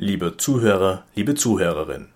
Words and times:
Lieber 0.00 0.38
Zuhörer, 0.38 1.04
liebe 1.16 1.34
Zuhörerin, 1.34 2.06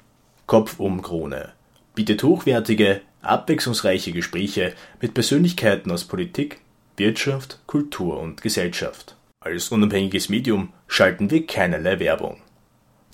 Kopf 0.46 0.78
um 0.78 1.02
Krone 1.02 1.50
bietet 1.96 2.22
hochwertige, 2.22 3.00
abwechslungsreiche 3.22 4.12
Gespräche 4.12 4.74
mit 5.00 5.14
Persönlichkeiten 5.14 5.90
aus 5.90 6.04
Politik, 6.04 6.60
Wirtschaft, 6.96 7.58
Kultur 7.66 8.20
und 8.20 8.40
Gesellschaft. 8.40 9.16
Als 9.40 9.70
unabhängiges 9.70 10.28
Medium 10.28 10.72
schalten 10.86 11.28
wir 11.32 11.44
keinerlei 11.44 11.98
Werbung. 11.98 12.40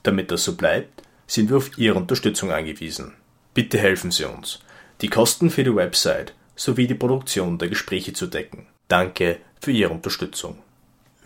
Damit 0.03 0.31
das 0.31 0.45
so 0.45 0.55
bleibt, 0.55 1.03
sind 1.27 1.49
wir 1.49 1.57
auf 1.57 1.79
Ihre 1.79 1.97
Unterstützung 1.97 2.53
angewiesen. 2.53 3.15
Bitte 3.55 3.79
helfen 3.79 4.11
Sie 4.11 4.27
uns, 4.27 4.61
die 5.01 5.09
Kosten 5.09 5.49
für 5.49 5.65
die 5.65 5.75
Website 5.75 6.35
sowie 6.57 6.87
die 6.87 6.95
Produktion 6.95 7.57
der 7.57 7.71
Gespräche 7.71 8.13
zu 8.13 8.27
decken. 8.27 8.67
Danke 8.89 9.39
für 9.63 9.71
Ihre 9.71 9.95
Unterstützung. 9.95 10.59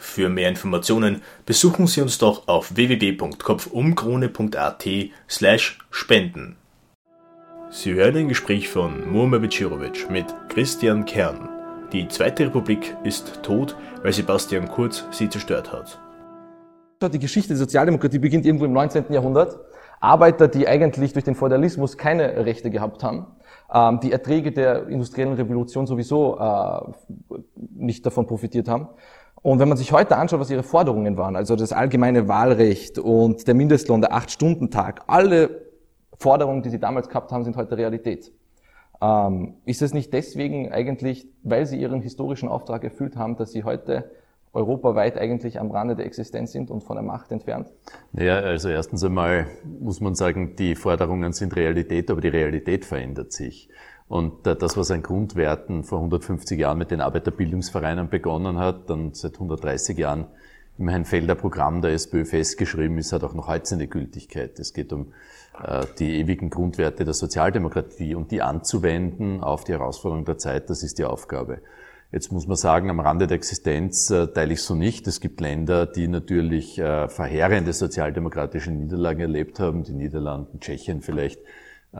Für 0.02 0.28
mehr 0.28 0.48
Informationen 0.48 1.22
besuchen 1.46 1.86
Sie 1.86 2.02
uns 2.02 2.18
doch 2.18 2.48
auf 2.48 2.74
www.kopfumkrone.at 2.74 4.88
slash 5.30 5.78
spenden. 5.90 6.56
Sie 7.70 7.94
hören 7.94 8.16
ein 8.16 8.26
Gespräch 8.28 8.68
von 8.68 9.08
Murma 9.10 9.38
Becirovic 9.38 10.10
mit 10.10 10.26
Christian 10.48 11.04
Kern. 11.04 11.48
Die 11.92 12.08
Zweite 12.08 12.46
Republik 12.46 12.96
ist 13.04 13.44
tot, 13.44 13.76
weil 14.02 14.12
Sebastian 14.12 14.68
Kurz 14.68 15.04
sie 15.12 15.28
zerstört 15.28 15.72
hat. 15.72 16.00
Die 17.12 17.20
Geschichte 17.20 17.50
der 17.50 17.58
Sozialdemokratie 17.58 18.18
beginnt 18.18 18.44
irgendwo 18.44 18.64
im 18.64 18.72
19. 18.72 19.04
Jahrhundert. 19.10 19.56
Arbeiter, 20.00 20.48
die 20.48 20.66
eigentlich 20.66 21.12
durch 21.12 21.24
den 21.24 21.36
Feudalismus 21.36 21.96
keine 21.96 22.44
Rechte 22.44 22.70
gehabt 22.70 23.04
haben, 23.04 23.26
ähm, 23.72 24.00
die 24.00 24.10
Erträge 24.10 24.50
der 24.50 24.88
industriellen 24.88 25.34
Revolution 25.34 25.86
sowieso 25.86 26.40
äh, 26.40 26.80
nicht 27.70 28.04
davon 28.04 28.26
profitiert 28.26 28.66
haben. 28.66 28.88
Und 29.42 29.58
wenn 29.58 29.68
man 29.68 29.76
sich 29.76 29.90
heute 29.92 30.16
anschaut, 30.16 30.38
was 30.38 30.50
ihre 30.50 30.62
Forderungen 30.62 31.16
waren, 31.16 31.34
also 31.34 31.56
das 31.56 31.72
allgemeine 31.72 32.28
Wahlrecht 32.28 32.98
und 32.98 33.46
der 33.48 33.54
Mindestlohn, 33.54 34.00
der 34.00 34.12
Acht-Stunden-Tag, 34.12 35.02
alle 35.08 35.62
Forderungen, 36.16 36.62
die 36.62 36.70
sie 36.70 36.78
damals 36.78 37.08
gehabt 37.08 37.32
haben, 37.32 37.42
sind 37.42 37.56
heute 37.56 37.76
Realität. 37.76 38.32
Ähm, 39.00 39.54
ist 39.64 39.82
es 39.82 39.92
nicht 39.92 40.12
deswegen 40.12 40.70
eigentlich, 40.70 41.26
weil 41.42 41.66
sie 41.66 41.80
ihren 41.80 42.00
historischen 42.00 42.48
Auftrag 42.48 42.84
erfüllt 42.84 43.16
haben, 43.16 43.36
dass 43.36 43.50
sie 43.50 43.64
heute 43.64 44.12
europaweit 44.52 45.18
eigentlich 45.18 45.58
am 45.58 45.72
Rande 45.72 45.96
der 45.96 46.06
Existenz 46.06 46.52
sind 46.52 46.70
und 46.70 46.84
von 46.84 46.96
der 46.96 47.02
Macht 47.02 47.32
entfernt? 47.32 47.68
Naja, 48.12 48.36
also 48.36 48.68
erstens 48.68 49.02
einmal 49.02 49.46
muss 49.80 50.00
man 50.00 50.14
sagen, 50.14 50.54
die 50.56 50.76
Forderungen 50.76 51.32
sind 51.32 51.56
Realität, 51.56 52.10
aber 52.10 52.20
die 52.20 52.28
Realität 52.28 52.84
verändert 52.84 53.32
sich. 53.32 53.68
Und 54.12 54.46
äh, 54.46 54.54
das, 54.54 54.76
was 54.76 54.90
an 54.90 55.02
Grundwerten 55.02 55.84
vor 55.84 55.96
150 56.00 56.58
Jahren 56.58 56.76
mit 56.76 56.90
den 56.90 57.00
Arbeiterbildungsvereinen 57.00 58.10
begonnen 58.10 58.58
hat, 58.58 58.90
dann 58.90 59.14
seit 59.14 59.32
130 59.36 59.96
Jahren 59.96 60.26
im 60.76 60.90
Heinfelder 60.90 61.34
Programm 61.34 61.80
der 61.80 61.92
SPÖ 61.92 62.26
festgeschrieben 62.26 62.98
ist, 62.98 63.14
hat 63.14 63.24
auch 63.24 63.32
noch 63.32 63.48
heute 63.48 63.64
seine 63.64 63.88
Gültigkeit. 63.88 64.58
Es 64.58 64.74
geht 64.74 64.92
um 64.92 65.14
äh, 65.64 65.86
die 65.98 66.20
ewigen 66.20 66.50
Grundwerte 66.50 67.06
der 67.06 67.14
Sozialdemokratie 67.14 68.14
und 68.14 68.30
die 68.32 68.42
anzuwenden 68.42 69.42
auf 69.42 69.64
die 69.64 69.72
Herausforderung 69.72 70.26
der 70.26 70.36
Zeit, 70.36 70.68
das 70.68 70.82
ist 70.82 70.98
die 70.98 71.06
Aufgabe. 71.06 71.62
Jetzt 72.10 72.32
muss 72.32 72.46
man 72.46 72.58
sagen, 72.58 72.90
am 72.90 73.00
Rande 73.00 73.26
der 73.26 73.36
Existenz 73.36 74.10
äh, 74.10 74.26
teile 74.26 74.52
ich 74.52 74.60
so 74.60 74.74
nicht. 74.74 75.06
Es 75.06 75.20
gibt 75.20 75.40
Länder, 75.40 75.86
die 75.86 76.06
natürlich 76.06 76.74
verheerende 76.74 77.72
sozialdemokratische 77.72 78.72
Niederlagen 78.72 79.20
erlebt 79.20 79.58
haben, 79.58 79.84
die 79.84 79.94
Niederlande, 79.94 80.50
Tschechien 80.60 81.00
vielleicht, 81.00 81.40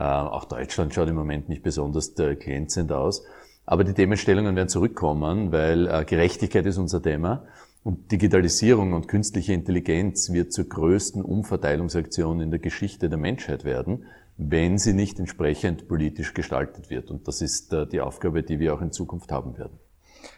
auch 0.01 0.45
Deutschland 0.45 0.93
schaut 0.93 1.09
im 1.09 1.15
Moment 1.15 1.49
nicht 1.49 1.63
besonders 1.63 2.17
äh, 2.19 2.35
glänzend 2.35 2.91
aus. 2.91 3.23
Aber 3.65 3.83
die 3.83 3.93
Themenstellungen 3.93 4.55
werden 4.55 4.69
zurückkommen, 4.69 5.51
weil 5.51 5.87
äh, 5.87 6.03
Gerechtigkeit 6.05 6.65
ist 6.65 6.77
unser 6.77 7.01
Thema. 7.01 7.45
Und 7.83 8.11
Digitalisierung 8.11 8.93
und 8.93 9.07
künstliche 9.07 9.53
Intelligenz 9.53 10.31
wird 10.31 10.53
zur 10.53 10.65
größten 10.65 11.21
Umverteilungsaktion 11.21 12.39
in 12.39 12.49
der 12.49 12.59
Geschichte 12.59 13.09
der 13.09 13.17
Menschheit 13.17 13.65
werden, 13.65 14.05
wenn 14.37 14.77
sie 14.77 14.93
nicht 14.93 15.19
entsprechend 15.19 15.87
politisch 15.87 16.33
gestaltet 16.33 16.89
wird. 16.89 17.11
Und 17.11 17.27
das 17.27 17.41
ist 17.41 17.75
die 17.91 17.99
Aufgabe, 17.99 18.41
die 18.41 18.59
wir 18.59 18.73
auch 18.73 18.81
in 18.81 18.93
Zukunft 18.93 19.31
haben 19.33 19.57
werden. 19.57 19.77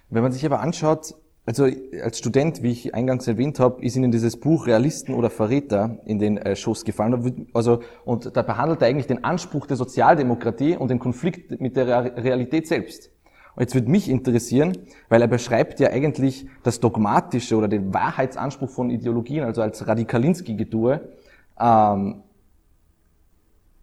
Wenn 0.10 0.24
man 0.24 0.32
sich 0.32 0.44
aber 0.46 0.60
anschaut, 0.60 1.14
also 1.46 1.68
als 2.04 2.18
Student, 2.18 2.64
wie 2.64 2.72
ich 2.72 2.96
eingangs 2.96 3.28
erwähnt 3.28 3.60
habe, 3.60 3.84
ist 3.84 3.96
Ihnen 3.96 4.12
dieses 4.12 4.38
Buch 4.38 4.66
Realisten 4.66 5.14
oder 5.14 5.30
Verräter 5.30 6.00
in 6.06 6.18
den 6.18 6.38
äh, 6.38 6.56
Schoß 6.56 6.86
gefallen. 6.86 7.48
Also, 7.54 7.82
und 8.04 8.36
da 8.36 8.42
behandelt 8.42 8.82
er 8.82 8.88
eigentlich 8.88 9.06
den 9.06 9.24
Anspruch 9.24 9.68
der 9.68 9.78
Sozialdemokratie 9.78 10.76
und 10.76 10.90
den 10.90 10.98
Konflikt 10.98 11.62
mit 11.62 11.76
der 11.76 12.18
Realität 12.18 12.68
selbst. 12.68 13.12
Und 13.56 13.62
jetzt 13.62 13.76
würde 13.76 13.90
mich 13.90 14.10
interessieren, 14.10 14.76
weil 15.08 15.22
er 15.22 15.28
beschreibt 15.28 15.80
ja 15.80 15.90
eigentlich 15.90 16.48
das 16.64 16.80
dogmatische 16.80 17.56
oder 17.56 17.68
den 17.68 17.94
Wahrheitsanspruch 17.94 18.70
von 18.70 18.90
Ideologien, 18.90 19.46
also 19.46 19.62
als 19.62 19.88
Radikalinski-Getue, 19.88 21.02
ähm, 21.60 22.24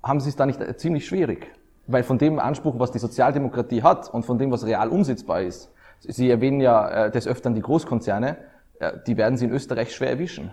haben 0.03 0.21
Sie 0.21 0.29
es 0.29 0.37
da 0.37 0.47
nicht 0.47 0.61
ziemlich 0.81 1.07
schwierig? 1.07 1.47
Weil 1.87 2.03
von 2.03 2.19
dem 2.19 2.41
Anspruch, 2.41 2.79
was 2.79 2.91
die 2.91 2.99
Sozialdemokratie 2.99 3.83
hat 3.83 4.13
und 4.13 4.27
von 4.27 4.37
dem, 4.37 4.51
was 4.51 4.67
real 4.67 4.89
umsetzbar 4.89 5.43
ist, 5.43 5.72
Sie 6.09 6.31
erwähnen 6.31 6.61
ja 6.61 7.07
äh, 7.07 7.11
des 7.11 7.27
Öfteren 7.27 7.55
die 7.55 7.63
Großkonzerne, 7.63 8.37
äh, 8.79 8.93
die 9.07 9.17
werden 9.17 9.37
Sie 9.37 9.45
in 9.45 9.53
Österreich 9.53 9.95
schwer 9.95 10.11
erwischen. 10.11 10.53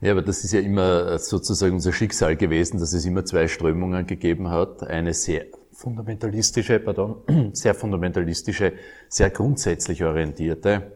Ja, 0.00 0.12
aber 0.12 0.22
das 0.22 0.44
ist 0.44 0.52
ja 0.52 0.60
immer 0.60 1.12
äh, 1.12 1.18
sozusagen 1.18 1.74
unser 1.74 1.92
Schicksal 1.92 2.36
gewesen, 2.36 2.78
dass 2.78 2.92
es 2.92 3.04
immer 3.04 3.24
zwei 3.24 3.48
Strömungen 3.48 4.06
gegeben 4.06 4.50
hat. 4.50 4.82
Eine 4.82 5.14
sehr 5.14 5.46
fundamentalistische, 5.72 6.78
pardon, 6.80 7.22
sehr 7.52 7.74
fundamentalistische, 7.74 8.72
sehr 9.08 9.30
grundsätzlich 9.30 10.02
orientierte 10.04 10.95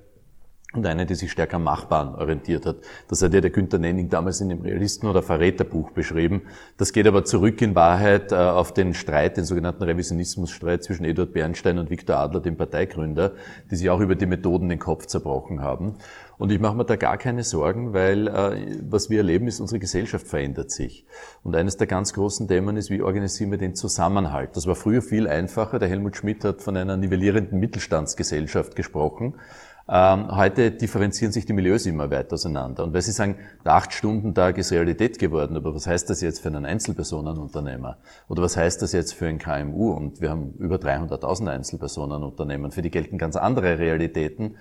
und 0.73 0.87
eine, 0.87 1.05
die 1.05 1.17
sich 1.17 1.33
stärker 1.33 1.57
am 1.57 1.65
Machbaren 1.65 2.15
orientiert 2.15 2.65
hat. 2.65 2.77
Das 3.09 3.23
hat 3.23 3.35
ja 3.35 3.41
der 3.41 3.51
Günther 3.51 3.79
Nenning 3.79 4.09
damals 4.09 4.41
in 4.41 4.51
dem 4.51 4.61
Realisten- 4.61 5.09
oder 5.09 5.23
Verräterbuch 5.23 5.91
beschrieben. 5.91 6.43
Das 6.77 6.93
geht 6.93 7.09
aber 7.09 7.25
zurück 7.25 7.61
in 7.61 7.75
Wahrheit 7.75 8.31
äh, 8.31 8.37
auf 8.37 8.73
den 8.73 8.95
Streit, 8.95 9.37
den 9.37 9.45
sogenannten 9.45 9.83
Revisionismusstreit 9.83 10.85
zwischen 10.85 11.05
Eduard 11.05 11.33
Bernstein 11.33 11.79
und 11.79 11.91
Viktor 11.91 12.17
Adler, 12.17 12.41
dem 12.41 12.57
Parteigründer, 12.57 13.33
die 13.71 13.77
sich 13.77 13.91
auch 13.91 14.01
über 14.01 14.15
die 14.15 14.27
Methoden 14.27 14.69
den 14.69 14.79
Kopf 14.79 15.07
zerbrochen 15.07 15.61
haben. 15.61 15.97
Und 16.39 16.51
ich 16.53 16.59
mache 16.61 16.75
mir 16.75 16.87
da 16.87 16.97
gar 16.97 17.19
keine 17.19 17.43
Sorgen, 17.43 17.93
weil 17.93 18.29
äh, 18.29 18.79
was 18.89 19.11
wir 19.11 19.19
erleben, 19.19 19.49
ist, 19.49 19.61
unsere 19.61 19.81
Gesellschaft 19.81 20.27
verändert 20.27 20.71
sich. 20.71 21.05
Und 21.43 21.55
eines 21.55 21.77
der 21.77 21.87
ganz 21.87 22.15
großen 22.15 22.49
Themen 22.49 22.77
ist, 22.77 22.91
wie 22.91 23.03
organisieren 23.03 23.51
wir 23.51 23.59
den 23.59 23.75
Zusammenhalt? 23.75 24.57
Das 24.57 24.67
war 24.67 24.77
früher 24.77 25.03
viel 25.03 25.29
einfacher. 25.29 25.79
Der 25.79 25.89
Helmut 25.89 26.17
Schmidt 26.17 26.45
hat 26.45 26.63
von 26.63 26.77
einer 26.77 26.97
nivellierenden 26.97 27.59
Mittelstandsgesellschaft 27.59 28.75
gesprochen. 28.75 29.35
Ähm, 29.93 30.37
heute 30.37 30.71
differenzieren 30.71 31.33
sich 31.33 31.47
die 31.47 31.53
Milieus 31.53 31.85
immer 31.85 32.13
weiter 32.13 32.35
auseinander. 32.35 32.85
Und 32.85 32.95
weil 32.95 33.03
Sie 33.03 33.11
sagen, 33.11 33.35
der 33.65 33.75
Acht-Stunden-Tag 33.75 34.57
ist 34.59 34.71
Realität 34.71 35.19
geworden, 35.19 35.57
aber 35.57 35.75
was 35.75 35.89
heißt 35.89 36.09
das 36.09 36.21
jetzt 36.21 36.39
für 36.39 36.49
einen 36.49 36.65
Einzelpersonenunternehmer? 36.65 37.99
Oder 38.29 38.43
was 38.43 38.57
heißt 38.57 38.81
das 38.83 38.93
jetzt 38.93 39.15
für 39.15 39.27
ein 39.27 39.39
KMU? 39.39 39.91
Und 39.91 40.21
wir 40.21 40.31
haben 40.31 40.53
über 40.61 40.77
300.000 40.77 41.49
Einzelpersonenunternehmen. 41.49 42.71
Für 42.71 42.83
die 42.83 42.93
gelten 42.93 43.19
ganz 43.19 43.35
andere 43.35 43.81
Realitäten. 43.81 44.59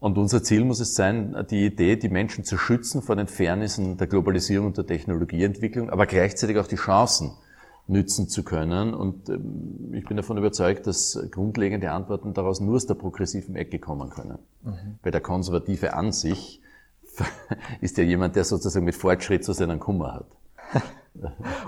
Und 0.00 0.18
unser 0.18 0.42
Ziel 0.42 0.64
muss 0.64 0.80
es 0.80 0.96
sein, 0.96 1.46
die 1.50 1.66
Idee, 1.66 1.94
die 1.94 2.08
Menschen 2.08 2.42
zu 2.42 2.58
schützen 2.58 3.00
vor 3.00 3.14
den 3.14 3.28
Fairnissen 3.28 3.96
der 3.96 4.08
Globalisierung 4.08 4.66
und 4.66 4.76
der 4.76 4.86
Technologieentwicklung, 4.86 5.88
aber 5.88 6.06
gleichzeitig 6.06 6.58
auch 6.58 6.66
die 6.66 6.76
Chancen 6.76 7.30
nützen 7.86 8.28
zu 8.28 8.42
können. 8.42 8.94
Und 8.94 9.28
ähm, 9.28 9.92
ich 9.92 10.04
bin 10.04 10.16
davon 10.16 10.38
überzeugt, 10.38 10.86
dass 10.86 11.18
grundlegende 11.30 11.90
Antworten 11.90 12.34
daraus 12.34 12.60
nur 12.60 12.76
aus 12.76 12.86
der 12.86 12.94
progressiven 12.94 13.56
Ecke 13.56 13.78
kommen 13.78 14.10
können. 14.10 14.38
Mhm. 14.62 14.98
Weil 15.02 15.12
der 15.12 15.20
Konservative 15.20 15.94
an 15.94 16.12
sich 16.12 16.60
ist 17.80 17.98
ja 17.98 18.04
jemand, 18.04 18.36
der 18.36 18.44
sozusagen 18.44 18.84
mit 18.84 18.94
Fortschritt 18.94 19.44
so 19.44 19.52
seinen 19.52 19.78
Kummer 19.78 20.14
hat. 20.14 20.26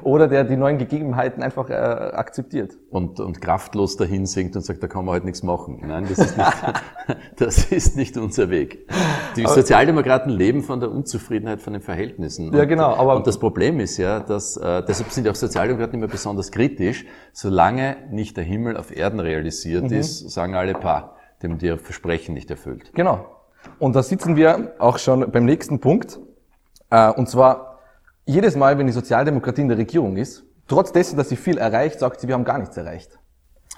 Oder 0.03 0.27
der 0.27 0.43
die 0.45 0.57
neuen 0.57 0.77
Gegebenheiten 0.77 1.43
einfach 1.43 1.71
äh, 1.71 1.75
akzeptiert. 1.75 2.77
Und, 2.91 3.21
und 3.21 3.41
kraftlos 3.41 3.97
dahin 3.97 4.27
sinkt 4.27 4.57
und 4.57 4.63
sagt, 4.63 4.83
da 4.83 4.89
kann 4.89 5.05
man 5.05 5.15
halt 5.15 5.25
nichts 5.25 5.43
machen. 5.43 5.83
Nein, 5.87 6.07
das 6.09 6.19
ist 6.19 6.37
nicht, 6.37 6.53
das 7.37 7.65
ist 7.67 7.97
nicht 7.97 8.17
unser 8.17 8.51
Weg. 8.51 8.89
Die 9.37 9.45
aber, 9.45 9.55
Sozialdemokraten 9.55 10.33
leben 10.33 10.63
von 10.63 10.81
der 10.81 10.91
Unzufriedenheit 10.91 11.61
von 11.61 11.75
den 11.75 11.83
Verhältnissen. 11.83 12.53
Ja, 12.53 12.65
genau. 12.65 12.95
Aber, 12.97 13.17
und 13.17 13.27
das 13.27 13.39
Problem 13.39 13.79
ist 13.79 13.99
ja, 13.99 14.21
dass, 14.21 14.57
äh, 14.57 14.83
deshalb 14.87 15.11
sind 15.11 15.29
auch 15.29 15.37
Sozialdemokraten 15.37 15.99
immer 15.99 16.09
besonders 16.09 16.51
kritisch, 16.51 17.07
solange 17.33 17.97
nicht 18.11 18.37
der 18.37 18.45
Himmel 18.45 18.77
auf 18.77 18.95
Erden 18.95 19.21
realisiert 19.21 19.91
mhm. 19.91 19.97
ist, 19.97 20.29
sagen 20.31 20.57
alle 20.57 20.75
Paar, 20.75 21.17
dem 21.43 21.59
die 21.59 21.77
Versprechen 21.79 22.35
nicht 22.35 22.51
erfüllt. 22.51 22.93
Genau. 22.95 23.27
Und 23.79 23.95
da 23.95 24.03
sitzen 24.03 24.37
wir 24.37 24.75
auch 24.79 24.99
schon 24.99 25.31
beim 25.31 25.45
nächsten 25.45 25.81
Punkt. 25.81 26.19
Äh, 26.91 27.13
und 27.13 27.29
zwar 27.29 27.76
jedes 28.27 28.57
Mal, 28.57 28.77
wenn 28.77 28.87
die 28.87 28.93
Sozialdemokratie 28.93 29.63
in 29.63 29.69
der 29.69 29.79
Regierung 29.79 30.17
ist, 30.17 30.45
trotz 30.69 30.93
dessen, 30.93 31.17
dass 31.17 31.29
sie 31.29 31.37
viel 31.37 31.59
erreicht, 31.59 31.99
sagt 32.01 32.21
sie, 32.21 32.29
wir 32.29 32.35
haben 32.35 32.45
gar 32.45 32.59
nichts 32.59 32.77
erreicht. 32.77 33.19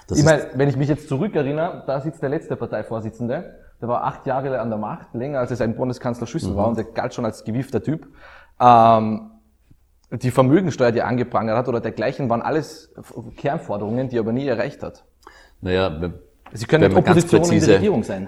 Das 0.07 0.17
ich 0.17 0.25
meine, 0.25 0.47
wenn 0.55 0.67
ich 0.67 0.75
mich 0.75 0.89
jetzt 0.89 1.07
zurückerinnere, 1.07 1.83
da 1.85 2.01
sitzt 2.01 2.21
der 2.21 2.29
letzte 2.29 2.55
Parteivorsitzende, 2.55 3.55
der 3.79 3.87
war 3.87 4.03
acht 4.03 4.25
Jahre 4.25 4.59
an 4.59 4.69
der 4.69 4.79
Macht, 4.79 5.13
länger 5.13 5.39
als 5.39 5.51
es 5.51 5.61
ein 5.61 5.75
Bundeskanzler 5.75 6.27
Schüssel 6.27 6.51
mhm. 6.51 6.55
war 6.57 6.67
und 6.67 6.77
der 6.77 6.85
galt 6.85 7.13
schon 7.13 7.25
als 7.25 7.43
gewiefter 7.43 7.81
Typ. 7.81 8.07
Ähm, 8.59 9.31
die 10.11 10.31
Vermögensteuer, 10.31 10.91
die 10.91 10.99
er 10.99 11.07
angeprangert 11.07 11.55
hat 11.55 11.67
oder 11.67 11.79
dergleichen, 11.79 12.29
waren 12.29 12.41
alles 12.41 12.91
Kernforderungen, 13.37 14.09
die 14.09 14.17
er 14.17 14.21
aber 14.21 14.33
nie 14.33 14.47
erreicht 14.47 14.81
hat. 14.81 15.05
Naja, 15.61 16.11
Sie 16.53 16.65
können 16.65 16.83
Wenn 16.83 16.93
man 16.93 17.03
ganz 17.03 17.25
präzise. 17.25 17.79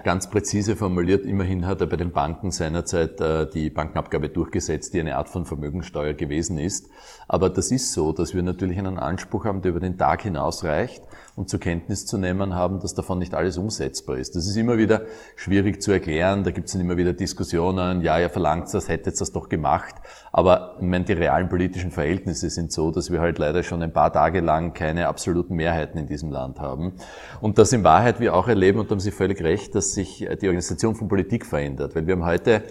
Ganz 0.04 0.30
präzise 0.30 0.76
formuliert, 0.76 1.26
immerhin 1.26 1.66
hat 1.66 1.82
er 1.82 1.88
bei 1.88 1.98
den 1.98 2.12
Banken 2.12 2.52
seinerzeit 2.52 3.20
äh, 3.20 3.50
die 3.50 3.70
Bankenabgabe 3.70 4.30
durchgesetzt, 4.30 4.94
die 4.94 5.00
eine 5.00 5.18
Art 5.18 5.30
von 5.30 5.46
Vermögensteuer 5.46 6.14
gewesen 6.14 6.58
ist. 6.58 6.90
Aber 7.34 7.50
das 7.50 7.72
ist 7.72 7.94
so, 7.94 8.12
dass 8.12 8.36
wir 8.36 8.44
natürlich 8.44 8.78
einen 8.78 9.00
Anspruch 9.00 9.46
haben, 9.46 9.62
der 9.62 9.72
über 9.72 9.80
den 9.80 9.98
Tag 9.98 10.24
hinaus 10.24 10.66
reicht 10.66 11.02
und 11.38 11.50
zur 11.50 11.62
Kenntnis 11.62 12.06
zu 12.06 12.18
nehmen 12.18 12.56
haben, 12.56 12.82
dass 12.82 12.94
davon 12.94 13.20
nicht 13.20 13.34
alles 13.34 13.58
umsetzbar 13.58 14.18
ist. 14.18 14.36
Das 14.36 14.48
ist 14.48 14.58
immer 14.58 14.78
wieder 14.78 15.04
schwierig 15.38 15.82
zu 15.82 15.94
erklären. 15.94 16.44
Da 16.44 16.52
gibt 16.52 16.68
es 16.68 16.74
dann 16.74 16.82
immer 16.82 16.98
wieder 16.98 17.14
Diskussionen. 17.14 18.02
Ja, 18.02 18.20
ihr 18.20 18.30
verlangt 18.30 18.74
das, 18.74 18.90
hättet 18.90 19.22
das 19.22 19.32
doch 19.32 19.48
gemacht. 19.48 19.96
Aber 20.34 20.76
ich 20.82 20.86
meine, 20.86 21.06
die 21.06 21.14
realen 21.14 21.48
politischen 21.48 21.92
Verhältnisse 21.92 22.50
sind 22.50 22.74
so, 22.74 22.92
dass 22.92 23.12
wir 23.12 23.22
halt 23.22 23.38
leider 23.40 23.64
schon 23.64 23.82
ein 23.82 23.94
paar 23.94 24.12
Tage 24.12 24.42
lang 24.42 24.74
keine 24.74 25.08
absoluten 25.08 25.56
Mehrheiten 25.56 25.98
in 25.98 26.08
diesem 26.08 26.32
Land 26.32 26.60
haben. 26.60 26.96
Und 27.40 27.58
das 27.58 27.72
in 27.72 27.86
Wahrheit 27.86 28.20
wir 28.20 28.36
auch 28.36 28.50
erleben, 28.50 28.78
und 28.80 28.92
da 28.92 28.96
haben 28.96 29.00
Sie 29.00 29.12
völlig 29.12 29.42
recht, 29.42 29.74
dass 29.74 29.94
sich 29.94 30.18
die 30.20 30.48
Organisation 30.48 30.96
von 30.96 31.08
Politik 31.08 31.46
verändert. 31.46 31.96
Weil 31.96 32.08
wir 32.08 32.16
haben 32.16 32.26
heute, 32.26 32.64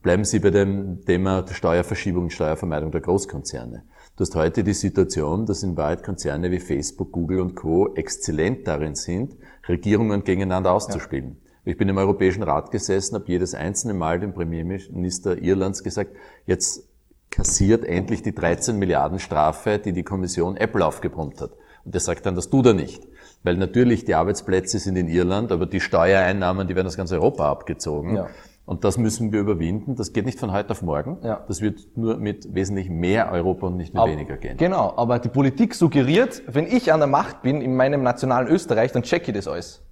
bleiben 0.00 0.24
Sie 0.24 0.38
bei 0.38 0.48
dem 0.48 1.04
Thema 1.04 1.42
der 1.42 1.52
Steuerverschiebung 1.52 2.22
und 2.24 2.32
Steuervermeidung 2.32 2.90
der 2.90 3.02
Großkonzerne. 3.02 3.82
Du 4.18 4.22
hast 4.22 4.34
heute 4.34 4.64
die 4.64 4.74
Situation, 4.74 5.46
dass 5.46 5.62
in 5.62 5.76
Wahrheit 5.76 6.02
Konzerne 6.02 6.50
wie 6.50 6.58
Facebook, 6.58 7.12
Google 7.12 7.38
und 7.38 7.54
Co. 7.54 7.94
exzellent 7.94 8.66
darin 8.66 8.96
sind, 8.96 9.36
Regierungen 9.68 10.24
gegeneinander 10.24 10.72
auszuspielen. 10.72 11.36
Ja. 11.40 11.70
Ich 11.70 11.76
bin 11.76 11.88
im 11.88 11.98
Europäischen 11.98 12.42
Rat 12.42 12.72
gesessen, 12.72 13.14
habe 13.14 13.26
jedes 13.28 13.54
einzelne 13.54 13.94
Mal 13.94 14.18
dem 14.18 14.34
Premierminister 14.34 15.40
Irlands 15.40 15.84
gesagt, 15.84 16.16
jetzt 16.46 16.88
kassiert 17.30 17.84
endlich 17.84 18.22
die 18.22 18.34
13 18.34 18.76
Milliarden 18.76 19.20
Strafe, 19.20 19.78
die 19.78 19.92
die 19.92 20.02
Kommission 20.02 20.56
Apple 20.56 20.84
aufgebrummt 20.84 21.40
hat. 21.40 21.52
Und 21.84 21.94
der 21.94 22.00
sagt 22.00 22.26
dann, 22.26 22.34
das 22.34 22.50
tut 22.50 22.66
er 22.66 22.74
nicht. 22.74 23.06
Weil 23.44 23.56
natürlich 23.56 24.04
die 24.04 24.16
Arbeitsplätze 24.16 24.80
sind 24.80 24.96
in 24.96 25.06
Irland, 25.06 25.52
aber 25.52 25.66
die 25.66 25.78
Steuereinnahmen, 25.78 26.66
die 26.66 26.74
werden 26.74 26.88
aus 26.88 26.96
ganz 26.96 27.12
Europa 27.12 27.48
abgezogen. 27.48 28.16
Ja. 28.16 28.30
Und 28.68 28.84
das 28.84 28.98
müssen 28.98 29.32
wir 29.32 29.40
überwinden. 29.40 29.96
Das 29.96 30.12
geht 30.12 30.26
nicht 30.26 30.38
von 30.38 30.52
heute 30.52 30.72
auf 30.72 30.82
morgen. 30.82 31.16
Ja. 31.22 31.42
Das 31.48 31.62
wird 31.62 31.96
nur 31.96 32.18
mit 32.18 32.54
wesentlich 32.54 32.90
mehr 32.90 33.32
Europa 33.32 33.66
und 33.66 33.78
nicht 33.78 33.94
mit 33.94 34.02
aber, 34.02 34.12
weniger 34.12 34.36
gehen. 34.36 34.58
Genau, 34.58 34.92
aber 34.94 35.18
die 35.20 35.30
Politik 35.30 35.74
suggeriert, 35.74 36.42
wenn 36.46 36.66
ich 36.66 36.92
an 36.92 37.00
der 37.00 37.06
Macht 37.06 37.40
bin 37.40 37.62
in 37.62 37.76
meinem 37.76 38.02
nationalen 38.02 38.46
Österreich, 38.46 38.92
dann 38.92 39.04
check 39.04 39.26
ich 39.26 39.34
das 39.34 39.48
alles. 39.48 39.82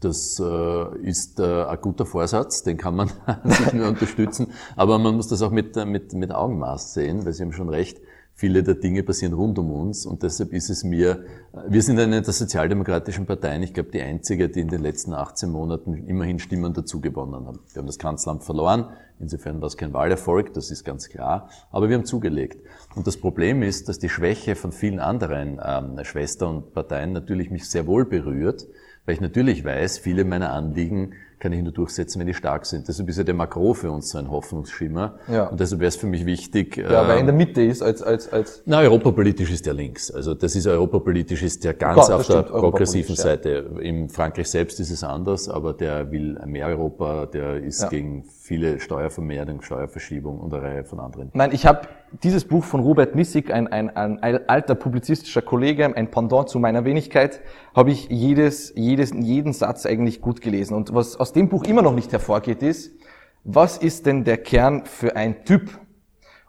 Das 0.00 0.38
äh, 0.38 0.98
ist 0.98 1.40
äh, 1.40 1.64
ein 1.64 1.80
guter 1.80 2.04
Vorsatz, 2.04 2.62
den 2.62 2.76
kann 2.76 2.94
man 2.94 3.10
nicht 3.44 3.72
nur 3.72 3.88
unterstützen, 3.88 4.52
aber 4.76 4.98
man 4.98 5.16
muss 5.16 5.28
das 5.28 5.40
auch 5.40 5.50
mit, 5.50 5.74
mit, 5.86 6.12
mit 6.12 6.30
Augenmaß 6.30 6.92
sehen, 6.92 7.24
weil 7.24 7.32
Sie 7.32 7.42
haben 7.42 7.52
schon 7.52 7.70
recht, 7.70 8.02
viele 8.36 8.62
der 8.62 8.74
Dinge 8.74 9.02
passieren 9.02 9.32
rund 9.32 9.58
um 9.58 9.70
uns 9.70 10.04
und 10.04 10.22
deshalb 10.22 10.52
ist 10.52 10.68
es 10.68 10.84
mir, 10.84 11.24
wir 11.68 11.82
sind 11.82 11.98
eine 11.98 12.20
der 12.20 12.32
sozialdemokratischen 12.34 13.24
Parteien, 13.24 13.62
ich 13.62 13.72
glaube 13.72 13.90
die 13.90 14.02
einzige, 14.02 14.50
die 14.50 14.60
in 14.60 14.68
den 14.68 14.82
letzten 14.82 15.14
18 15.14 15.50
Monaten 15.50 15.94
immerhin 16.06 16.38
Stimmen 16.38 16.74
dazu 16.74 17.00
gewonnen 17.00 17.46
haben. 17.46 17.60
Wir 17.72 17.80
haben 17.80 17.86
das 17.86 17.98
Kanzleramt 17.98 18.44
verloren, 18.44 18.90
insofern 19.18 19.62
war 19.62 19.68
es 19.68 19.78
kein 19.78 19.94
Wahlerfolg, 19.94 20.52
das 20.52 20.70
ist 20.70 20.84
ganz 20.84 21.08
klar, 21.08 21.48
aber 21.70 21.88
wir 21.88 21.96
haben 21.96 22.04
zugelegt. 22.04 22.62
Und 22.94 23.06
das 23.06 23.16
Problem 23.16 23.62
ist, 23.62 23.88
dass 23.88 23.98
die 23.98 24.10
Schwäche 24.10 24.54
von 24.54 24.70
vielen 24.70 25.00
anderen 25.00 25.58
ähm, 25.64 26.04
Schwestern 26.04 26.56
und 26.56 26.74
Parteien 26.74 27.12
natürlich 27.12 27.50
mich 27.50 27.70
sehr 27.70 27.86
wohl 27.86 28.04
berührt, 28.04 28.68
weil 29.06 29.14
ich 29.14 29.20
natürlich 29.22 29.64
weiß, 29.64 29.96
viele 29.96 30.24
meiner 30.26 30.52
Anliegen 30.52 31.14
kann 31.38 31.52
ich 31.52 31.62
nur 31.62 31.72
durchsetzen, 31.72 32.18
wenn 32.18 32.26
die 32.26 32.34
stark 32.34 32.64
sind. 32.64 32.88
Deshalb 32.88 33.08
ist 33.08 33.18
ja 33.18 33.24
der 33.24 33.34
Macron 33.34 33.74
für 33.74 33.90
uns 33.90 34.10
so 34.10 34.18
ein 34.18 34.30
Hoffnungsschimmer. 34.30 35.18
Ja. 35.28 35.48
Und 35.48 35.60
deshalb 35.60 35.80
wäre 35.80 35.88
es 35.88 35.96
für 35.96 36.06
mich 36.06 36.24
wichtig. 36.24 36.78
Ja, 36.78 37.06
weil 37.06 37.10
er 37.10 37.18
in 37.18 37.26
der 37.26 37.34
Mitte 37.34 37.62
ist 37.62 37.82
als, 37.82 38.02
als, 38.02 38.32
als. 38.32 38.62
Na, 38.64 38.80
europapolitisch 38.80 39.50
ist 39.50 39.66
der 39.66 39.74
links. 39.74 40.10
Also 40.10 40.34
das 40.34 40.56
ist 40.56 40.66
europapolitisch 40.66 41.42
ist 41.42 41.64
der 41.64 41.74
ganz 41.74 42.00
Gott, 42.00 42.10
auf 42.10 42.26
der 42.26 42.42
progressiven 42.42 43.16
Seite. 43.16 43.70
Ja. 43.74 43.80
In 43.80 44.08
Frankreich 44.08 44.48
selbst 44.48 44.80
ist 44.80 44.90
es 44.90 45.04
anders, 45.04 45.48
aber 45.48 45.74
der 45.74 46.10
will 46.10 46.38
mehr 46.46 46.68
Europa, 46.68 47.26
der 47.26 47.62
ist 47.62 47.82
ja. 47.82 47.88
gegen 47.88 48.24
viele 48.46 48.78
Steuervermehrung, 48.78 49.60
Steuerverschiebung 49.60 50.38
und 50.38 50.54
eine 50.54 50.62
Reihe 50.62 50.84
von 50.84 51.00
anderen. 51.00 51.30
Nein, 51.34 51.50
ich 51.52 51.66
habe 51.66 51.88
dieses 52.22 52.44
Buch 52.44 52.64
von 52.64 52.80
Robert 52.80 53.16
Missig, 53.16 53.52
ein, 53.52 53.66
ein, 53.66 53.90
ein 53.96 54.48
alter 54.48 54.76
publizistischer 54.76 55.42
Kollege, 55.42 55.84
ein 55.96 56.10
Pendant 56.12 56.48
zu 56.48 56.60
meiner 56.60 56.84
Wenigkeit, 56.84 57.40
habe 57.74 57.90
ich 57.90 58.08
jedes, 58.08 58.72
jedes, 58.76 59.10
jeden 59.12 59.52
Satz 59.52 59.84
eigentlich 59.84 60.20
gut 60.20 60.40
gelesen. 60.40 60.74
Und 60.74 60.94
was 60.94 61.18
aus 61.18 61.32
dem 61.32 61.48
Buch 61.48 61.64
immer 61.64 61.82
noch 61.82 61.94
nicht 61.94 62.12
hervorgeht, 62.12 62.62
ist, 62.62 62.94
was 63.42 63.78
ist 63.78 64.06
denn 64.06 64.22
der 64.22 64.38
Kern 64.38 64.86
für 64.86 65.16
ein 65.16 65.44
Typ? 65.44 65.80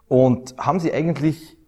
Und 0.06 0.54
haben 0.56 0.78
Sie 0.78 0.92
eigentlich 0.92 1.58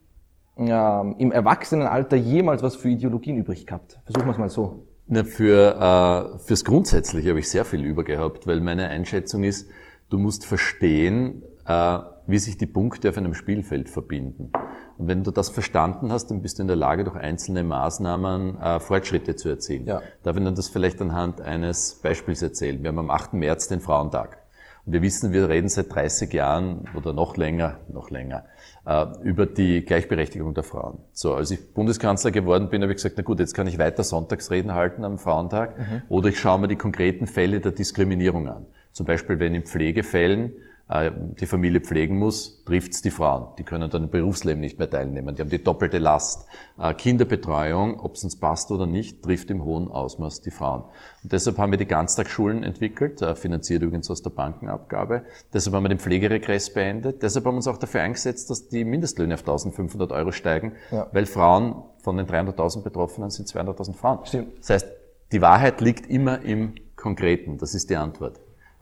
ja, 0.56 1.02
im 1.18 1.32
Erwachsenenalter 1.32 2.16
jemals 2.16 2.62
was 2.62 2.76
für 2.76 2.88
Ideologien 2.88 3.36
übrig 3.36 3.66
gehabt? 3.66 3.98
Versuchen 4.04 4.26
wir 4.26 4.32
es 4.32 4.38
mal 4.38 4.48
so. 4.48 4.86
Na, 5.08 5.24
für, 5.24 6.36
äh, 6.36 6.38
fürs 6.38 6.64
Grundsätzliche 6.64 7.30
habe 7.30 7.40
ich 7.40 7.50
sehr 7.50 7.64
viel 7.64 7.84
übergehabt, 7.84 8.46
weil 8.46 8.60
meine 8.60 8.88
Einschätzung 8.88 9.42
ist, 9.42 9.68
du 10.10 10.18
musst 10.18 10.44
verstehen, 10.44 11.42
äh, 11.66 11.98
wie 12.26 12.38
sich 12.38 12.58
die 12.58 12.66
Punkte 12.66 13.08
auf 13.08 13.16
einem 13.16 13.34
Spielfeld 13.34 13.88
verbinden. 13.88 14.52
Und 14.98 15.08
wenn 15.08 15.24
du 15.24 15.30
das 15.30 15.48
verstanden 15.48 16.12
hast, 16.12 16.26
dann 16.30 16.42
bist 16.42 16.58
du 16.58 16.62
in 16.62 16.68
der 16.68 16.76
Lage, 16.76 17.04
durch 17.04 17.16
einzelne 17.16 17.64
Maßnahmen 17.64 18.60
äh, 18.60 18.80
Fortschritte 18.80 19.34
zu 19.34 19.48
erzielen. 19.48 19.86
Ja. 19.86 20.02
Darf 20.22 20.36
ich 20.36 20.44
dann 20.44 20.54
das 20.54 20.68
vielleicht 20.68 21.00
anhand 21.00 21.40
eines 21.40 21.94
Beispiels 22.02 22.42
erzählen? 22.42 22.82
Wir 22.82 22.88
haben 22.88 22.98
am 22.98 23.10
8. 23.10 23.32
März 23.32 23.68
den 23.68 23.80
Frauentag. 23.80 24.38
Und 24.86 24.92
wir 24.94 25.02
wissen, 25.02 25.32
wir 25.32 25.48
reden 25.48 25.68
seit 25.68 25.94
30 25.94 26.32
Jahren 26.32 26.88
oder 26.94 27.12
noch 27.12 27.36
länger, 27.36 27.80
noch 27.92 28.10
länger, 28.10 28.44
äh, 28.86 29.06
über 29.22 29.46
die 29.46 29.84
Gleichberechtigung 29.84 30.54
der 30.54 30.64
Frauen. 30.64 30.98
So, 31.12 31.34
als 31.34 31.50
ich 31.50 31.74
Bundeskanzler 31.74 32.30
geworden 32.30 32.70
bin, 32.70 32.82
habe 32.82 32.92
ich 32.92 32.96
gesagt, 32.96 33.16
na 33.16 33.22
gut, 33.22 33.40
jetzt 33.40 33.54
kann 33.54 33.66
ich 33.66 33.78
weiter 33.78 34.02
Sonntagsreden 34.02 34.74
halten 34.74 35.04
am 35.04 35.18
Frauentag 35.18 35.78
mhm. 35.78 36.02
oder 36.08 36.28
ich 36.28 36.38
schaue 36.38 36.60
mir 36.60 36.68
die 36.68 36.76
konkreten 36.76 37.26
Fälle 37.26 37.60
der 37.60 37.72
Diskriminierung 37.72 38.48
an. 38.48 38.66
Zum 39.00 39.06
Beispiel, 39.06 39.38
wenn 39.38 39.54
in 39.54 39.62
Pflegefällen 39.62 40.52
äh, 40.90 41.10
die 41.40 41.46
Familie 41.46 41.80
pflegen 41.80 42.18
muss, 42.18 42.62
trifft's 42.66 43.00
die 43.00 43.10
Frauen. 43.10 43.46
Die 43.56 43.62
können 43.62 43.88
dann 43.88 44.02
im 44.04 44.10
Berufsleben 44.10 44.60
nicht 44.60 44.78
mehr 44.78 44.90
teilnehmen. 44.90 45.34
Die 45.34 45.40
haben 45.40 45.48
die 45.48 45.64
doppelte 45.64 45.96
Last. 45.96 46.46
Äh, 46.78 46.92
Kinderbetreuung, 46.92 47.98
ob 47.98 48.16
es 48.16 48.24
uns 48.24 48.38
passt 48.38 48.70
oder 48.70 48.86
nicht, 48.86 49.22
trifft 49.22 49.50
im 49.50 49.64
hohen 49.64 49.88
Ausmaß 49.88 50.42
die 50.42 50.50
Frauen. 50.50 50.82
Und 51.22 51.32
deshalb 51.32 51.56
haben 51.56 51.70
wir 51.70 51.78
die 51.78 51.86
Ganztagsschulen 51.86 52.62
entwickelt, 52.62 53.22
äh, 53.22 53.34
finanziert 53.34 53.80
übrigens 53.80 54.10
aus 54.10 54.20
der 54.20 54.28
Bankenabgabe. 54.28 55.22
Deshalb 55.50 55.74
haben 55.74 55.84
wir 55.84 55.88
den 55.88 55.98
Pflegeregress 55.98 56.74
beendet. 56.74 57.22
Deshalb 57.22 57.46
haben 57.46 57.54
wir 57.54 57.56
uns 57.56 57.68
auch 57.68 57.78
dafür 57.78 58.02
eingesetzt, 58.02 58.50
dass 58.50 58.68
die 58.68 58.84
Mindestlöhne 58.84 59.32
auf 59.32 59.40
1500 59.40 60.12
Euro 60.12 60.30
steigen, 60.30 60.74
ja. 60.90 61.06
weil 61.12 61.24
Frauen 61.24 61.84
von 62.02 62.18
den 62.18 62.26
300.000 62.26 62.82
Betroffenen 62.82 63.30
sind 63.30 63.48
200.000 63.48 63.94
Frauen. 63.94 64.26
Stimmt. 64.26 64.58
Das 64.58 64.68
heißt, 64.68 64.88
die 65.32 65.40
Wahrheit 65.40 65.80
liegt 65.80 66.10
immer 66.10 66.42
im 66.42 66.74
Konkreten. 66.96 67.56
Das 67.56 67.74
ist 67.74 67.88
die 67.88 67.96
Antwort. 67.96 68.38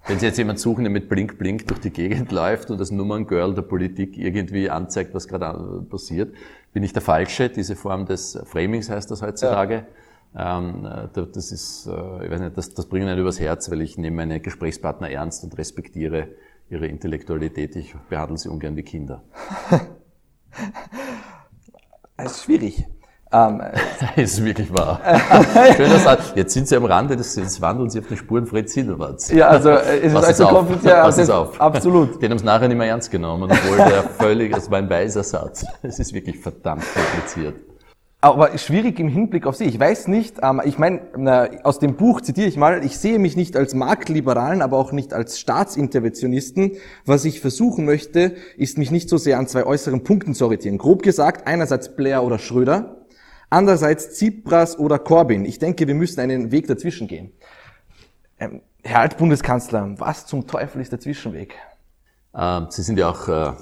Wenn 0.07 0.19
Sie 0.19 0.27
jetzt 0.27 0.39
jemand 0.39 0.59
suchen, 0.59 0.85
der 0.85 0.91
mit 0.91 1.09
Blink 1.09 1.39
Blink 1.39 1.67
durch 1.69 1.81
die 1.81 1.91
Gegend 1.91 2.33
läuft 2.33 2.71
und 2.71 2.79
das 2.79 2.91
Nummerngirl 2.91 3.55
der 3.55 3.63
Politik 3.63 4.17
irgendwie 4.17 4.71
anzeigt, 4.71 5.15
was 5.15 5.29
gerade 5.29 5.83
passiert, 5.83 6.35
bin 6.73 6.83
ich 6.83 6.93
der 6.93 7.03
Falsche. 7.03 7.51
Diese 7.51 7.77
Form 7.77 8.07
des 8.07 8.39
Framings 8.45 8.89
heißt 8.89 9.11
das 9.11 9.21
heutzutage. 9.21 9.87
Ja. 10.35 10.59
Ähm, 10.61 10.89
das 11.13 11.53
ist, 11.53 11.87
äh, 11.87 12.25
ich 12.25 12.31
weiß 12.31 12.41
nicht, 12.41 12.57
das, 12.57 12.75
das 12.75 12.87
bringt 12.87 13.07
einen 13.07 13.19
übers 13.19 13.41
Herz, 13.41 13.71
weil 13.71 13.81
ich 13.83 13.99
nehme 13.99 14.17
meine 14.17 14.41
Gesprächspartner 14.41 15.11
ernst 15.11 15.45
und 15.45 15.57
respektiere 15.59 16.29
ihre 16.71 16.87
Intellektualität. 16.87 17.77
Ich 17.77 17.95
behandle 18.09 18.39
sie 18.39 18.49
ungern 18.49 18.77
wie 18.77 18.83
Kinder. 18.83 19.23
Es 22.21 22.33
ist 22.33 22.45
schwierig. 22.45 22.85
Ähm, 23.31 23.61
das 24.01 24.11
ist 24.17 24.45
wirklich 24.45 24.73
wahr. 24.73 25.01
Schöner 25.77 25.99
Satz. 25.99 26.33
Jetzt 26.35 26.55
sind 26.55 26.67
Sie 26.67 26.77
am 26.77 26.85
Rande, 26.87 27.17
des, 27.17 27.37
jetzt 27.37 27.61
wandeln 27.61 27.91
Sie 27.91 27.99
auf 27.99 28.09
den 28.09 28.17
Spuren 28.17 28.47
Fred 28.47 28.71
Silberts. 28.71 29.31
Ja, 29.31 29.49
also 29.49 29.71
äh, 29.71 29.99
es 30.01 30.13
ist 30.13 30.25
also 30.25 30.47
kompliziert. 30.47 30.95
Pass 30.95 31.19
es 31.19 31.29
auf. 31.29 31.61
Absolut. 31.61 32.23
Den 32.23 32.31
haben 32.31 32.39
Sie 32.39 32.45
nachher 32.47 32.69
nicht 32.69 32.79
mehr 32.79 32.89
ernst 32.89 33.11
genommen, 33.11 33.51
obwohl 33.51 33.77
der 33.77 34.03
völlig, 34.03 34.57
es 34.57 34.71
war 34.71 34.79
ein 34.79 34.89
weiser 34.89 35.23
Satz. 35.23 35.67
Es 35.83 35.99
ist 35.99 36.15
wirklich 36.15 36.39
verdammt 36.39 36.85
kompliziert. 36.95 37.57
Aber 38.21 38.57
schwierig 38.59 38.99
im 38.99 39.07
Hinblick 39.07 39.47
auf 39.47 39.55
Sie. 39.55 39.65
Ich 39.65 39.79
weiß 39.79 40.09
nicht, 40.09 40.39
ähm, 40.43 40.61
ich 40.65 40.79
meine, 40.79 41.61
aus 41.63 41.79
dem 41.79 41.97
Buch 41.97 42.23
zitiere 42.23 42.49
ich 42.49 42.57
mal, 42.57 42.83
ich 42.85 42.99
sehe 42.99 43.19
mich 43.19 43.37
nicht 43.37 43.57
als 43.57 43.75
Marktliberalen, 43.75 44.63
aber 44.63 44.79
auch 44.79 44.91
nicht 44.91 45.13
als 45.13 45.39
Staatsinterventionisten. 45.39 46.73
Was 47.05 47.27
ich 47.27 47.41
versuchen 47.41 47.85
möchte, 47.85 48.35
ist 48.57 48.79
mich 48.79 48.91
nicht 48.91 49.09
so 49.09 49.19
sehr 49.19 49.39
an 49.39 49.47
zwei 49.47 49.65
äußeren 49.65 50.03
Punkten 50.03 50.35
zu 50.35 50.47
orientieren. 50.47 50.79
Grob 50.79 51.03
gesagt, 51.03 51.47
einerseits 51.47 51.95
Blair 51.95 52.25
oder 52.25 52.41
Schröder, 52.41 52.98
Andererseits 53.51 54.11
Tsipras 54.11 54.79
oder 54.79 54.99
Corbyn. 54.99 55.45
Ich 55.45 55.59
denke, 55.59 55.87
wir 55.87 55.95
müssen 55.95 56.21
einen 56.21 56.51
Weg 56.51 56.67
dazwischen 56.67 57.09
gehen. 57.09 57.33
Ähm, 58.39 58.61
Herr 58.83 59.01
Altbundeskanzler, 59.01 59.95
was 59.99 60.27
zum 60.27 60.47
Teufel 60.47 60.81
ist 60.81 60.93
der 60.93 61.01
Zwischenweg? 61.01 61.55
Ähm, 62.35 62.67
Sie 62.69 62.83
sind 62.83 62.99
ja 62.99 63.09
auch 63.09 63.27
äh, 63.27 63.53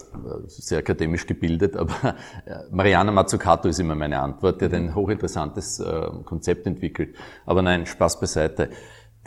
sehr 0.48 0.80
akademisch 0.80 1.26
gebildet, 1.26 1.76
aber 1.76 2.16
äh, 2.46 2.58
Mariana 2.70 3.12
Mazzucato 3.12 3.68
ist 3.68 3.78
immer 3.78 3.94
meine 3.94 4.20
Antwort. 4.20 4.60
Der 4.60 4.68
hat 4.68 4.74
ein 4.74 4.94
hochinteressantes 4.94 5.80
äh, 5.80 6.08
Konzept 6.24 6.66
entwickelt. 6.66 7.16
Aber 7.46 7.62
nein, 7.62 7.86
Spaß 7.86 8.20
beiseite. 8.20 8.70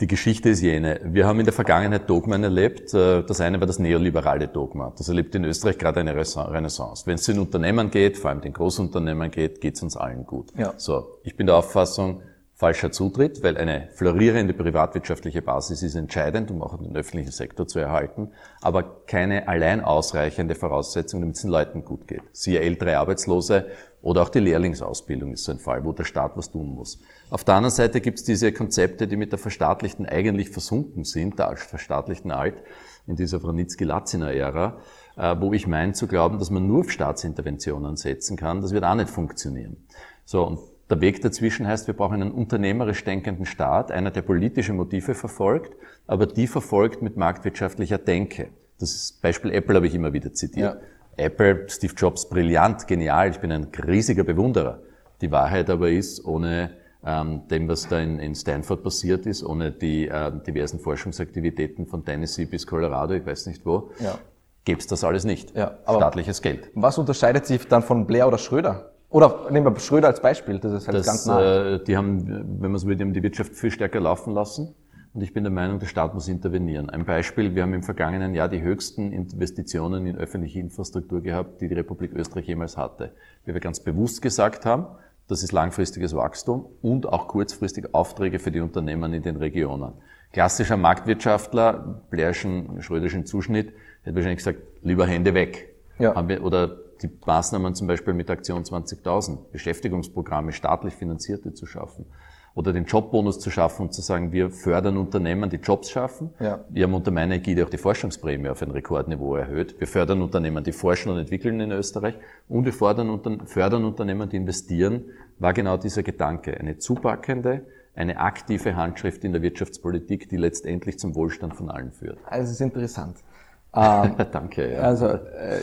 Die 0.00 0.06
Geschichte 0.06 0.48
ist 0.48 0.62
jene. 0.62 0.98
Wir 1.04 1.26
haben 1.26 1.40
in 1.40 1.44
der 1.44 1.52
Vergangenheit 1.52 2.08
Dogmen 2.08 2.42
erlebt. 2.42 2.94
Äh, 2.94 3.22
das 3.22 3.42
eine 3.42 3.60
war 3.60 3.66
das 3.66 3.78
neoliberale 3.78 4.48
Dogma. 4.48 4.94
Das 4.96 5.08
erlebt 5.08 5.34
in 5.34 5.44
Österreich 5.44 5.76
gerade 5.76 6.00
eine 6.00 6.16
Renaissance. 6.16 7.06
Wenn 7.06 7.16
es 7.16 7.26
den 7.26 7.38
Unternehmen 7.38 7.90
geht, 7.90 8.16
vor 8.16 8.30
allem 8.30 8.40
den 8.40 8.54
Großunternehmen 8.54 9.30
geht, 9.30 9.60
geht 9.60 9.74
es 9.74 9.82
uns 9.82 9.98
allen 9.98 10.24
gut. 10.24 10.52
Ja. 10.56 10.72
So, 10.78 11.18
ich 11.22 11.36
bin 11.36 11.46
der 11.46 11.56
Auffassung, 11.56 12.22
falscher 12.54 12.92
Zutritt, 12.92 13.42
weil 13.42 13.58
eine 13.58 13.88
florierende 13.92 14.54
privatwirtschaftliche 14.54 15.42
Basis 15.42 15.82
ist 15.82 15.94
entscheidend, 15.94 16.50
um 16.50 16.62
auch 16.62 16.78
den 16.78 16.96
öffentlichen 16.96 17.32
Sektor 17.32 17.66
zu 17.66 17.78
erhalten, 17.78 18.32
aber 18.60 19.04
keine 19.06 19.48
allein 19.48 19.82
ausreichende 19.82 20.54
Voraussetzung, 20.54 21.20
damit 21.20 21.36
es 21.36 21.42
den 21.42 21.50
Leuten 21.50 21.84
gut 21.86 22.06
geht. 22.06 22.22
Siehe 22.32 22.60
ältere 22.60 22.98
Arbeitslose 22.98 23.66
oder 24.02 24.22
auch 24.22 24.28
die 24.28 24.40
Lehrlingsausbildung 24.40 25.32
ist 25.32 25.44
so 25.44 25.52
ein 25.52 25.58
Fall, 25.58 25.84
wo 25.84 25.92
der 25.92 26.04
Staat 26.04 26.36
was 26.36 26.50
tun 26.50 26.74
muss. 26.74 27.00
Auf 27.30 27.44
der 27.44 27.54
anderen 27.54 27.74
Seite 27.74 28.00
gibt 28.00 28.18
es 28.18 28.24
diese 28.24 28.52
Konzepte, 28.52 29.06
die 29.06 29.16
mit 29.16 29.30
der 29.30 29.38
Verstaatlichten 29.38 30.04
eigentlich 30.04 30.50
versunken 30.50 31.04
sind, 31.04 31.38
der 31.38 31.56
verstaatlichten 31.56 32.32
Alt, 32.32 32.62
in 33.06 33.16
dieser 33.16 33.40
Vranitzky-Latziner-Ära, 33.40 34.78
äh, 35.16 35.36
wo 35.38 35.52
ich 35.52 35.66
meine 35.66 35.92
zu 35.92 36.06
glauben, 36.06 36.38
dass 36.38 36.50
man 36.50 36.66
nur 36.66 36.80
auf 36.80 36.90
Staatsinterventionen 36.90 37.96
setzen 37.96 38.36
kann, 38.36 38.60
das 38.60 38.72
wird 38.72 38.84
auch 38.84 38.94
nicht 38.94 39.10
funktionieren. 39.10 39.76
So, 40.24 40.44
und 40.44 40.60
der 40.90 41.00
Weg 41.00 41.22
dazwischen 41.22 41.66
heißt, 41.66 41.86
wir 41.86 41.94
brauchen 41.94 42.20
einen 42.20 42.32
unternehmerisch 42.32 43.04
denkenden 43.04 43.46
Staat, 43.46 43.92
einer, 43.92 44.10
der 44.10 44.22
politische 44.22 44.72
Motive 44.72 45.14
verfolgt, 45.14 45.76
aber 46.08 46.26
die 46.26 46.48
verfolgt 46.48 47.00
mit 47.00 47.16
marktwirtschaftlicher 47.16 47.98
Denke. 47.98 48.48
Das 48.78 49.12
Beispiel 49.22 49.52
Apple 49.52 49.76
habe 49.76 49.86
ich 49.86 49.94
immer 49.94 50.12
wieder 50.12 50.32
zitiert. 50.32 50.74
Ja. 50.74 50.80
Apple, 51.16 51.68
Steve 51.68 51.94
Jobs, 51.96 52.28
brillant, 52.28 52.88
genial, 52.88 53.30
ich 53.30 53.38
bin 53.38 53.52
ein 53.52 53.68
riesiger 53.86 54.24
Bewunderer. 54.24 54.82
Die 55.20 55.30
Wahrheit 55.30 55.70
aber 55.70 55.90
ist, 55.90 56.24
ohne 56.24 56.70
ähm, 57.04 57.48
dem, 57.48 57.68
was 57.68 57.88
da 57.88 57.98
in, 57.98 58.18
in, 58.18 58.34
Stanford 58.34 58.82
passiert 58.82 59.26
ist, 59.26 59.42
ohne 59.42 59.72
die 59.72 60.08
äh, 60.08 60.32
diversen 60.46 60.80
Forschungsaktivitäten 60.80 61.86
von 61.86 62.04
Tennessee 62.04 62.44
bis 62.44 62.66
Colorado, 62.66 63.14
ich 63.14 63.24
weiß 63.24 63.46
nicht 63.46 63.64
wo, 63.64 63.90
ja. 64.00 64.18
gäbe 64.64 64.80
es 64.80 64.86
das 64.86 65.02
alles 65.04 65.24
nicht. 65.24 65.56
Ja, 65.56 65.78
Staatliches 65.84 66.42
Geld. 66.42 66.70
Was 66.74 66.98
unterscheidet 66.98 67.46
sich 67.46 67.66
dann 67.68 67.82
von 67.82 68.06
Blair 68.06 68.28
oder 68.28 68.38
Schröder? 68.38 68.90
Oder 69.08 69.50
nehmen 69.50 69.66
wir 69.66 69.80
Schröder 69.80 70.08
als 70.08 70.20
Beispiel, 70.20 70.58
das 70.58 70.72
ist 70.72 70.86
halt 70.86 70.98
das, 70.98 71.06
ganz 71.06 71.26
nah. 71.26 71.74
Äh, 71.74 71.84
die 71.84 71.96
haben, 71.96 72.60
wenn 72.60 72.70
man 72.70 72.78
so 72.78 72.86
will, 72.86 72.96
die 72.96 73.02
haben 73.02 73.12
die 73.12 73.22
Wirtschaft 73.22 73.54
viel 73.54 73.70
stärker 73.70 74.00
laufen 74.00 74.34
lassen. 74.34 74.74
Und 75.12 75.22
ich 75.22 75.32
bin 75.32 75.42
der 75.42 75.52
Meinung, 75.52 75.80
der 75.80 75.86
Staat 75.86 76.14
muss 76.14 76.28
intervenieren. 76.28 76.88
Ein 76.88 77.04
Beispiel, 77.04 77.56
wir 77.56 77.64
haben 77.64 77.74
im 77.74 77.82
vergangenen 77.82 78.32
Jahr 78.32 78.48
die 78.48 78.62
höchsten 78.62 79.10
Investitionen 79.10 80.06
in 80.06 80.16
öffentliche 80.16 80.60
Infrastruktur 80.60 81.20
gehabt, 81.20 81.60
die 81.60 81.66
die 81.66 81.74
Republik 81.74 82.12
Österreich 82.12 82.46
jemals 82.46 82.76
hatte. 82.76 83.12
Wie 83.44 83.52
wir 83.52 83.60
ganz 83.60 83.80
bewusst 83.80 84.22
gesagt 84.22 84.64
haben, 84.64 84.86
das 85.30 85.42
ist 85.42 85.52
langfristiges 85.52 86.14
Wachstum 86.14 86.66
und 86.82 87.06
auch 87.06 87.28
kurzfristig 87.28 87.94
Aufträge 87.94 88.38
für 88.38 88.50
die 88.50 88.60
Unternehmen 88.60 89.12
in 89.14 89.22
den 89.22 89.36
Regionen. 89.36 89.92
Klassischer 90.32 90.76
Marktwirtschaftler, 90.76 92.02
Blairschen, 92.10 92.82
Schröderschen 92.82 93.26
Zuschnitt, 93.26 93.72
hätte 94.02 94.16
wahrscheinlich 94.16 94.38
gesagt, 94.38 94.60
lieber 94.82 95.06
Hände 95.06 95.34
weg. 95.34 95.74
Ja. 95.98 96.16
Oder 96.40 96.76
die 97.02 97.10
Maßnahmen 97.24 97.74
zum 97.74 97.86
Beispiel 97.86 98.14
mit 98.14 98.30
Aktion 98.30 98.62
20.000, 98.62 99.50
Beschäftigungsprogramme, 99.52 100.52
staatlich 100.52 100.94
finanzierte 100.94 101.52
zu 101.54 101.66
schaffen 101.66 102.06
oder 102.54 102.72
den 102.72 102.84
Jobbonus 102.84 103.38
zu 103.38 103.50
schaffen 103.50 103.82
und 103.82 103.94
zu 103.94 104.00
sagen, 104.00 104.32
wir 104.32 104.50
fördern 104.50 104.96
Unternehmen, 104.96 105.48
die 105.50 105.56
Jobs 105.56 105.90
schaffen. 105.90 106.30
Ja. 106.40 106.64
Wir 106.68 106.84
haben 106.84 106.94
unter 106.94 107.10
meiner 107.10 107.36
Ägide 107.36 107.64
auch 107.64 107.70
die 107.70 107.78
Forschungsprämie 107.78 108.48
auf 108.48 108.62
ein 108.62 108.70
Rekordniveau 108.70 109.36
erhöht. 109.36 109.78
Wir 109.78 109.86
fördern 109.86 110.20
Unternehmen, 110.22 110.64
die 110.64 110.72
forschen 110.72 111.12
und 111.12 111.18
entwickeln 111.18 111.60
in 111.60 111.70
Österreich 111.70 112.14
und 112.48 112.64
wir 112.64 112.72
fördern, 112.72 113.46
fördern 113.46 113.84
Unternehmen, 113.84 114.28
die 114.28 114.36
investieren, 114.36 115.04
war 115.38 115.52
genau 115.52 115.76
dieser 115.76 116.02
Gedanke. 116.02 116.58
Eine 116.58 116.78
zupackende, 116.78 117.62
eine 117.94 118.18
aktive 118.18 118.76
Handschrift 118.76 119.24
in 119.24 119.32
der 119.32 119.42
Wirtschaftspolitik, 119.42 120.28
die 120.28 120.36
letztendlich 120.36 120.98
zum 120.98 121.14
Wohlstand 121.14 121.54
von 121.54 121.70
allen 121.70 121.92
führt. 121.92 122.18
Also 122.24 122.44
es 122.44 122.52
ist 122.52 122.60
interessant. 122.60 123.16
Ähm, 123.72 124.16
Danke. 124.32 124.72
Ja. 124.72 124.80
Also 124.80 125.06
äh, 125.06 125.60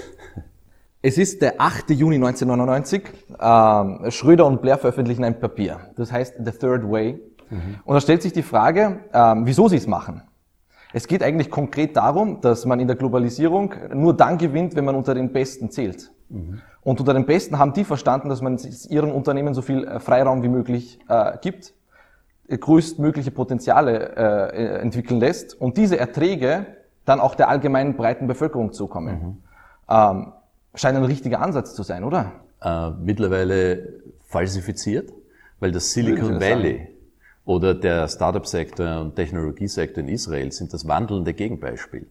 es 1.08 1.18
ist 1.18 1.42
der 1.42 1.62
8. 1.62 1.92
Juni 1.92 2.16
1999. 2.16 3.02
Ähm, 3.40 4.12
Schröder 4.12 4.46
und 4.46 4.62
Blair 4.62 4.78
veröffentlichen 4.78 5.24
ein 5.24 5.40
Papier. 5.40 5.80
Das 5.96 6.12
heißt 6.12 6.36
The 6.44 6.52
Third 6.52 6.84
Way. 6.84 7.22
Mhm. 7.50 7.76
Und 7.86 7.94
da 7.96 8.02
stellt 8.02 8.22
sich 8.22 8.34
die 8.34 8.44
Frage, 8.44 9.00
ähm, 9.14 9.46
wieso 9.46 9.70
sie 9.70 9.78
es 9.78 9.88
machen. 9.88 10.24
Es 10.92 11.08
geht 11.08 11.24
eigentlich 11.24 11.50
konkret 11.50 11.96
darum, 11.96 12.42
dass 12.42 12.66
man 12.66 12.82
in 12.82 12.88
der 12.88 12.98
Globalisierung 12.98 13.74
nur 13.94 14.18
dann 14.18 14.38
gewinnt, 14.38 14.76
wenn 14.76 14.84
man 14.84 14.96
unter 14.96 15.14
den 15.14 15.32
Besten 15.32 15.72
zählt. 15.72 16.12
Mhm. 16.28 16.60
Und 16.82 17.00
unter 17.00 17.14
den 17.14 17.26
Besten 17.26 17.58
haben 17.58 17.72
die 17.72 17.86
verstanden, 17.86 18.28
dass 18.28 18.42
man 18.42 18.60
ihren 18.90 19.14
Unternehmen 19.14 19.54
so 19.54 19.62
viel 19.62 19.86
äh, 19.86 20.02
Freiraum 20.02 20.44
wie 20.44 20.50
möglich 20.50 21.00
äh, 21.08 21.38
gibt, 21.42 21.74
größtmögliche 22.50 23.32
Potenziale 23.32 24.14
äh, 24.18 24.82
entwickeln 24.82 25.22
lässt 25.22 25.54
und 25.54 25.78
diese 25.78 25.98
Erträge 25.98 26.66
dann 27.06 27.22
auch 27.22 27.36
der 27.36 27.48
allgemeinen 27.48 27.96
breiten 27.96 28.28
Bevölkerung 28.28 28.74
zukommen. 28.74 29.14
Mhm. 29.22 29.38
Ähm, 29.90 30.34
scheint 30.78 30.98
ein 30.98 31.04
richtiger 31.04 31.42
Ansatz 31.42 31.76
zu 31.76 31.84
sein, 31.84 32.04
oder? 32.04 32.32
Äh, 32.62 32.92
mittlerweile 32.92 34.02
falsifiziert, 34.26 35.12
weil 35.60 35.72
das 35.72 35.92
Silicon 35.92 36.40
Valley 36.40 36.88
oder 37.46 37.74
der 37.74 38.08
Startup-Sektor 38.08 39.02
und 39.02 39.16
Technologiesektor 39.16 40.04
in 40.04 40.10
Israel 40.10 40.52
sind 40.52 40.74
das 40.74 40.88
wandelnde 40.88 41.34
Gegenbeispiel. 41.34 42.08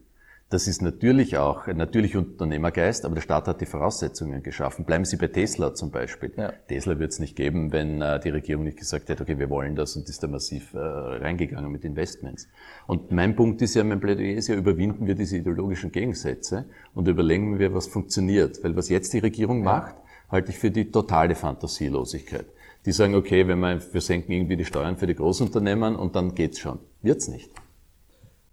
Das 0.48 0.68
ist 0.68 0.80
natürlich 0.80 1.38
auch 1.38 1.66
ein 1.66 1.76
natürlicher 1.76 2.20
Unternehmergeist, 2.20 3.04
aber 3.04 3.16
der 3.16 3.22
Staat 3.22 3.48
hat 3.48 3.60
die 3.60 3.66
Voraussetzungen 3.66 4.44
geschaffen. 4.44 4.84
Bleiben 4.84 5.04
Sie 5.04 5.16
bei 5.16 5.26
Tesla 5.26 5.74
zum 5.74 5.90
Beispiel. 5.90 6.32
Ja. 6.36 6.52
Tesla 6.68 7.00
wird 7.00 7.10
es 7.10 7.18
nicht 7.18 7.34
geben, 7.34 7.72
wenn 7.72 8.00
äh, 8.00 8.20
die 8.20 8.30
Regierung 8.30 8.62
nicht 8.62 8.78
gesagt 8.78 9.08
hätte, 9.08 9.24
okay, 9.24 9.40
wir 9.40 9.50
wollen 9.50 9.74
das 9.74 9.96
und 9.96 10.08
ist 10.08 10.22
da 10.22 10.28
massiv 10.28 10.72
äh, 10.74 10.78
reingegangen 10.78 11.72
mit 11.72 11.84
Investments. 11.84 12.46
Und 12.86 13.10
mein 13.10 13.34
Punkt 13.34 13.60
ist 13.60 13.74
ja, 13.74 13.82
mein 13.82 13.98
Plädoyer 13.98 14.36
ist 14.36 14.46
ja, 14.46 14.54
überwinden 14.54 15.08
wir 15.08 15.16
diese 15.16 15.36
ideologischen 15.36 15.90
Gegensätze 15.90 16.66
und 16.94 17.08
überlegen 17.08 17.58
wir, 17.58 17.74
was 17.74 17.88
funktioniert. 17.88 18.62
Weil 18.62 18.76
was 18.76 18.88
jetzt 18.88 19.14
die 19.14 19.18
Regierung 19.18 19.64
ja. 19.64 19.64
macht, 19.64 19.96
halte 20.30 20.52
ich 20.52 20.58
für 20.60 20.70
die 20.70 20.92
totale 20.92 21.34
Fantasielosigkeit. 21.34 22.46
Die 22.84 22.92
sagen, 22.92 23.16
okay, 23.16 23.48
wenn 23.48 23.58
wir, 23.58 23.80
wir 23.92 24.00
senken 24.00 24.30
irgendwie 24.30 24.56
die 24.56 24.64
Steuern 24.64 24.96
für 24.96 25.08
die 25.08 25.16
Großunternehmen 25.16 25.96
und 25.96 26.14
dann 26.14 26.36
geht's 26.36 26.60
schon. 26.60 26.78
Wird's 27.02 27.26
nicht. 27.26 27.50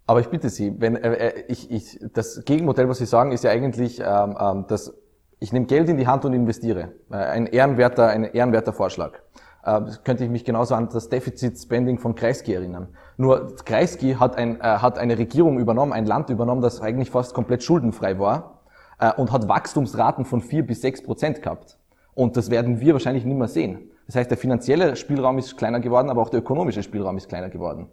Aber 0.05 0.19
ich 0.19 0.29
bitte 0.29 0.49
Sie, 0.49 0.73
wenn 0.79 0.95
äh, 0.95 1.13
äh, 1.13 1.43
ich, 1.47 1.71
ich, 1.71 1.99
das 2.13 2.43
Gegenmodell, 2.45 2.89
was 2.89 2.97
Sie 2.97 3.05
sagen, 3.05 3.31
ist 3.31 3.43
ja 3.43 3.51
eigentlich, 3.51 3.99
ähm, 3.99 4.37
ähm, 4.39 4.65
dass 4.67 4.93
ich 5.39 5.53
nehme 5.53 5.65
Geld 5.65 5.89
in 5.89 5.97
die 5.97 6.07
Hand 6.07 6.25
und 6.25 6.33
investiere. 6.33 6.93
Äh, 7.11 7.15
ein 7.15 7.47
ehrenwerter, 7.47 8.07
ein 8.07 8.23
ehrenwerter 8.25 8.73
Vorschlag. 8.73 9.19
Äh, 9.63 9.81
könnte 10.03 10.25
ich 10.25 10.29
mich 10.29 10.43
genauso 10.43 10.75
an 10.75 10.89
das 10.91 11.07
Deficit 11.07 11.57
Spending 11.57 11.99
von 11.99 12.15
Kreisky 12.15 12.53
erinnern. 12.53 12.89
Nur 13.15 13.55
Kreisky 13.63 14.15
hat, 14.15 14.35
ein, 14.35 14.59
äh, 14.59 14.63
hat 14.63 14.97
eine 14.97 15.17
Regierung 15.17 15.57
übernommen, 15.59 15.93
ein 15.93 16.05
Land 16.05 16.29
übernommen, 16.29 16.61
das 16.61 16.81
eigentlich 16.81 17.09
fast 17.09 17.33
komplett 17.33 17.63
schuldenfrei 17.63 18.19
war 18.19 18.61
äh, 18.99 19.13
und 19.13 19.31
hat 19.31 19.47
Wachstumsraten 19.47 20.25
von 20.25 20.41
vier 20.41 20.65
bis 20.65 20.81
sechs 20.81 21.01
Prozent 21.01 21.41
gehabt. 21.41 21.77
Und 22.13 22.35
das 22.35 22.51
werden 22.51 22.81
wir 22.81 22.93
wahrscheinlich 22.93 23.23
nicht 23.23 23.37
mehr 23.37 23.47
sehen. 23.47 23.89
Das 24.05 24.17
heißt, 24.17 24.29
der 24.29 24.37
finanzielle 24.37 24.97
Spielraum 24.97 25.37
ist 25.37 25.57
kleiner 25.57 25.79
geworden, 25.79 26.09
aber 26.09 26.21
auch 26.21 26.29
der 26.29 26.41
ökonomische 26.41 26.83
Spielraum 26.83 27.15
ist 27.15 27.29
kleiner 27.29 27.49
geworden. 27.49 27.87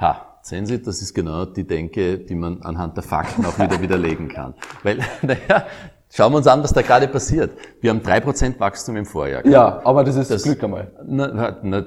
Ha, 0.00 0.30
Sehen 0.42 0.64
Sie, 0.64 0.80
das 0.80 1.02
ist 1.02 1.12
genau 1.12 1.44
die 1.44 1.66
Denke, 1.66 2.18
die 2.18 2.34
man 2.34 2.62
anhand 2.62 2.96
der 2.96 3.04
Fakten 3.04 3.44
auch 3.44 3.58
wieder 3.58 3.80
widerlegen 3.82 4.28
kann. 4.28 4.54
Weil, 4.82 5.00
naja, 5.22 5.66
schauen 6.10 6.32
wir 6.32 6.38
uns 6.38 6.46
an, 6.46 6.62
was 6.62 6.72
da 6.72 6.80
gerade 6.80 7.08
passiert. 7.08 7.52
Wir 7.82 7.90
haben 7.90 8.02
drei 8.02 8.20
Prozent 8.20 8.58
Wachstum 8.58 8.96
im 8.96 9.04
Vorjahr. 9.04 9.46
Ja, 9.46 9.82
aber 9.84 10.02
das 10.02 10.16
ist 10.16 10.30
das 10.30 10.44
Glück 10.44 10.64
einmal. 10.64 10.90
Na, 11.04 11.58
na, 11.62 11.84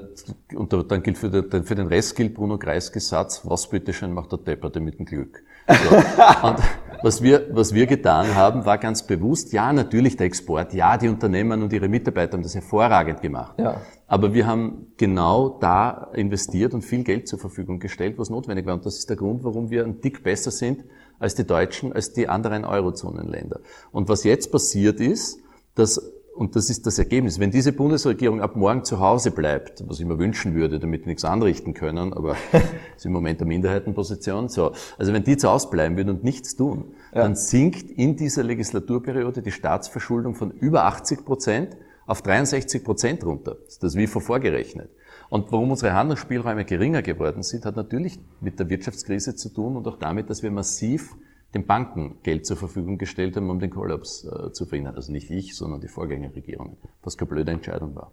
und 0.54 0.72
dann 0.72 1.02
gilt 1.02 1.18
für 1.18 1.30
den, 1.30 1.64
für 1.64 1.74
den 1.74 1.88
Rest 1.88 2.14
gilt 2.14 2.34
Bruno 2.34 2.56
Kreiskes 2.56 3.08
Satz, 3.08 3.40
was 3.44 3.68
bitteschön 3.68 4.12
macht 4.12 4.30
der 4.30 4.38
Depperte 4.38 4.78
mit 4.78 5.00
dem 5.00 5.06
Glück? 5.06 5.42
So. 5.66 5.96
Und 6.46 6.58
was 7.02 7.22
wir, 7.22 7.48
was 7.50 7.74
wir 7.74 7.86
getan 7.86 8.34
haben, 8.34 8.64
war 8.64 8.78
ganz 8.78 9.02
bewusst, 9.02 9.52
ja, 9.52 9.72
natürlich 9.72 10.16
der 10.16 10.26
Export, 10.26 10.72
ja, 10.74 10.96
die 10.96 11.08
Unternehmen 11.08 11.62
und 11.62 11.72
ihre 11.72 11.88
Mitarbeiter 11.88 12.34
haben 12.34 12.42
das 12.42 12.54
hervorragend 12.54 13.20
gemacht. 13.22 13.54
Ja. 13.58 13.80
Aber 14.14 14.32
wir 14.32 14.46
haben 14.46 14.92
genau 14.96 15.58
da 15.60 16.12
investiert 16.14 16.72
und 16.72 16.82
viel 16.82 17.02
Geld 17.02 17.26
zur 17.26 17.40
Verfügung 17.40 17.80
gestellt, 17.80 18.16
was 18.16 18.30
notwendig 18.30 18.64
war. 18.64 18.74
Und 18.74 18.86
das 18.86 18.96
ist 18.96 19.10
der 19.10 19.16
Grund, 19.16 19.42
warum 19.42 19.70
wir 19.70 19.84
ein 19.84 20.00
Tick 20.02 20.22
besser 20.22 20.52
sind 20.52 20.84
als 21.18 21.34
die 21.34 21.44
Deutschen, 21.44 21.92
als 21.92 22.12
die 22.12 22.28
anderen 22.28 22.64
Eurozonenländer. 22.64 23.58
Und 23.90 24.08
was 24.08 24.22
jetzt 24.22 24.52
passiert 24.52 25.00
ist, 25.00 25.40
dass 25.74 26.12
und 26.36 26.54
das 26.54 26.70
ist 26.70 26.86
das 26.86 27.00
Ergebnis. 27.00 27.40
Wenn 27.40 27.50
diese 27.50 27.72
Bundesregierung 27.72 28.40
ab 28.40 28.54
morgen 28.54 28.84
zu 28.84 29.00
Hause 29.00 29.32
bleibt, 29.32 29.82
was 29.88 29.98
ich 29.98 30.06
mir 30.06 30.18
wünschen 30.18 30.54
würde, 30.54 30.78
damit 30.78 31.02
wir 31.02 31.08
nichts 31.08 31.24
anrichten 31.24 31.74
können, 31.74 32.12
aber 32.12 32.36
ist 32.96 33.06
im 33.06 33.12
Moment 33.12 33.40
eine 33.40 33.48
Minderheitenposition, 33.48 34.48
so. 34.48 34.72
Also 34.96 35.12
wenn 35.12 35.24
die 35.24 35.36
zu 35.36 35.50
Hause 35.50 35.70
bleiben 35.70 35.96
würden 35.96 36.10
und 36.10 36.22
nichts 36.22 36.54
tun, 36.54 36.94
ja. 37.12 37.22
dann 37.22 37.34
sinkt 37.34 37.90
in 37.90 38.14
dieser 38.14 38.44
Legislaturperiode 38.44 39.42
die 39.42 39.50
Staatsverschuldung 39.50 40.36
von 40.36 40.52
über 40.52 40.84
80 40.84 41.24
Prozent 41.24 41.76
auf 42.06 42.22
63 42.22 42.84
Prozent 42.84 43.24
runter. 43.24 43.56
Das 43.64 43.74
ist 43.74 43.82
das 43.82 43.96
wie 43.96 44.06
vorgerechnet. 44.06 44.90
Und 45.30 45.50
warum 45.52 45.70
unsere 45.70 45.94
Handlungsspielräume 45.94 46.64
geringer 46.64 47.02
geworden 47.02 47.42
sind, 47.42 47.64
hat 47.64 47.76
natürlich 47.76 48.20
mit 48.40 48.58
der 48.58 48.68
Wirtschaftskrise 48.68 49.34
zu 49.34 49.48
tun 49.48 49.76
und 49.76 49.86
auch 49.88 49.98
damit, 49.98 50.30
dass 50.30 50.42
wir 50.42 50.50
massiv 50.50 51.14
den 51.54 51.66
Banken 51.66 52.18
Geld 52.22 52.46
zur 52.46 52.56
Verfügung 52.56 52.98
gestellt 52.98 53.36
haben, 53.36 53.48
um 53.48 53.60
den 53.60 53.70
Kollaps 53.70 54.24
äh, 54.24 54.52
zu 54.52 54.66
verhindern. 54.66 54.96
Also 54.96 55.12
nicht 55.12 55.30
ich, 55.30 55.56
sondern 55.56 55.80
die 55.80 55.88
Vorgängerregierungen. 55.88 56.76
Was 57.02 57.16
keine 57.16 57.30
blöde 57.30 57.52
Entscheidung 57.52 57.94
war. 57.94 58.12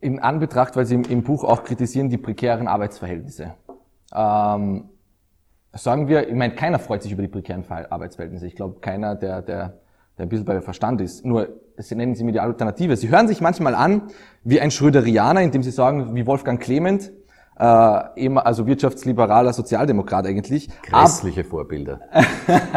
In 0.00 0.20
Anbetracht, 0.20 0.76
weil 0.76 0.86
Sie 0.86 0.94
im, 0.94 1.02
im 1.04 1.22
Buch 1.24 1.44
auch 1.44 1.64
kritisieren, 1.64 2.08
die 2.08 2.18
prekären 2.18 2.68
Arbeitsverhältnisse. 2.68 3.54
Ähm, 4.14 4.88
sagen 5.72 6.08
wir, 6.08 6.28
ich 6.28 6.34
meine, 6.34 6.54
keiner 6.54 6.78
freut 6.78 7.02
sich 7.02 7.12
über 7.12 7.22
die 7.22 7.28
prekären 7.28 7.64
Arbeitsverhältnisse. 7.68 8.46
Ich 8.46 8.54
glaube, 8.54 8.80
keiner, 8.80 9.16
der, 9.16 9.42
der, 9.42 9.80
der 10.18 10.26
ein 10.26 10.28
bisschen 10.28 10.44
bei 10.44 10.60
Verstand 10.60 11.00
ist. 11.00 11.24
Nur 11.24 11.48
Sie 11.76 11.94
nennen 11.94 12.16
Sie 12.16 12.24
mir 12.24 12.32
die 12.32 12.40
Alternative. 12.40 12.96
Sie 12.96 13.08
hören 13.08 13.28
sich 13.28 13.40
manchmal 13.40 13.74
an 13.74 14.02
wie 14.42 14.60
ein 14.60 14.72
Schröderianer, 14.72 15.42
indem 15.42 15.62
Sie 15.62 15.70
sagen, 15.70 16.14
wie 16.14 16.26
Wolfgang 16.26 16.60
Clement, 16.60 17.12
äh, 17.56 17.62
also 17.62 18.66
wirtschaftsliberaler 18.66 19.52
Sozialdemokrat 19.52 20.26
eigentlich. 20.26 20.68
Grässliche 20.82 21.44
Vorbilder. 21.44 22.00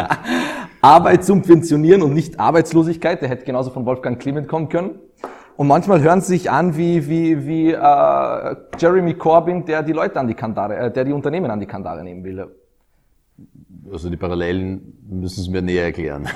Arbeit 0.81 1.25
subventionieren 1.25 2.03
und 2.03 2.13
nicht 2.13 2.39
Arbeitslosigkeit. 2.39 3.21
Der 3.21 3.29
hätte 3.29 3.43
genauso 3.43 3.71
von 3.71 3.86
Wolfgang 3.86 4.19
Clement 4.19 4.48
kommen 4.48 4.69
können. 4.69 5.00
Und 5.57 5.67
manchmal 5.67 6.01
hören 6.01 6.21
sie 6.21 6.38
sich 6.38 6.50
an 6.50 6.77
wie, 6.77 7.07
wie, 7.07 7.45
wie 7.45 7.71
äh, 7.71 8.55
Jeremy 8.77 9.15
Corbyn, 9.15 9.65
der 9.65 9.83
die 9.83 9.93
Leute 9.93 10.19
an 10.19 10.27
die 10.27 10.33
Kandare, 10.33 10.75
äh, 10.75 10.91
der 10.91 11.05
die 11.05 11.13
Unternehmen 11.13 11.51
an 11.51 11.60
die 11.60 11.65
Kandare 11.65 12.03
nehmen 12.03 12.24
will. 12.24 12.48
Also 13.90 14.10
die 14.10 14.18
Parallelen 14.18 14.98
müssen 15.10 15.44
Sie 15.44 15.50
mir 15.50 15.62
näher 15.62 15.86
erklären. 15.86 16.28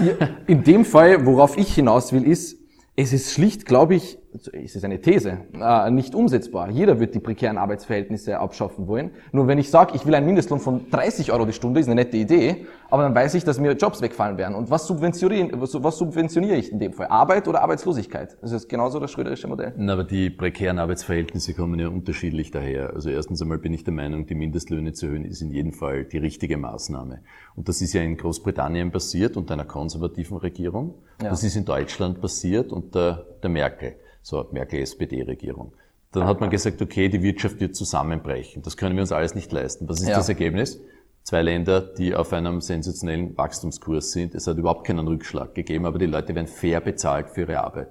In 0.47 0.63
dem 0.63 0.85
Fall, 0.85 1.25
worauf 1.25 1.57
ich 1.57 1.75
hinaus 1.75 2.11
will, 2.13 2.23
ist, 2.23 2.57
es 2.95 3.13
ist 3.13 3.33
schlicht, 3.33 3.65
glaube 3.65 3.95
ich, 3.95 4.17
es 4.35 4.75
ist 4.75 4.83
eine 4.83 5.01
These, 5.01 5.39
äh, 5.53 5.91
nicht 5.91 6.15
umsetzbar. 6.15 6.69
Jeder 6.69 6.99
wird 6.99 7.15
die 7.15 7.19
prekären 7.19 7.57
Arbeitsverhältnisse 7.57 8.39
abschaffen 8.39 8.87
wollen. 8.87 9.11
Nur 9.31 9.47
wenn 9.47 9.57
ich 9.57 9.69
sage, 9.69 9.93
ich 9.95 10.05
will 10.05 10.15
einen 10.15 10.25
Mindestlohn 10.25 10.59
von 10.59 10.89
30 10.89 11.31
Euro 11.31 11.45
die 11.45 11.53
Stunde, 11.53 11.79
ist 11.79 11.87
eine 11.87 11.95
nette 11.95 12.17
Idee, 12.17 12.65
aber 12.89 13.03
dann 13.03 13.15
weiß 13.15 13.33
ich, 13.35 13.43
dass 13.43 13.59
mir 13.59 13.73
Jobs 13.73 14.01
wegfallen 14.01 14.37
werden. 14.37 14.55
Und 14.55 14.69
was 14.69 14.87
subventioniere, 14.87 15.59
was 15.59 15.97
subventioniere 15.97 16.57
ich 16.57 16.71
in 16.71 16.79
dem 16.79 16.93
Fall? 16.93 17.07
Arbeit 17.07 17.47
oder 17.47 17.61
Arbeitslosigkeit? 17.61 18.37
Das 18.41 18.51
ist 18.51 18.67
genauso 18.67 18.99
das 18.99 19.11
schröderische 19.11 19.47
Modell. 19.47 19.73
Na, 19.77 19.93
aber 19.93 20.03
die 20.03 20.29
prekären 20.29 20.79
Arbeitsverhältnisse 20.79 21.53
kommen 21.53 21.79
ja 21.79 21.87
unterschiedlich 21.87 22.51
daher. 22.51 22.93
Also 22.93 23.09
erstens 23.09 23.41
einmal 23.41 23.57
bin 23.57 23.73
ich 23.73 23.83
der 23.83 23.93
Meinung, 23.93 24.25
die 24.25 24.35
Mindestlöhne 24.35 24.93
zu 24.93 25.07
erhöhen 25.07 25.25
ist 25.25 25.41
in 25.41 25.51
jedem 25.51 25.71
Fall 25.71 26.05
die 26.05 26.17
richtige 26.17 26.57
Maßnahme. 26.57 27.21
Und 27.55 27.69
das 27.69 27.81
ist 27.81 27.93
ja 27.93 28.01
in 28.01 28.17
Großbritannien 28.17 28.91
passiert 28.91 29.37
unter 29.37 29.53
einer 29.53 29.65
konservativen 29.65 30.37
Regierung. 30.37 30.95
Ja. 31.21 31.29
Das 31.29 31.43
ist 31.43 31.55
in 31.55 31.65
Deutschland 31.65 32.21
passiert 32.21 32.71
unter 32.71 33.25
der 33.41 33.49
Merkel 33.49 33.95
so 34.25 34.47
Merkel-SPD-Regierung. 34.51 35.73
Dann 36.11 36.25
hat 36.25 36.39
man 36.39 36.49
gesagt, 36.49 36.81
okay, 36.81 37.09
die 37.09 37.21
Wirtschaft 37.21 37.59
wird 37.59 37.75
zusammenbrechen. 37.75 38.63
Das 38.63 38.75
können 38.75 38.95
wir 38.95 39.01
uns 39.01 39.11
alles 39.11 39.35
nicht 39.35 39.51
leisten. 39.51 39.87
Was 39.87 40.01
ist 40.01 40.09
ja. 40.09 40.15
das 40.15 40.29
Ergebnis? 40.29 40.81
Zwei 41.21 41.43
Länder, 41.43 41.81
die 41.81 42.15
auf 42.15 42.33
einem 42.33 42.59
sensationellen 42.59 43.37
Wachstumskurs 43.37 44.13
sind. 44.13 44.33
Es 44.33 44.47
hat 44.47 44.57
überhaupt 44.57 44.87
keinen 44.87 45.07
Rückschlag 45.07 45.53
gegeben, 45.53 45.85
aber 45.85 45.99
die 45.99 46.07
Leute 46.07 46.33
werden 46.33 46.47
fair 46.47 46.81
bezahlt 46.81 47.29
für 47.29 47.41
ihre 47.41 47.59
Arbeit. 47.59 47.89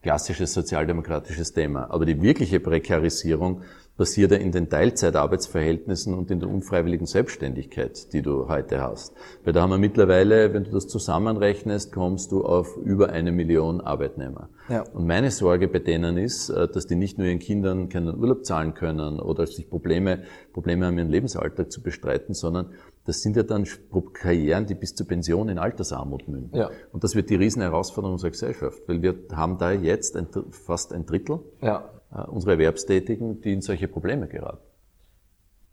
Klassisches 0.00 0.54
sozialdemokratisches 0.54 1.52
Thema. 1.52 1.90
Aber 1.90 2.06
die 2.06 2.22
wirkliche 2.22 2.60
Prekarisierung 2.60 3.62
passiert 3.98 4.30
ja 4.30 4.38
in 4.38 4.52
den 4.52 4.70
Teilzeitarbeitsverhältnissen 4.70 6.14
und 6.14 6.30
in 6.30 6.40
der 6.40 6.48
unfreiwilligen 6.48 7.06
Selbstständigkeit, 7.06 8.14
die 8.14 8.22
du 8.22 8.48
heute 8.48 8.80
hast. 8.80 9.14
Weil 9.44 9.52
da 9.52 9.60
haben 9.60 9.70
wir 9.70 9.78
mittlerweile, 9.78 10.54
wenn 10.54 10.64
du 10.64 10.70
das 10.70 10.86
zusammenrechnest, 10.88 11.92
kommst 11.92 12.32
du 12.32 12.46
auf 12.46 12.78
über 12.78 13.10
eine 13.10 13.32
Million 13.32 13.82
Arbeitnehmer. 13.82 14.48
Ja. 14.68 14.82
Und 14.82 15.06
meine 15.06 15.30
Sorge 15.30 15.68
bei 15.68 15.78
denen 15.78 16.16
ist, 16.16 16.48
äh, 16.48 16.68
dass 16.68 16.86
die 16.86 16.96
nicht 16.96 17.18
nur 17.18 17.26
ihren 17.26 17.38
Kindern 17.38 17.88
keinen 17.88 18.18
Urlaub 18.18 18.44
zahlen 18.44 18.74
können 18.74 19.20
oder 19.20 19.46
sich 19.46 19.68
Probleme, 19.68 20.24
Probleme 20.52 20.86
haben, 20.86 20.98
ihren 20.98 21.10
Lebensalltag 21.10 21.70
zu 21.70 21.82
bestreiten, 21.82 22.34
sondern 22.34 22.70
das 23.04 23.22
sind 23.22 23.36
ja 23.36 23.44
dann 23.44 23.66
Karrieren, 24.12 24.66
die 24.66 24.74
bis 24.74 24.94
zur 24.94 25.06
Pension 25.06 25.48
in 25.48 25.58
Altersarmut 25.58 26.26
münden. 26.28 26.58
Ja. 26.58 26.70
Und 26.92 27.04
das 27.04 27.14
wird 27.14 27.30
die 27.30 27.36
Riesenherausforderung 27.36 28.14
unserer 28.14 28.30
Gesellschaft, 28.30 28.82
weil 28.86 29.02
wir 29.02 29.14
haben 29.32 29.58
da 29.58 29.72
jetzt 29.72 30.16
ein, 30.16 30.26
fast 30.50 30.92
ein 30.92 31.06
Drittel 31.06 31.40
ja. 31.62 31.88
Äh, 32.12 32.22
unserer 32.28 32.52
Erwerbstätigen, 32.52 33.40
die 33.40 33.52
in 33.52 33.60
solche 33.60 33.88
Probleme 33.88 34.26
geraten. 34.26 34.65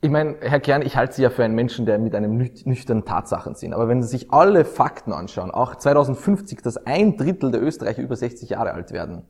Ich 0.04 0.10
meine, 0.10 0.36
Herr 0.42 0.60
Kern, 0.60 0.82
ich 0.82 0.98
halte 0.98 1.14
Sie 1.14 1.22
ja 1.22 1.30
für 1.30 1.46
einen 1.46 1.56
Menschen, 1.56 1.86
der 1.86 1.98
mit 1.98 2.14
einem 2.14 2.36
nüchternen 2.36 3.06
Tatsachen 3.06 3.56
sind. 3.56 3.74
Aber 3.74 3.88
wenn 3.88 4.04
Sie 4.04 4.10
sich 4.10 4.34
alle 4.34 4.66
Fakten 4.66 5.14
anschauen, 5.14 5.50
auch 5.50 5.76
2050, 5.76 6.62
dass 6.62 6.76
ein 6.86 7.16
Drittel 7.16 7.52
der 7.52 7.64
Österreicher 7.64 8.02
über 8.02 8.18
60 8.18 8.50
Jahre 8.50 8.74
alt 8.74 8.92
werden, 8.92 9.22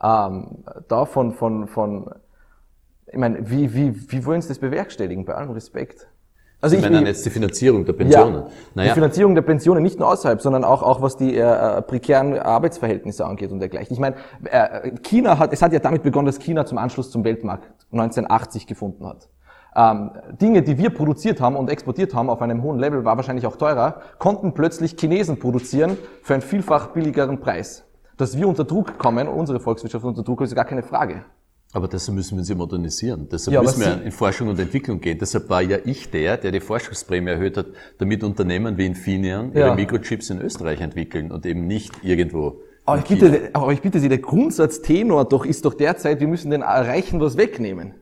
ähm, 0.00 0.62
davon 0.86 1.32
von, 1.32 1.66
von, 1.66 2.08
ich 3.08 3.18
meine, 3.18 3.50
wie, 3.50 3.74
wie, 3.74 4.12
wie 4.12 4.24
wollen 4.24 4.40
Sie 4.40 4.46
das 4.46 4.60
bewerkstelligen, 4.60 5.24
bei 5.24 5.34
allem 5.34 5.50
Respekt? 5.50 6.06
Also 6.60 6.76
ich 6.76 6.82
meine 6.82 7.04
jetzt 7.04 7.26
die 7.26 7.30
Finanzierung 7.30 7.84
der 7.84 7.94
Pensionen. 7.94 8.34
Ja, 8.34 8.50
naja. 8.76 8.88
Die 8.90 8.94
Finanzierung 8.94 9.34
der 9.34 9.42
Pensionen 9.42 9.82
nicht 9.82 9.98
nur 9.98 10.06
außerhalb, 10.06 10.40
sondern 10.40 10.62
auch, 10.62 10.84
auch 10.84 11.02
was 11.02 11.16
die 11.16 11.36
äh, 11.36 11.82
prekären 11.82 12.38
Arbeitsverhältnisse 12.38 13.26
angeht 13.26 13.50
und 13.50 13.58
dergleichen. 13.58 13.92
Ich 13.92 13.98
meine, 13.98 14.14
äh, 14.44 14.92
China 15.02 15.40
hat, 15.40 15.52
es 15.52 15.62
hat 15.62 15.72
ja 15.72 15.80
damit 15.80 16.04
begonnen, 16.04 16.26
dass 16.26 16.38
China 16.38 16.64
zum 16.64 16.78
Anschluss 16.78 17.10
zum 17.10 17.24
Weltmarkt 17.24 17.64
1980 17.90 18.68
gefunden 18.68 19.04
hat. 19.04 19.28
Ähm, 19.74 20.10
Dinge, 20.40 20.62
die 20.62 20.76
wir 20.76 20.90
produziert 20.90 21.40
haben 21.40 21.56
und 21.56 21.70
exportiert 21.70 22.14
haben 22.14 22.28
auf 22.28 22.42
einem 22.42 22.62
hohen 22.62 22.78
Level, 22.78 23.04
war 23.04 23.16
wahrscheinlich 23.16 23.46
auch 23.46 23.56
teurer, 23.56 24.02
konnten 24.18 24.52
plötzlich 24.52 24.96
Chinesen 24.98 25.38
produzieren 25.38 25.96
für 26.22 26.34
einen 26.34 26.42
vielfach 26.42 26.88
billigeren 26.88 27.40
Preis. 27.40 27.84
Dass 28.18 28.36
wir 28.36 28.46
unter 28.46 28.64
Druck 28.64 28.98
kommen, 28.98 29.28
unsere 29.28 29.60
Volkswirtschaft 29.60 30.04
unter 30.04 30.22
Druck, 30.22 30.42
ist 30.42 30.54
gar 30.54 30.66
keine 30.66 30.82
Frage. 30.82 31.24
Aber 31.72 31.88
deshalb 31.88 32.16
müssen 32.16 32.36
wir 32.36 32.44
sie 32.44 32.54
modernisieren. 32.54 33.28
Deshalb 33.32 33.54
ja, 33.54 33.62
müssen 33.62 33.80
wir 33.80 34.02
in 34.02 34.12
Forschung 34.12 34.48
und 34.48 34.58
Entwicklung 34.58 35.00
gehen. 35.00 35.16
Deshalb 35.18 35.48
war 35.48 35.62
ja 35.62 35.78
ich 35.84 36.10
der, 36.10 36.36
der 36.36 36.52
die 36.52 36.60
Forschungsprämie 36.60 37.30
erhöht 37.30 37.56
hat, 37.56 37.66
damit 37.96 38.22
Unternehmen 38.22 38.76
wie 38.76 38.84
Infineon 38.84 39.52
ihre 39.54 39.74
Mikrochips 39.74 40.28
in 40.28 40.42
Österreich 40.42 40.82
entwickeln 40.82 41.32
und 41.32 41.46
eben 41.46 41.66
nicht 41.66 41.92
irgendwo. 42.02 42.60
Aber 42.84 42.98
ich, 42.98 43.04
bitte, 43.04 43.50
aber 43.54 43.72
ich 43.72 43.80
bitte 43.80 44.00
Sie, 44.00 44.10
der 44.10 44.18
Grundsatztenor 44.18 45.24
doch 45.24 45.46
ist 45.46 45.64
doch 45.64 45.72
derzeit, 45.72 46.20
wir 46.20 46.28
müssen 46.28 46.50
den 46.50 46.62
Reichen 46.62 47.20
was 47.20 47.38
wegnehmen. 47.38 47.94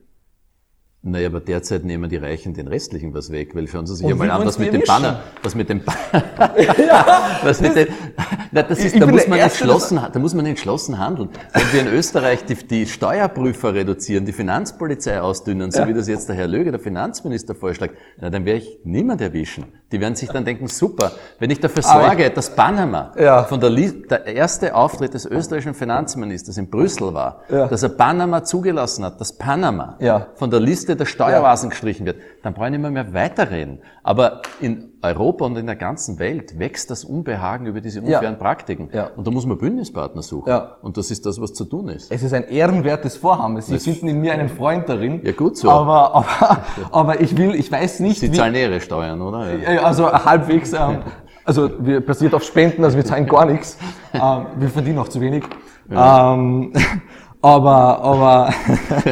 Naja, 1.03 1.29
aber 1.29 1.39
derzeit 1.39 1.83
nehmen 1.83 2.11
die 2.11 2.17
Reichen 2.17 2.53
den 2.53 2.67
restlichen 2.67 3.11
was 3.15 3.31
weg, 3.31 3.55
weil 3.55 3.67
schauen 3.67 3.87
Sie 3.87 3.95
sich 3.95 4.07
ja 4.07 4.13
mal 4.13 4.29
an, 4.29 4.45
was 4.45 4.59
mit 4.59 4.71
dem 4.71 4.83
Banner, 4.85 5.23
was 5.41 5.55
mit 5.55 5.67
dem 5.67 5.83
Banner, 5.83 6.53
ja, 6.77 7.39
was 7.43 7.59
mit 7.59 7.75
dem, 7.75 7.87
na, 8.51 8.61
das 8.61 8.85
ist, 8.85 9.01
da 9.01 9.07
muss 9.07 9.27
man 9.27 9.39
entschlossen, 9.39 9.99
da 10.13 10.19
muss 10.19 10.35
man 10.35 10.45
entschlossen 10.45 10.99
handeln. 10.99 11.29
Wenn 11.53 11.73
wir 11.73 11.81
in 11.81 11.97
Österreich 11.97 12.45
die, 12.45 12.53
die 12.53 12.85
Steuerprüfer 12.85 13.73
reduzieren, 13.73 14.25
die 14.25 14.31
Finanzpolizei 14.31 15.19
ausdünnen, 15.19 15.71
so 15.71 15.79
ja. 15.79 15.87
wie 15.87 15.95
das 15.95 16.07
jetzt 16.07 16.29
der 16.29 16.35
Herr 16.35 16.47
Löge, 16.47 16.69
der 16.69 16.79
Finanzminister, 16.79 17.55
vorschlägt, 17.55 17.95
na, 18.19 18.29
dann 18.29 18.45
werde 18.45 18.59
ich 18.59 18.79
niemand 18.83 19.21
erwischen. 19.21 19.65
Die 19.91 19.99
werden 19.99 20.15
sich 20.15 20.29
dann 20.29 20.45
denken, 20.45 20.67
super, 20.67 21.11
wenn 21.39 21.49
ich 21.49 21.59
dafür 21.59 21.83
sorge, 21.83 22.27
ich, 22.27 22.33
dass 22.33 22.55
Panama 22.55 23.11
ja. 23.19 23.43
von 23.43 23.59
der, 23.59 23.69
der 23.69 24.25
erste 24.27 24.73
Auftritt 24.73 25.13
des 25.13 25.25
österreichischen 25.25 25.73
Finanzministers 25.73 26.57
in 26.57 26.69
Brüssel 26.69 27.13
war, 27.13 27.41
ja. 27.49 27.67
dass 27.67 27.83
er 27.83 27.89
Panama 27.89 28.43
zugelassen 28.43 29.03
hat, 29.03 29.19
dass 29.19 29.33
Panama 29.33 29.97
von 30.35 30.49
der 30.49 30.59
Liste 30.59 30.95
der 30.95 31.05
Steueroasen 31.05 31.67
ja. 31.67 31.71
gestrichen 31.71 32.05
wird, 32.05 32.17
dann 32.43 32.53
brauche 32.53 32.67
ich 32.67 32.71
nicht 32.71 32.81
mehr, 32.81 32.91
mehr 32.91 33.13
weiterreden. 33.13 33.79
Aber 34.03 34.41
in 34.59 34.93
Europa 35.03 35.45
und 35.45 35.57
in 35.57 35.67
der 35.67 35.75
ganzen 35.75 36.17
Welt 36.17 36.57
wächst 36.57 36.89
das 36.89 37.03
Unbehagen 37.03 37.67
über 37.67 37.81
diese 37.81 38.01
unfairen 38.01 38.33
ja. 38.33 38.39
Praktiken. 38.39 38.89
Ja. 38.91 39.11
Und 39.15 39.27
da 39.27 39.31
muss 39.31 39.45
man 39.45 39.57
Bündnispartner 39.57 40.23
suchen. 40.23 40.49
Ja. 40.49 40.77
Und 40.81 40.97
das 40.97 41.11
ist 41.11 41.25
das, 41.25 41.39
was 41.39 41.53
zu 41.53 41.65
tun 41.65 41.87
ist. 41.89 42.11
Es 42.11 42.23
ist 42.23 42.33
ein 42.33 42.45
ehrenwertes 42.45 43.17
Vorhaben. 43.17 43.59
Sie 43.61 43.73
das 43.73 43.83
finden 43.83 44.07
in 44.07 44.19
mir 44.19 44.33
einen 44.33 44.49
Freund 44.49 44.89
darin. 44.89 45.21
Ja, 45.23 45.31
gut 45.33 45.57
so. 45.57 45.69
Aber, 45.69 46.15
aber, 46.15 46.63
aber 46.91 47.21
ich 47.21 47.37
will, 47.37 47.53
ich 47.53 47.71
weiß 47.71 47.99
nicht. 47.99 48.19
Sie 48.19 48.31
zahlen 48.31 48.55
ihre 48.55 48.81
Steuern, 48.81 49.21
oder? 49.21 49.55
Ja. 49.55 49.83
Also 49.83 50.11
halbwegs. 50.11 50.73
Ähm, 50.73 50.99
also 51.45 51.69
wir 51.79 52.05
basiert 52.05 52.33
auf 52.33 52.43
Spenden, 52.43 52.83
also 52.83 52.97
wir 52.97 53.05
zahlen 53.05 53.27
gar 53.27 53.45
nichts. 53.45 53.77
Ähm, 54.13 54.47
wir 54.57 54.67
verdienen 54.67 54.99
auch 54.99 55.07
zu 55.07 55.21
wenig. 55.21 55.45
Ähm, 55.89 56.73
aber, 57.41 58.01
aber 58.01 58.53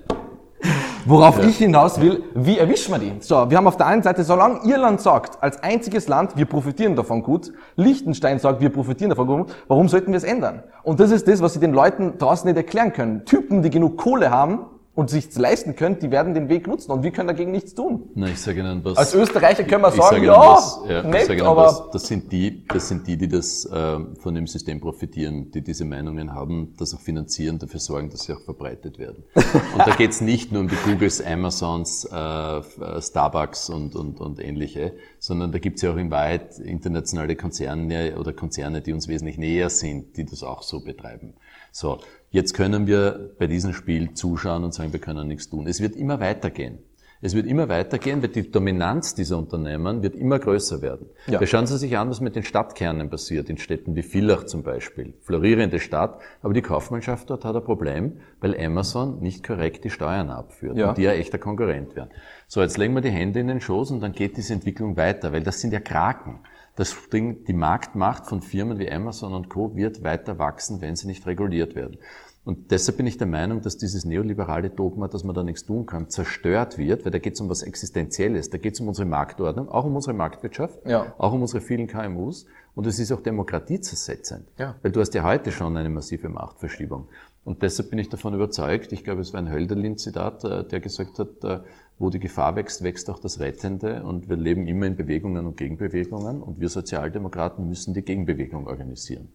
Worauf 1.07 1.39
ja. 1.39 1.45
ich 1.45 1.59
hinaus 1.59 2.01
will, 2.01 2.23
wie 2.35 2.57
erwischen 2.57 2.93
wir 2.93 2.99
die? 2.99 3.13
So, 3.21 3.51
wir 3.51 3.59
haben 3.59 3.67
auf 3.67 3.77
der 3.77 3.87
einen 3.87 4.03
Seite, 4.03 4.25
solange 4.25 4.61
Irland 4.65 5.03
sagt, 5.03 5.43
als 5.43 5.63
einziges 5.63 6.09
Land, 6.09 6.37
wir 6.37 6.47
profitieren 6.47 6.97
davon 6.97 7.23
gut, 7.23 7.53
Liechtenstein 7.77 8.39
sagt, 8.39 8.61
wir 8.61 8.71
profitieren 8.71 9.11
davon 9.11 9.27
gut, 9.27 9.55
warum 9.69 9.89
sollten 9.89 10.13
wir 10.13 10.17
es 10.17 10.25
ändern? 10.25 10.63
Und 10.83 11.01
das 11.01 11.11
ist 11.11 11.29
das, 11.29 11.43
was 11.43 11.53
sie 11.53 11.61
den 11.61 11.75
Leuten 11.75 12.17
draußen 12.17 12.49
nicht 12.49 12.57
erklären 12.57 12.95
können. 12.95 13.27
Typen, 13.27 13.63
die 13.63 13.69
genug 13.69 13.99
Kohle 13.99 14.31
haben, 14.31 14.61
und 14.95 15.11
sich's 15.11 15.37
leisten 15.37 15.75
können, 15.75 15.99
die 15.99 16.11
werden 16.11 16.35
den 16.35 16.49
Weg 16.49 16.69
nutzen 16.69 16.93
und 16.93 17.03
wir 17.03 17.11
können 17.11 17.27
dagegen 17.27 17.51
nichts 17.51 17.75
tun. 17.75 18.11
Na, 18.15 18.29
ich 18.29 18.41
sage 18.41 18.61
Ihnen 18.61 18.85
was. 18.85 18.97
Als 18.97 19.15
Österreicher 19.15 19.65
können 19.65 19.83
wir 19.83 19.91
sagen, 19.91 20.23
ja, 20.23 20.39
was, 20.39 20.81
ja, 20.89 21.03
nett, 21.03 21.29
Ihnen 21.29 21.43
aber 21.43 21.67
was, 21.67 21.91
das 21.91 22.07
sind 22.07 22.31
die, 22.31 22.65
das 22.67 22.89
sind 22.89 23.07
die, 23.07 23.17
die 23.17 23.27
das 23.29 23.65
äh, 23.67 23.99
von 24.21 24.35
dem 24.35 24.47
System 24.47 24.81
profitieren, 24.81 25.51
die 25.51 25.63
diese 25.63 25.85
Meinungen 25.85 26.33
haben, 26.33 26.75
das 26.79 26.95
auch 26.95 27.01
finanzieren, 27.01 27.59
dafür 27.59 27.81
sorgen, 27.81 28.11
dass 28.11 28.23
sie 28.23 28.35
auch 28.35 28.41
verbreitet 28.41 28.99
werden. 28.99 29.25
und 29.35 29.79
da 29.79 29.95
geht's 29.97 30.21
nicht 30.21 30.53
nur 30.53 30.61
um 30.61 30.69
die 30.69 30.77
Googles, 30.85 31.21
Amazons, 31.25 32.05
äh, 32.05 32.63
Starbucks 33.01 33.71
und, 33.71 33.97
und, 33.97 34.21
und 34.21 34.39
ähnliche, 34.39 34.93
sondern 35.19 35.51
da 35.51 35.59
gibt's 35.59 35.83
ja 35.83 35.93
auch 35.93 35.97
in 35.97 36.13
Wahrheit 36.13 36.59
internationale 36.61 37.35
Konzerne 37.35 38.17
oder 38.17 38.33
Konzerne, 38.33 38.81
die 38.81 38.93
uns 38.93 39.09
wesentlich 39.09 39.39
näher 39.39 39.71
sind, 39.71 40.17
die 40.17 40.25
das 40.25 40.45
auch 40.45 40.63
so 40.63 40.85
betreiben. 40.85 41.35
So, 41.73 41.99
jetzt 42.35 42.53
können 42.53 42.89
wir 42.89 43.31
bei 43.39 43.47
diesem 43.47 43.73
Spiel 43.73 44.13
zuschauen 44.13 44.65
und 44.65 44.75
sagen, 44.75 44.93
wir 44.93 45.01
können 45.01 45.29
nichts 45.29 45.49
tun. 45.49 45.69
Es 45.69 45.81
wird 45.81 45.95
immer 45.95 46.19
weitergehen. 46.19 46.81
Es 47.21 47.35
wird 47.35 47.47
immer 47.47 47.69
weitergehen, 47.69 48.21
weil 48.21 48.29
die 48.29 48.51
Dominanz 48.51 49.15
dieser 49.15 49.39
Unternehmen 49.39 50.03
wird 50.03 50.17
immer 50.17 50.39
größer 50.39 50.83
werden. 50.83 51.07
Ja. 51.27 51.39
Wir 51.39 51.47
schauen 51.47 51.67
Sie 51.67 51.79
sich 51.79 51.97
an, 51.97 52.11
was 52.11 52.21
mit 52.21 52.35
den 52.37 52.43
Stadtkernen 52.43 53.09
passiert, 53.09 53.49
in 53.49 53.57
Städten 53.57 53.95
wie 53.95 54.03
Villach 54.03 54.45
zum 54.45 54.63
Beispiel. 54.65 55.15
Florierende 55.23 55.79
Stadt, 55.79 56.21
aber 56.43 56.53
die 56.53 56.61
Kaufmannschaft 56.61 57.31
dort 57.31 57.45
hat 57.45 57.55
ein 57.55 57.65
Problem, 57.65 58.19
weil 58.41 58.59
Amazon 58.61 59.21
nicht 59.21 59.47
korrekt 59.47 59.85
die 59.85 59.91
Steuern 59.91 60.29
abführt 60.29 60.77
ja. 60.77 60.89
und 60.89 60.99
die 60.99 61.03
ja 61.03 61.13
echter 61.13 61.39
Konkurrent 61.39 61.95
werden. 61.97 62.11
So, 62.49 62.61
jetzt 62.61 62.77
legen 62.77 62.95
wir 62.95 63.01
die 63.01 63.11
Hände 63.11 63.41
in 63.41 63.47
den 63.47 63.61
Schoß 63.61 63.93
und 63.93 64.01
dann 64.01 64.13
geht 64.13 64.37
diese 64.37 64.53
Entwicklung 64.53 64.97
weiter, 64.97 65.33
weil 65.33 65.45
das 65.45 65.61
sind 65.61 65.73
ja 65.73 65.81
Kraken. 65.81 66.41
Das 66.77 66.97
Ding, 67.13 67.45
die 67.45 67.53
Marktmacht 67.53 68.27
von 68.27 68.41
Firmen 68.41 68.79
wie 68.79 68.91
Amazon 68.91 69.33
und 69.33 69.49
Co. 69.49 69.77
wird 69.77 70.03
weiter 70.03 70.39
wachsen, 70.39 70.81
wenn 70.81 70.97
sie 70.97 71.07
nicht 71.07 71.27
reguliert 71.27 71.75
werden. 71.75 71.99
Und 72.45 72.71
deshalb 72.71 72.99
bin 72.99 73.07
ich 73.07 73.17
der 73.17 73.27
Meinung, 73.27 73.63
dass 73.63 73.79
dieses 73.79 74.05
neoliberale 74.05 74.69
Dogma, 74.69 75.09
dass 75.09 75.25
man 75.25 75.35
da 75.35 75.43
nichts 75.43 75.65
tun 75.65 75.87
kann, 75.87 76.11
zerstört 76.11 76.77
wird, 76.77 77.05
weil 77.05 77.13
da 77.13 77.19
geht 77.19 77.35
es 77.35 77.41
um 77.41 77.49
was 77.49 77.63
Existenzielles, 77.63 78.51
da 78.51 78.59
geht 78.59 78.75
es 78.75 78.81
um 78.81 78.89
unsere 78.89 79.07
Marktordnung, 79.07 79.71
auch 79.71 79.85
um 79.85 79.97
unsere 79.97 80.13
Marktwirtschaft, 80.13 80.79
ja. 80.87 81.15
auch 81.17 81.33
um 81.33 81.41
unsere 81.41 81.63
vielen 81.63 81.87
KMUs 81.87 82.45
und 82.75 82.87
es 82.87 82.99
ist 82.99 83.13
auch 83.13 83.23
demokratiezersetzend, 83.23 84.47
ja. 84.59 84.75
weil 84.83 84.93
du 84.93 85.01
hast 85.01 85.15
ja 85.15 85.25
heute 85.25 85.53
schon 85.53 85.75
eine 85.77 85.89
massive 85.89 86.29
Machtverschiebung. 86.29 87.09
Und 87.45 87.63
deshalb 87.63 87.91
bin 87.91 87.99
ich 87.99 88.11
davon 88.11 88.35
überzeugt, 88.35 88.93
ich 88.93 89.05
glaube, 89.05 89.23
es 89.23 89.33
war 89.33 89.41
ein 89.41 89.51
Hölderlin-Zitat, 89.51 90.45
äh, 90.45 90.65
der 90.65 90.81
gesagt 90.81 91.19
hat, 91.19 91.45
äh, 91.45 91.61
wo 91.99 92.11
die 92.11 92.19
Gefahr 92.19 92.57
wächst, 92.57 92.83
wächst 92.83 93.09
auch 93.09 93.19
das 93.19 93.41
Rettende 93.41 94.03
und 94.03 94.29
wir 94.29 94.37
leben 94.37 94.67
immer 94.67 94.87
in 94.87 94.97
Bewegungen 94.97 95.47
und 95.47 95.57
Gegenbewegungen 95.57 96.43
und 96.43 96.61
wir 96.61 96.69
Sozialdemokraten 96.69 97.69
müssen 97.69 97.95
die 97.95 98.03
Gegenbewegung 98.03 98.67
organisieren. 98.67 99.29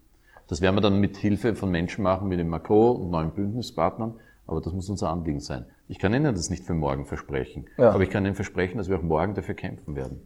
Das 0.48 0.62
werden 0.62 0.76
wir 0.76 0.82
dann 0.82 1.00
mit 1.00 1.16
Hilfe 1.18 1.56
von 1.56 1.72
Menschen 1.72 2.04
machen 2.04 2.30
wie 2.32 2.38
dem 2.38 2.50
Macron 2.50 2.98
und 2.98 3.12
neuen 3.12 3.32
Bündnispartnern, 3.32 4.16
aber 4.48 4.62
das 4.62 4.74
muss 4.74 4.90
unser 4.90 5.10
Anliegen 5.10 5.40
sein. 5.40 5.66
Ich 5.88 6.00
kann 6.00 6.14
Ihnen 6.14 6.36
das 6.36 6.50
nicht 6.50 6.66
für 6.66 6.74
morgen 6.74 7.06
versprechen, 7.06 7.68
ja. 7.78 7.92
aber 7.92 8.04
ich 8.04 8.10
kann 8.10 8.26
Ihnen 8.26 8.36
versprechen, 8.36 8.78
dass 8.78 8.90
wir 8.90 8.98
auch 8.98 9.04
morgen 9.04 9.36
dafür 9.36 9.56
kämpfen 9.56 9.96
werden. 9.96 10.22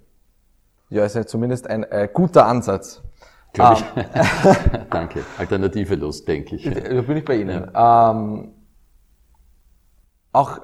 Ja, 0.90 1.06
ist 1.06 1.16
ja 1.16 1.26
zumindest 1.26 1.68
ein 1.68 1.84
äh, 1.84 2.08
guter 2.12 2.46
Ansatz. 2.48 3.02
Glaube 3.54 3.82
ich. 3.82 4.46
Um, 4.46 4.80
Danke. 4.90 5.24
Alternative 5.38 5.96
los, 5.96 6.26
denke 6.26 6.56
ich. 6.56 6.64
Da 6.64 7.02
bin 7.02 7.18
ich 7.18 7.26
bei 7.26 7.36
Ihnen. 7.36 7.70
Ja. 7.74 8.12
Ähm, 8.12 8.52
auch 10.32 10.60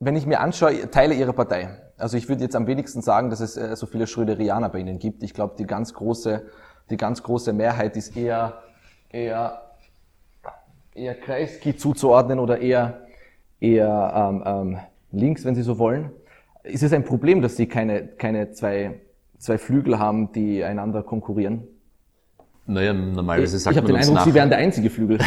wenn 0.00 0.16
ich 0.16 0.26
mir 0.26 0.40
anschaue, 0.40 0.90
Teile 0.90 1.14
Ihrer 1.14 1.34
Partei. 1.34 1.68
Also 1.98 2.16
ich 2.16 2.28
würde 2.28 2.42
jetzt 2.42 2.56
am 2.56 2.66
wenigsten 2.66 3.02
sagen, 3.02 3.28
dass 3.28 3.40
es 3.40 3.56
äh, 3.56 3.76
so 3.76 3.86
viele 3.86 4.06
Schröderianer 4.06 4.70
bei 4.70 4.78
Ihnen 4.78 4.98
gibt. 4.98 5.22
Ich 5.22 5.34
glaube, 5.34 5.54
die 5.58 5.66
ganz 5.66 5.92
große, 5.92 6.42
die 6.88 6.96
ganz 6.96 7.22
große 7.22 7.52
Mehrheit 7.52 7.96
ist 7.96 8.16
eher, 8.16 8.62
eher, 9.10 9.60
eher 10.94 11.14
Kreisky 11.14 11.76
zuzuordnen 11.76 12.38
oder 12.38 12.58
eher, 12.58 13.06
eher 13.60 14.12
ähm, 14.16 14.42
ähm, 14.46 14.78
links, 15.12 15.44
wenn 15.44 15.54
Sie 15.54 15.62
so 15.62 15.78
wollen. 15.78 16.10
Ist 16.62 16.82
es 16.82 16.94
ein 16.94 17.04
Problem, 17.04 17.42
dass 17.42 17.56
Sie 17.56 17.66
keine, 17.66 18.06
keine 18.06 18.52
zwei, 18.52 19.00
zwei 19.38 19.58
Flügel 19.58 19.98
haben, 19.98 20.32
die 20.32 20.64
einander 20.64 21.02
konkurrieren? 21.02 21.68
Naja, 22.66 22.92
normalerweise 22.92 23.58
sagt 23.58 23.76
ich 23.76 23.82
man 23.82 23.90
Ich 23.90 23.96
habe 23.96 24.06
den 24.06 24.10
Eindruck, 24.10 24.24
Sie 24.26 24.34
wären 24.34 24.48
der 24.48 24.58
einzige 24.58 24.90
Flügel. 24.90 25.18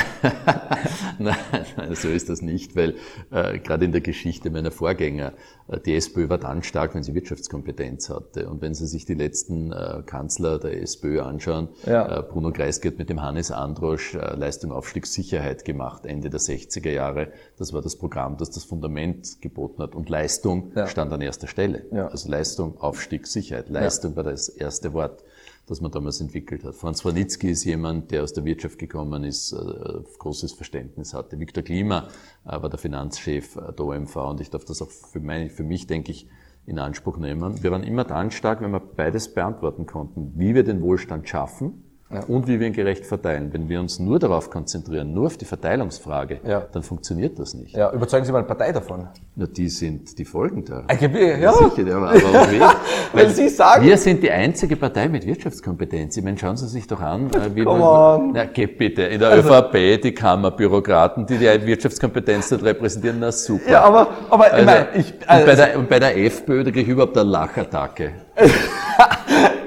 nein, 1.20 1.36
nein, 1.76 1.96
so 1.96 2.08
ist 2.08 2.30
das 2.30 2.42
nicht, 2.42 2.76
weil 2.76 2.96
äh, 3.32 3.60
gerade 3.60 3.86
in 3.86 3.92
der 3.92 4.02
Geschichte 4.02 4.50
meiner 4.50 4.72
Vorgänger, 4.72 5.34
äh, 5.68 5.80
die 5.80 5.96
SPÖ 5.96 6.30
war 6.30 6.38
dann 6.38 6.64
stark, 6.64 6.96
wenn 6.96 7.04
sie 7.04 7.14
Wirtschaftskompetenz 7.16 8.10
hatte. 8.10 8.50
Und 8.50 8.62
wenn 8.62 8.74
Sie 8.74 8.88
sich 8.88 9.06
die 9.06 9.14
letzten 9.14 9.72
äh, 9.72 10.04
Kanzler 10.06 10.60
der 10.60 10.82
SPÖ 10.82 11.22
anschauen, 11.22 11.70
ja. 11.86 12.20
äh, 12.20 12.24
Bruno 12.24 12.52
Kreisky 12.52 12.90
hat 12.90 12.98
mit 12.98 13.10
dem 13.10 13.22
Hannes 13.22 13.52
Androsch 13.52 14.16
äh, 14.16 14.36
Leistung, 14.36 14.72
Aufstieg, 14.72 15.06
Sicherheit 15.06 15.66
gemacht, 15.66 16.06
Ende 16.06 16.30
der 16.30 16.40
60er 16.40 16.92
Jahre. 16.92 17.30
Das 17.58 17.74
war 17.74 17.82
das 17.82 17.98
Programm, 17.98 18.38
das 18.38 18.52
das 18.52 18.64
Fundament 18.64 19.42
geboten 19.42 19.82
hat. 19.82 19.96
Und 19.96 20.10
Leistung 20.10 20.72
ja. 20.76 20.88
stand 20.88 21.12
an 21.12 21.22
erster 21.22 21.48
Stelle. 21.48 21.86
Ja. 21.92 22.08
Also 22.08 22.30
Leistung, 22.30 22.78
Aufstieg, 22.80 23.28
Sicherheit. 23.28 23.70
Leistung 23.70 24.16
war 24.16 24.24
das 24.24 24.50
erste 24.50 24.94
Wort 24.94 25.24
das 25.66 25.80
man 25.80 25.92
damals 25.92 26.20
entwickelt 26.20 26.64
hat. 26.64 26.76
Franz 26.76 27.06
Wanitzky 27.06 27.52
ist 27.52 27.64
jemand, 27.64 28.12
der 28.12 28.24
aus 28.24 28.34
der 28.34 28.44
Wirtschaft 28.44 28.78
gekommen 28.78 29.24
ist, 29.24 29.54
äh, 29.54 30.02
großes 30.20 30.54
Verständnis 30.54 31.14
hatte. 31.14 31.40
Viktor 31.40 31.64
Klima 31.64 32.10
äh, 32.46 32.62
war 32.62 32.70
der 32.70 32.80
Finanzchef 32.80 33.56
äh, 33.56 33.72
der 33.72 33.86
OMV 33.86 34.16
und 34.16 34.42
ich 34.42 34.50
darf 34.50 34.66
das 34.66 34.82
auch 34.82 34.90
für, 34.90 35.20
mein, 35.20 35.50
für 35.50 35.64
mich, 35.64 35.88
denke 35.88 36.12
ich, 36.12 36.28
in 36.66 36.80
Anspruch 36.80 37.18
nehmen. 37.18 37.62
Wir 37.62 37.72
waren 37.72 37.84
immer 37.84 38.06
dann 38.06 38.32
stark, 38.32 38.62
wenn 38.62 38.72
wir 38.72 38.80
beides 38.80 39.34
beantworten 39.34 39.86
konnten, 39.86 40.34
wie 40.36 40.56
wir 40.56 40.64
den 40.64 40.82
Wohlstand 40.82 41.28
schaffen. 41.28 41.84
Und 42.28 42.48
wie 42.48 42.60
wir 42.60 42.68
ihn 42.68 42.74
gerecht 42.74 43.06
verteilen. 43.06 43.50
Wenn 43.52 43.70
wir 43.70 43.80
uns 43.80 44.00
nur 44.00 44.20
darauf 44.20 44.50
konzentrieren, 44.50 45.14
nur 45.14 45.28
auf 45.28 45.38
die 45.38 45.46
Verteilungsfrage, 45.46 46.40
ja. 46.46 46.66
dann 46.72 46.84
funktioniert 46.84 47.40
das 47.40 47.54
nicht. 47.54 47.76
Ja, 47.76 47.92
überzeugen 47.92 48.26
Sie 48.26 48.32
mal 48.32 48.40
eine 48.40 48.48
Partei 48.48 48.72
davon. 48.72 49.08
Na, 49.36 49.46
die 49.46 49.70
sind 49.70 50.18
die 50.18 50.26
folgen 50.26 50.64
da. 50.66 50.86
Ja, 51.02 51.08
ja. 51.38 51.54
Sicher, 51.54 51.96
aber, 51.96 52.10
aber 52.10 52.52
wir, 52.52 52.72
Wenn 53.14 53.30
Sie 53.30 53.50
sagen. 53.50 53.86
Wir 53.86 53.98
sind 53.98 54.22
die 54.24 54.32
einzige 54.32 54.76
Partei 54.76 55.08
mit 55.08 55.26
Wirtschaftskompetenz. 55.26 56.18
Ich 56.18 56.24
meine, 56.24 56.38
schauen 56.38 56.58
Sie 56.58 56.68
sich 56.68 56.88
doch 56.88 57.02
an, 57.02 57.28
äh, 57.32 57.56
wie 57.56 57.64
man, 57.64 58.32
na, 58.34 58.46
geht 58.46 58.78
bitte, 58.78 59.04
in 59.04 59.20
der 59.20 59.30
also, 59.30 59.50
ÖVP, 59.50 60.02
die 60.02 60.14
Kammerbürokraten, 60.14 61.26
die 61.26 61.38
die 61.38 61.66
Wirtschaftskompetenz 61.66 62.50
dort 62.50 62.64
repräsentieren, 62.64 63.18
na 63.20 63.32
super. 63.32 63.72
Ja, 63.72 63.82
aber, 63.84 64.08
aber 64.30 64.44
also, 64.46 64.58
ich 64.60 64.66
meine, 64.66 64.88
ich, 64.96 65.14
also, 65.28 65.42
und, 65.42 65.46
bei 65.46 65.56
der, 65.56 65.80
und 65.80 65.90
bei 65.90 66.00
der 66.00 66.18
FPÖ, 66.18 66.64
da 66.64 66.72
kriege 66.72 66.82
ich 66.82 66.88
überhaupt 66.88 67.18
eine 67.18 67.30
Lachattacke. 67.30 68.12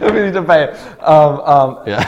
da 0.00 0.10
bin 0.12 0.26
ich 0.26 0.32
dabei. 0.32 0.70
Ähm, 0.70 0.72
ähm, 1.06 1.76
ja. 1.86 2.00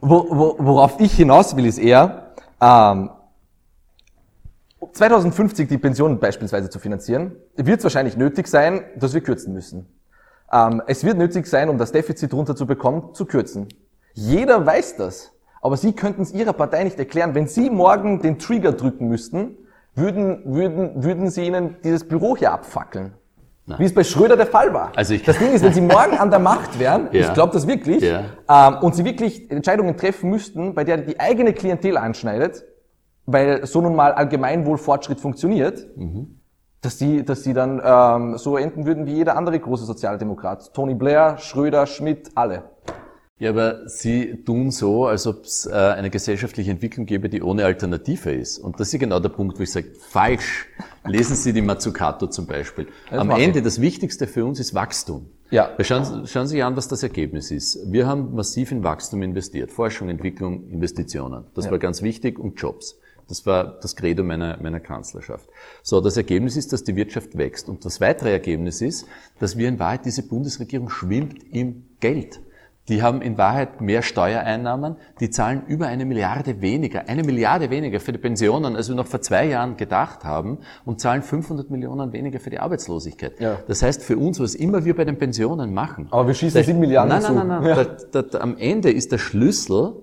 wo, 0.00 0.26
wo, 0.30 0.56
worauf 0.58 1.00
ich 1.00 1.14
hinaus 1.14 1.56
will, 1.56 1.66
ist 1.66 1.78
eher, 1.78 2.32
ähm, 2.60 3.10
2050 4.92 5.68
die 5.68 5.78
Pensionen 5.78 6.18
beispielsweise 6.18 6.70
zu 6.70 6.78
finanzieren, 6.78 7.36
wird 7.56 7.78
es 7.78 7.84
wahrscheinlich 7.84 8.16
nötig 8.16 8.46
sein, 8.46 8.84
dass 8.96 9.14
wir 9.14 9.20
kürzen 9.20 9.52
müssen. 9.52 9.86
Ähm, 10.52 10.82
es 10.86 11.04
wird 11.04 11.18
nötig 11.18 11.46
sein, 11.46 11.68
um 11.68 11.78
das 11.78 11.92
Defizit 11.92 12.32
runterzubekommen, 12.32 13.14
zu 13.14 13.26
kürzen. 13.26 13.68
Jeder 14.12 14.64
weiß 14.64 14.96
das. 14.96 15.32
Aber 15.60 15.76
Sie 15.76 15.94
könnten 15.94 16.22
es 16.22 16.32
Ihrer 16.32 16.52
Partei 16.52 16.84
nicht 16.84 16.98
erklären. 16.98 17.34
Wenn 17.34 17.48
Sie 17.48 17.70
morgen 17.70 18.20
den 18.20 18.38
Trigger 18.38 18.72
drücken 18.72 19.08
müssten, 19.08 19.56
würden, 19.94 20.42
würden, 20.44 21.02
würden 21.02 21.30
Sie 21.30 21.46
Ihnen 21.46 21.76
dieses 21.82 22.06
Büro 22.06 22.36
hier 22.36 22.52
abfackeln. 22.52 23.14
Nein. 23.66 23.78
Wie 23.78 23.84
es 23.84 23.94
bei 23.94 24.04
Schröder 24.04 24.36
der 24.36 24.46
Fall 24.46 24.74
war. 24.74 24.92
Also 24.94 25.14
ich 25.14 25.22
das 25.22 25.38
Ding 25.38 25.52
ist, 25.52 25.64
wenn 25.64 25.72
sie 25.72 25.80
morgen 25.80 26.18
an 26.18 26.28
der 26.30 26.38
Macht 26.38 26.78
wären, 26.78 27.08
ja. 27.12 27.20
ich 27.20 27.32
glaube 27.32 27.54
das 27.54 27.66
wirklich, 27.66 28.02
ja. 28.02 28.24
ähm, 28.48 28.82
und 28.82 28.94
sie 28.94 29.06
wirklich 29.06 29.50
Entscheidungen 29.50 29.96
treffen 29.96 30.28
müssten, 30.28 30.74
bei 30.74 30.84
der 30.84 30.98
die 30.98 31.18
eigene 31.18 31.54
Klientel 31.54 31.96
anschneidet, 31.96 32.64
weil 33.24 33.64
so 33.64 33.80
nun 33.80 33.96
mal 33.96 34.12
Allgemeinwohlfortschritt 34.12 35.18
funktioniert, 35.18 35.86
mhm. 35.96 36.40
dass 36.82 36.98
sie, 36.98 37.24
dass 37.24 37.42
sie 37.42 37.54
dann 37.54 37.80
ähm, 37.82 38.36
so 38.36 38.58
enden 38.58 38.84
würden 38.84 39.06
wie 39.06 39.14
jeder 39.14 39.34
andere 39.34 39.58
große 39.58 39.86
Sozialdemokrat. 39.86 40.74
Tony 40.74 40.94
Blair, 40.94 41.38
Schröder, 41.38 41.86
Schmidt, 41.86 42.32
alle. 42.34 42.64
Ja, 43.38 43.50
aber 43.50 43.88
Sie 43.88 44.44
tun 44.44 44.70
so, 44.70 45.06
als 45.06 45.26
ob 45.26 45.42
es 45.42 45.66
äh, 45.66 45.72
eine 45.72 46.08
gesellschaftliche 46.08 46.70
Entwicklung 46.70 47.04
gäbe, 47.04 47.28
die 47.28 47.42
ohne 47.42 47.64
Alternative 47.64 48.30
ist. 48.32 48.58
Und 48.58 48.78
das 48.78 48.94
ist 48.94 49.00
genau 49.00 49.18
der 49.18 49.28
Punkt, 49.28 49.58
wo 49.58 49.64
ich 49.64 49.72
sage, 49.72 49.92
falsch. 49.98 50.66
Lesen 51.04 51.34
Sie 51.34 51.52
die 51.52 51.60
Mazzucato 51.60 52.28
zum 52.28 52.46
Beispiel. 52.46 52.86
Das 53.10 53.18
Am 53.18 53.30
Ende, 53.30 53.58
ich. 53.58 53.64
das 53.64 53.80
Wichtigste 53.80 54.28
für 54.28 54.44
uns 54.44 54.60
ist 54.60 54.72
Wachstum. 54.72 55.26
Ja. 55.50 55.70
Schauen, 55.80 56.26
schauen 56.28 56.46
Sie 56.46 56.62
an, 56.62 56.76
was 56.76 56.86
das 56.86 57.02
Ergebnis 57.02 57.50
ist. 57.50 57.80
Wir 57.90 58.06
haben 58.06 58.34
massiv 58.34 58.70
in 58.70 58.84
Wachstum 58.84 59.22
investiert. 59.22 59.72
Forschung, 59.72 60.08
Entwicklung, 60.08 60.70
Investitionen. 60.70 61.44
Das 61.54 61.64
ja. 61.64 61.72
war 61.72 61.80
ganz 61.80 62.02
wichtig 62.02 62.38
und 62.38 62.60
Jobs. 62.60 62.98
Das 63.28 63.44
war 63.46 63.78
das 63.80 63.96
Credo 63.96 64.22
meiner, 64.22 64.62
meiner 64.62 64.80
Kanzlerschaft. 64.80 65.48
So, 65.82 66.00
das 66.00 66.16
Ergebnis 66.16 66.56
ist, 66.56 66.72
dass 66.72 66.84
die 66.84 66.94
Wirtschaft 66.94 67.36
wächst. 67.36 67.68
Und 67.68 67.84
das 67.84 68.00
weitere 68.00 68.30
Ergebnis 68.30 68.80
ist, 68.80 69.06
dass 69.40 69.58
wir 69.58 69.68
in 69.68 69.80
Wahrheit, 69.80 70.04
diese 70.04 70.22
Bundesregierung 70.22 70.88
schwimmt 70.88 71.42
im 71.52 71.84
Geld. 71.98 72.40
Die 72.88 73.02
haben 73.02 73.22
in 73.22 73.38
Wahrheit 73.38 73.80
mehr 73.80 74.02
Steuereinnahmen, 74.02 74.96
die 75.18 75.30
zahlen 75.30 75.62
über 75.66 75.86
eine 75.86 76.04
Milliarde 76.04 76.60
weniger, 76.60 77.08
eine 77.08 77.22
Milliarde 77.22 77.70
weniger 77.70 77.98
für 77.98 78.12
die 78.12 78.18
Pensionen, 78.18 78.76
als 78.76 78.88
wir 78.88 78.94
noch 78.94 79.06
vor 79.06 79.22
zwei 79.22 79.46
Jahren 79.46 79.78
gedacht 79.78 80.24
haben 80.24 80.58
und 80.84 81.00
zahlen 81.00 81.22
500 81.22 81.70
Millionen 81.70 82.12
weniger 82.12 82.40
für 82.40 82.50
die 82.50 82.58
Arbeitslosigkeit. 82.58 83.40
Ja. 83.40 83.58
Das 83.66 83.82
heißt 83.82 84.02
für 84.02 84.18
uns, 84.18 84.38
was 84.38 84.54
immer 84.54 84.84
wir 84.84 84.94
bei 84.94 85.04
den 85.04 85.16
Pensionen 85.16 85.72
machen. 85.72 86.08
Aber 86.10 86.26
wir 86.26 86.34
schießen 86.34 86.62
sieben 86.62 86.80
Milliarden 86.80 87.08
Nein, 87.08 87.22
nein, 87.22 87.48
nein, 87.48 87.62
nein. 87.62 87.76
Ja. 87.76 87.84
Da, 88.12 88.22
da, 88.22 88.38
am 88.40 88.58
Ende 88.58 88.90
ist 88.90 89.12
der 89.12 89.18
Schlüssel 89.18 89.94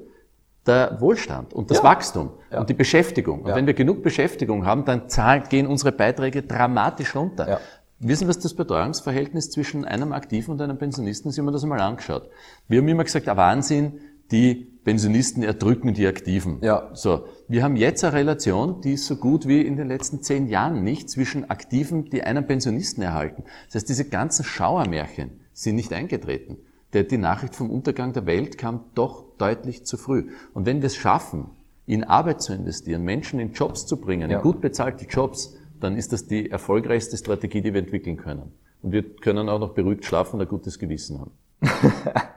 der 0.65 0.98
Wohlstand 1.00 1.54
und 1.54 1.72
das 1.72 1.80
ja. 1.80 1.84
Wachstum 1.84 2.32
und 2.52 2.70
die 2.70 2.74
Beschäftigung. 2.74 3.41
Und 3.41 3.56
wenn 3.56 3.65
wir 3.65 3.74
genug 3.74 4.04
Beschäftigung 4.04 4.65
haben, 4.65 4.86
dann 4.86 5.10
zahlen, 5.10 5.44
gehen 5.50 5.65
unsere 5.67 5.91
Beiträge 5.91 6.44
dramatisch 6.44 7.15
runter. 7.15 7.60
Wissen, 8.03 8.27
was 8.27 8.39
das 8.39 8.55
Betreuungsverhältnis 8.55 9.51
zwischen 9.51 9.85
einem 9.85 10.11
Aktiven 10.11 10.51
und 10.51 10.61
einem 10.61 10.79
Pensionisten 10.79 11.29
ist? 11.29 11.37
Habe 11.37 11.45
mir 11.45 11.51
das 11.51 11.61
einmal 11.61 11.81
angeschaut. 11.81 12.29
Wir 12.67 12.79
haben 12.79 12.87
immer 12.87 13.03
gesagt, 13.03 13.29
ein 13.29 13.37
Wahnsinn, 13.37 13.99
die 14.31 14.55
Pensionisten 14.83 15.43
erdrücken 15.43 15.93
die 15.93 16.07
Aktiven. 16.07 16.57
Ja. 16.61 16.89
So. 16.93 17.25
Wir 17.47 17.61
haben 17.63 17.75
jetzt 17.75 18.03
eine 18.03 18.13
Relation, 18.13 18.81
die 18.81 18.93
ist 18.93 19.05
so 19.05 19.17
gut 19.17 19.47
wie 19.47 19.61
in 19.61 19.75
den 19.75 19.87
letzten 19.87 20.23
zehn 20.23 20.47
Jahren 20.47 20.83
nicht 20.83 21.11
zwischen 21.11 21.51
Aktiven, 21.51 22.09
die 22.09 22.23
einen 22.23 22.47
Pensionisten 22.47 23.03
erhalten. 23.03 23.43
Das 23.67 23.75
heißt, 23.75 23.89
diese 23.89 24.09
ganzen 24.09 24.45
Schauermärchen 24.45 25.39
sind 25.53 25.75
nicht 25.75 25.93
eingetreten. 25.93 26.57
Der, 26.93 27.03
die 27.03 27.19
Nachricht 27.19 27.55
vom 27.55 27.69
Untergang 27.69 28.13
der 28.13 28.25
Welt 28.25 28.57
kam 28.57 28.85
doch 28.95 29.25
deutlich 29.37 29.85
zu 29.85 29.97
früh. 29.97 30.31
Und 30.55 30.65
wenn 30.65 30.81
wir 30.81 30.87
es 30.87 30.95
schaffen, 30.95 31.51
in 31.85 32.03
Arbeit 32.03 32.41
zu 32.41 32.53
investieren, 32.53 33.03
Menschen 33.03 33.39
in 33.39 33.53
Jobs 33.53 33.85
zu 33.85 33.97
bringen, 33.97 34.31
ja. 34.31 34.37
in 34.37 34.43
gut 34.43 34.59
bezahlte 34.59 35.05
Jobs, 35.05 35.55
dann 35.84 35.98
ist 35.98 36.13
das 36.13 36.28
die 36.28 36.50
erfolgreichste 36.50 37.17
Strategie, 37.17 37.62
die 37.62 37.74
wir 37.74 37.82
entwickeln 37.82 38.17
können. 38.17 38.54
Und 38.82 38.91
wir 38.91 39.04
können 39.04 39.50
auch 39.50 39.60
noch 39.60 39.74
beruhigt 39.74 40.06
schlafen 40.06 40.36
und 40.36 40.41
ein 40.41 40.48
gutes 40.48 40.80
Gewissen 40.80 41.20
haben. 41.20 41.32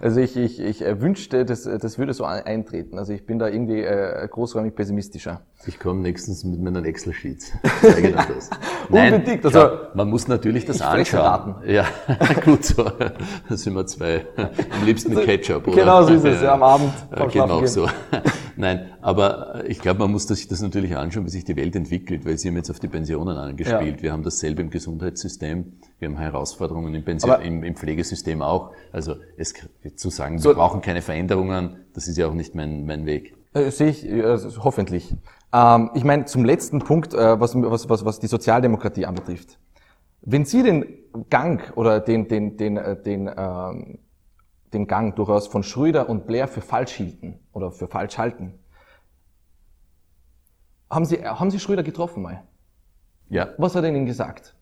Also 0.00 0.20
ich, 0.20 0.36
ich, 0.36 0.60
ich 0.60 0.80
wünschte, 1.00 1.44
das, 1.44 1.64
das 1.64 1.98
würde 1.98 2.12
so 2.12 2.24
eintreten. 2.24 2.98
Also 2.98 3.12
ich 3.12 3.26
bin 3.26 3.38
da 3.38 3.48
irgendwie 3.48 3.80
äh, 3.80 4.28
großräumig 4.28 4.74
pessimistischer. 4.74 5.42
Ich 5.66 5.78
komme 5.78 6.00
nächstens 6.00 6.44
mit 6.44 6.60
meinen 6.60 6.84
Excel-Sheets. 6.84 7.52
Zeige 7.80 8.08
dir 8.08 8.14
das. 8.14 8.50
Nein, 8.88 9.14
Unbedingt. 9.14 9.44
Also, 9.44 9.58
klar, 9.58 9.90
man 9.94 10.08
muss 10.08 10.28
natürlich 10.28 10.64
das 10.64 10.80
anschauen. 10.80 11.56
Ja, 11.66 11.86
gut 12.44 12.64
so. 12.64 12.84
Da 12.84 13.56
sind 13.56 13.74
wir 13.74 13.86
zwei. 13.86 14.26
Am 14.36 14.84
liebsten 14.84 15.14
mit 15.14 15.24
Ketchup, 15.24 15.66
oder? 15.66 15.76
Genau 15.76 16.02
so 16.02 16.14
ist 16.14 16.24
es, 16.24 16.42
ja, 16.42 16.54
am 16.54 16.62
Abend. 16.62 16.92
Äh, 17.10 17.30
Schlafengehen. 17.30 17.66
so. 17.66 17.88
Nein, 18.56 18.90
aber 19.02 19.64
ich 19.68 19.80
glaube, 19.80 20.00
man 20.00 20.10
muss 20.12 20.26
sich 20.26 20.48
das 20.48 20.62
natürlich 20.62 20.96
anschauen, 20.96 21.26
wie 21.26 21.30
sich 21.30 21.44
die 21.44 21.56
Welt 21.56 21.76
entwickelt, 21.76 22.24
weil 22.24 22.38
Sie 22.38 22.48
haben 22.48 22.56
jetzt 22.56 22.70
auf 22.70 22.78
die 22.80 22.88
Pensionen 22.88 23.36
angespielt. 23.36 23.96
Ja. 23.98 24.02
Wir 24.02 24.12
haben 24.12 24.22
dasselbe 24.22 24.62
im 24.62 24.70
Gesundheitssystem. 24.70 25.74
Wir 25.98 26.08
haben 26.08 26.16
Herausforderungen 26.16 26.94
im, 26.94 27.04
Pension, 27.04 27.40
im, 27.42 27.62
im 27.62 27.76
Pflegesystem 27.76 28.40
auch. 28.42 28.72
Also 28.92 29.16
es 29.36 29.52
zu 29.96 30.10
sagen, 30.10 30.38
So- 30.38 30.50
wir 30.50 30.54
brauchen 30.54 30.80
keine 30.80 31.02
Veränderungen, 31.02 31.76
das 31.92 32.08
ist 32.08 32.16
ja 32.16 32.26
auch 32.28 32.34
nicht 32.34 32.54
mein, 32.54 32.86
mein 32.86 33.04
Weg. 33.06 33.34
Äh, 33.54 33.70
sehe 33.70 33.88
ich, 33.88 34.06
äh, 34.08 34.22
hoffentlich. 34.58 35.14
Ähm, 35.52 35.90
ich 35.94 36.04
meine, 36.04 36.24
zum 36.24 36.44
letzten 36.44 36.80
Punkt, 36.80 37.14
äh, 37.14 37.38
was, 37.40 37.54
was, 37.54 37.88
was, 37.88 38.04
was 38.04 38.18
die 38.20 38.26
Sozialdemokratie 38.26 39.06
anbetrifft. 39.06 39.58
Wenn 40.22 40.44
Sie 40.44 40.62
den 40.62 40.84
Gang 41.30 41.72
oder 41.76 42.00
den, 42.00 42.26
den, 42.28 42.56
den, 42.56 42.76
äh, 42.76 43.00
den, 43.00 43.30
ähm, 43.36 43.98
den 44.76 44.86
Gang 44.86 45.16
durchaus 45.16 45.46
von 45.46 45.62
Schröder 45.62 46.08
und 46.08 46.26
Blair 46.26 46.48
für 46.48 46.60
falsch 46.60 46.92
hielten 46.92 47.40
oder 47.52 47.70
für 47.70 47.88
falsch 47.88 48.18
halten, 48.18 48.58
haben 50.90 51.04
Sie, 51.04 51.24
haben 51.24 51.50
Sie 51.50 51.58
Schröder 51.58 51.82
getroffen 51.82 52.22
mal? 52.22 52.44
Ja. 53.28 53.48
Was 53.58 53.74
hat 53.74 53.84
er 53.84 53.90
Ihnen 53.90 54.06
gesagt? 54.06 54.54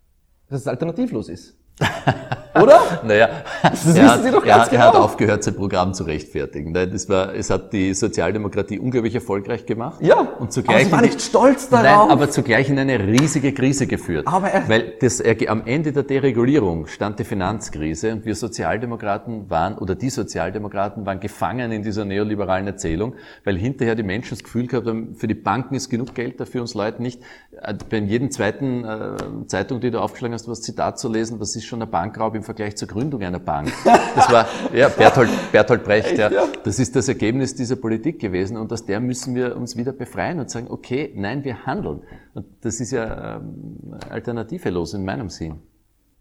Dass 0.48 0.60
es 0.60 0.68
alternativlos 0.68 1.28
ist. 1.28 1.58
Oder? 2.60 2.80
Naja, 3.04 3.28
Das 3.62 3.84
er, 3.84 3.88
wissen 3.94 4.08
hat, 4.10 4.22
Sie 4.22 4.30
doch 4.30 4.44
er, 4.44 4.56
ganz 4.58 4.72
er 4.72 4.78
hat 4.80 4.92
genau. 4.92 5.04
aufgehört, 5.04 5.42
sein 5.44 5.54
Programm 5.56 5.92
zu 5.94 6.04
rechtfertigen. 6.04 6.72
Nein, 6.72 6.90
Das 6.92 7.08
war, 7.08 7.34
es 7.34 7.50
hat 7.50 7.72
die 7.72 7.92
Sozialdemokratie 7.94 8.78
unglaublich 8.78 9.14
erfolgreich 9.14 9.66
gemacht. 9.66 10.00
Ja. 10.00 10.20
Und 10.38 10.52
zugleich 10.52 10.76
Aber 10.76 10.84
Sie 10.86 10.92
war 10.92 11.00
nicht 11.02 11.20
stolz 11.20 11.68
darauf. 11.68 11.84
Nein, 12.08 12.10
aber 12.10 12.30
zugleich 12.30 12.68
in 12.70 12.78
eine 12.78 12.98
riesige 12.98 13.52
Krise 13.52 13.86
geführt. 13.86 14.26
Aber 14.26 14.48
er- 14.48 14.68
Weil 14.68 14.94
das, 15.00 15.20
er- 15.20 15.34
am 15.50 15.62
Ende 15.66 15.92
der 15.92 16.04
Deregulierung 16.04 16.86
stand 16.86 17.18
die 17.18 17.24
Finanzkrise 17.24 18.12
und 18.12 18.24
wir 18.24 18.34
Sozialdemokraten 18.34 19.50
waren, 19.50 19.76
oder 19.78 19.94
die 19.94 20.10
Sozialdemokraten 20.10 21.04
waren 21.06 21.20
gefangen 21.20 21.72
in 21.72 21.82
dieser 21.82 22.04
neoliberalen 22.04 22.66
Erzählung, 22.66 23.14
weil 23.44 23.56
hinterher 23.56 23.94
die 23.94 24.02
Menschen 24.02 24.30
das 24.30 24.44
Gefühl 24.44 24.66
gehabt 24.66 24.86
haben, 24.86 25.14
für 25.16 25.26
die 25.26 25.34
Banken 25.34 25.74
ist 25.74 25.90
genug 25.90 26.14
Geld, 26.14 26.40
dafür 26.40 26.60
uns 26.62 26.74
Leute 26.74 27.02
nicht. 27.02 27.20
Äh, 27.60 27.74
Bei 27.90 27.98
jedem 27.98 28.30
zweiten 28.30 28.84
äh, 28.84 29.46
Zeitung, 29.46 29.80
die 29.80 29.90
du 29.90 29.98
aufgeschlagen 30.00 30.34
hast, 30.34 30.48
was 30.48 30.60
Zitat 30.62 30.98
zu 30.98 31.08
lesen, 31.08 31.40
was 31.40 31.56
ist 31.56 31.64
schon 31.64 31.82
ein 31.82 31.90
Bankraub 31.90 32.34
im 32.34 32.42
Vergleich 32.44 32.76
zur 32.76 32.88
Gründung 32.88 33.22
einer 33.22 33.40
Bank. 33.40 33.72
Das 33.84 34.30
war, 34.30 34.46
ja, 34.72 34.88
Berthold, 34.88 35.30
Berthold 35.50 35.84
Brecht, 35.84 36.16
ja. 36.18 36.30
Das 36.62 36.78
ist 36.78 36.94
das 36.94 37.08
Ergebnis 37.08 37.54
dieser 37.54 37.76
Politik 37.76 38.20
gewesen 38.20 38.56
und 38.56 38.72
aus 38.72 38.86
der 38.86 39.00
müssen 39.00 39.34
wir 39.34 39.56
uns 39.56 39.76
wieder 39.76 39.92
befreien 39.92 40.38
und 40.38 40.50
sagen, 40.50 40.68
okay, 40.70 41.12
nein, 41.16 41.44
wir 41.44 41.66
handeln. 41.66 42.02
Und 42.34 42.46
das 42.60 42.80
ist 42.80 42.92
ja 42.92 43.36
ähm, 43.36 43.96
alternativelos 44.08 44.94
in 44.94 45.04
meinem 45.04 45.30
Sinn. 45.30 45.60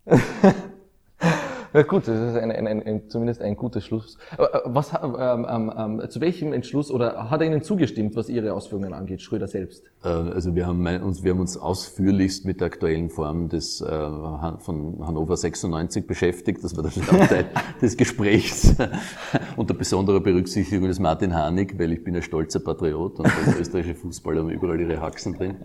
Gut, 1.87 2.07
das 2.07 2.19
ist 2.19 2.35
ein, 2.35 2.51
ein, 2.51 2.67
ein, 2.67 3.09
zumindest 3.09 3.41
ein 3.41 3.55
guter 3.55 3.81
Schluss. 3.81 4.19
Äh, 4.37 4.43
äh, 4.43 4.59
Was, 4.65 4.93
ähm, 4.93 5.47
ähm, 5.49 5.73
ähm, 5.75 6.09
zu 6.09 6.21
welchem 6.21 6.53
Entschluss 6.53 6.91
oder 6.91 7.31
hat 7.31 7.41
er 7.41 7.47
Ihnen 7.47 7.63
zugestimmt, 7.63 8.15
was 8.15 8.29
Ihre 8.29 8.53
Ausführungen 8.53 8.93
angeht, 8.93 9.21
Schröder 9.23 9.47
selbst? 9.47 9.83
Äh, 10.03 10.09
Also 10.09 10.53
wir 10.53 10.67
haben 10.67 10.85
uns, 11.01 11.23
wir 11.23 11.31
haben 11.31 11.39
uns 11.39 11.57
ausführlichst 11.57 12.45
mit 12.45 12.59
der 12.59 12.67
aktuellen 12.67 13.09
Form 13.09 13.49
des 13.49 13.81
äh, 13.81 13.87
von 14.59 15.03
Hannover 15.05 15.35
96 15.35 16.05
beschäftigt. 16.05 16.63
Das 16.63 16.77
war 16.77 16.83
der 16.83 16.91
Bestandteil 16.91 17.45
des 17.81 17.97
Gesprächs 17.97 18.75
unter 19.57 19.73
besonderer 19.73 20.19
Berücksichtigung 20.19 20.87
des 20.87 20.99
Martin 20.99 21.33
Hanig, 21.33 21.79
weil 21.79 21.93
ich 21.93 22.03
bin 22.03 22.15
ein 22.15 22.21
stolzer 22.21 22.59
Patriot 22.59 23.19
und 23.19 23.31
österreichische 23.59 23.95
Fußballer 23.95 24.41
haben 24.41 24.49
überall 24.49 24.79
ihre 24.79 25.01
Haxen 25.01 25.33
drin. 25.33 25.55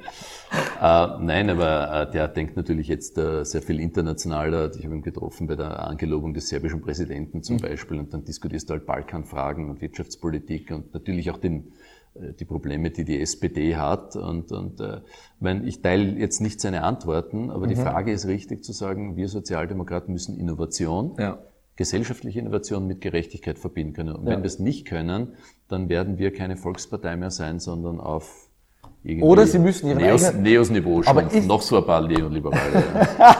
Äh, 0.80 1.06
nein, 1.20 1.50
aber 1.50 2.08
äh, 2.08 2.10
der 2.10 2.28
denkt 2.28 2.56
natürlich 2.56 2.88
jetzt 2.88 3.18
äh, 3.18 3.44
sehr 3.44 3.60
viel 3.60 3.78
internationaler. 3.80 4.70
Ich 4.74 4.84
habe 4.84 4.94
ihn 4.94 5.02
getroffen 5.02 5.46
bei 5.46 5.56
der 5.56 5.88
Angelobung 5.98 6.32
des 6.32 6.48
serbischen 6.48 6.80
Präsidenten 6.80 7.42
zum 7.42 7.56
Beispiel 7.56 7.98
und 7.98 8.14
dann 8.14 8.24
diskutierst 8.24 8.70
du 8.70 8.74
halt 8.74 8.86
Balkanfragen 8.86 9.68
und 9.68 9.80
Wirtschaftspolitik 9.80 10.70
und 10.70 10.94
natürlich 10.94 11.30
auch 11.30 11.38
den 11.38 11.72
äh, 12.14 12.32
die 12.38 12.44
Probleme, 12.44 12.90
die 12.90 13.04
die 13.04 13.20
SPD 13.20 13.76
hat. 13.76 14.14
Und, 14.14 14.52
und 14.52 14.80
äh, 14.80 15.00
mein, 15.40 15.66
ich 15.66 15.82
teile 15.82 16.16
jetzt 16.18 16.40
nicht 16.40 16.60
seine 16.60 16.84
Antworten, 16.84 17.50
aber 17.50 17.66
die 17.66 17.74
Frage 17.74 18.12
ist 18.12 18.26
richtig 18.28 18.62
zu 18.64 18.72
sagen, 18.72 19.16
wir 19.16 19.28
Sozialdemokraten 19.28 20.12
müssen 20.12 20.38
Innovation, 20.38 21.16
Ja. 21.18 21.38
gesellschaftliche 21.74 22.38
Innovation 22.38 22.86
mit 22.86 23.00
Gerechtigkeit 23.00 23.58
verbinden 23.58 23.92
können. 23.94 24.14
Und 24.14 24.26
Ja. 24.26 24.32
wenn 24.34 24.42
wir 24.42 24.46
es 24.46 24.60
nicht 24.60 24.86
können, 24.86 25.34
dann 25.66 25.88
werden 25.88 26.18
wir 26.18 26.32
keine 26.32 26.56
Volkspartei 26.56 27.16
mehr 27.16 27.30
sein, 27.32 27.58
sondern 27.58 27.98
auf 27.98 28.47
Oder 29.20 29.46
Sie 29.46 29.58
müssen 29.58 29.88
Ihren 29.88 29.98
Neos, 29.98 30.24
eigenen- 30.24 30.42
Neos-Niveau 30.42 31.02
Aber 31.06 31.20
schrumpfen. 31.20 31.38
ist- 31.40 31.48
Noch 31.48 31.62
so 31.62 31.78
ein 31.78 31.84
paar 31.84 32.06
Neoliberale. 32.06 32.60
Ja. 33.18 33.36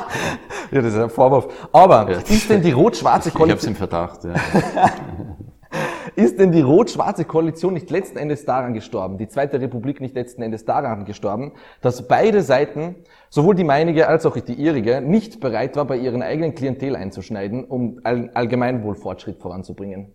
Ja, 0.71 0.83
das 0.83 0.93
ist 0.93 0.99
ein 1.01 1.11
Vorwurf. 1.11 1.69
Aber 1.73 2.11
Ja. 2.11 2.19
ist 2.19 2.49
denn 2.51 2.63
die 2.63 2.73
rot-schwarze 2.73 3.31
Ich 3.31 3.35
habe 3.35 3.45
es 3.45 3.49
Koalition, 3.65 3.71
im 3.73 3.77
Verdacht. 3.77 4.25
Ja. 4.25 4.35
ist 6.17 6.39
denn 6.39 6.53
die 6.53 6.61
rot-schwarze 6.61 7.25
Koalition 7.25 7.75
nicht 7.75 7.91
letzten 7.91 8.19
Endes 8.19 8.45
daran 8.45 8.75
gestorben, 8.75 9.19
die 9.19 9.29
Zweite 9.29 9.61
Republik 9.61 10.01
nicht 10.01 10.15
letzten 10.15 10.43
Endes 10.43 10.65
daran 10.65 11.05
gestorben, 11.05 11.53
dass 11.81 12.07
beide 12.09 12.43
Seiten, 12.43 12.97
sowohl 13.31 13.55
die 13.55 13.65
meinige 13.65 14.09
als 14.09 14.27
auch 14.27 14.37
die 14.39 14.55
ihrige, 14.55 15.01
nicht 15.01 15.41
bereit 15.41 15.77
war, 15.77 15.85
bei 15.87 15.97
ihren 15.97 16.23
eigenen 16.23 16.55
Klientel 16.55 16.97
einzuschneiden, 16.97 17.65
um 17.65 18.01
all, 18.05 18.31
Allgemeinwohlfortschritt 18.35 19.39
voranzubringen? 19.41 20.13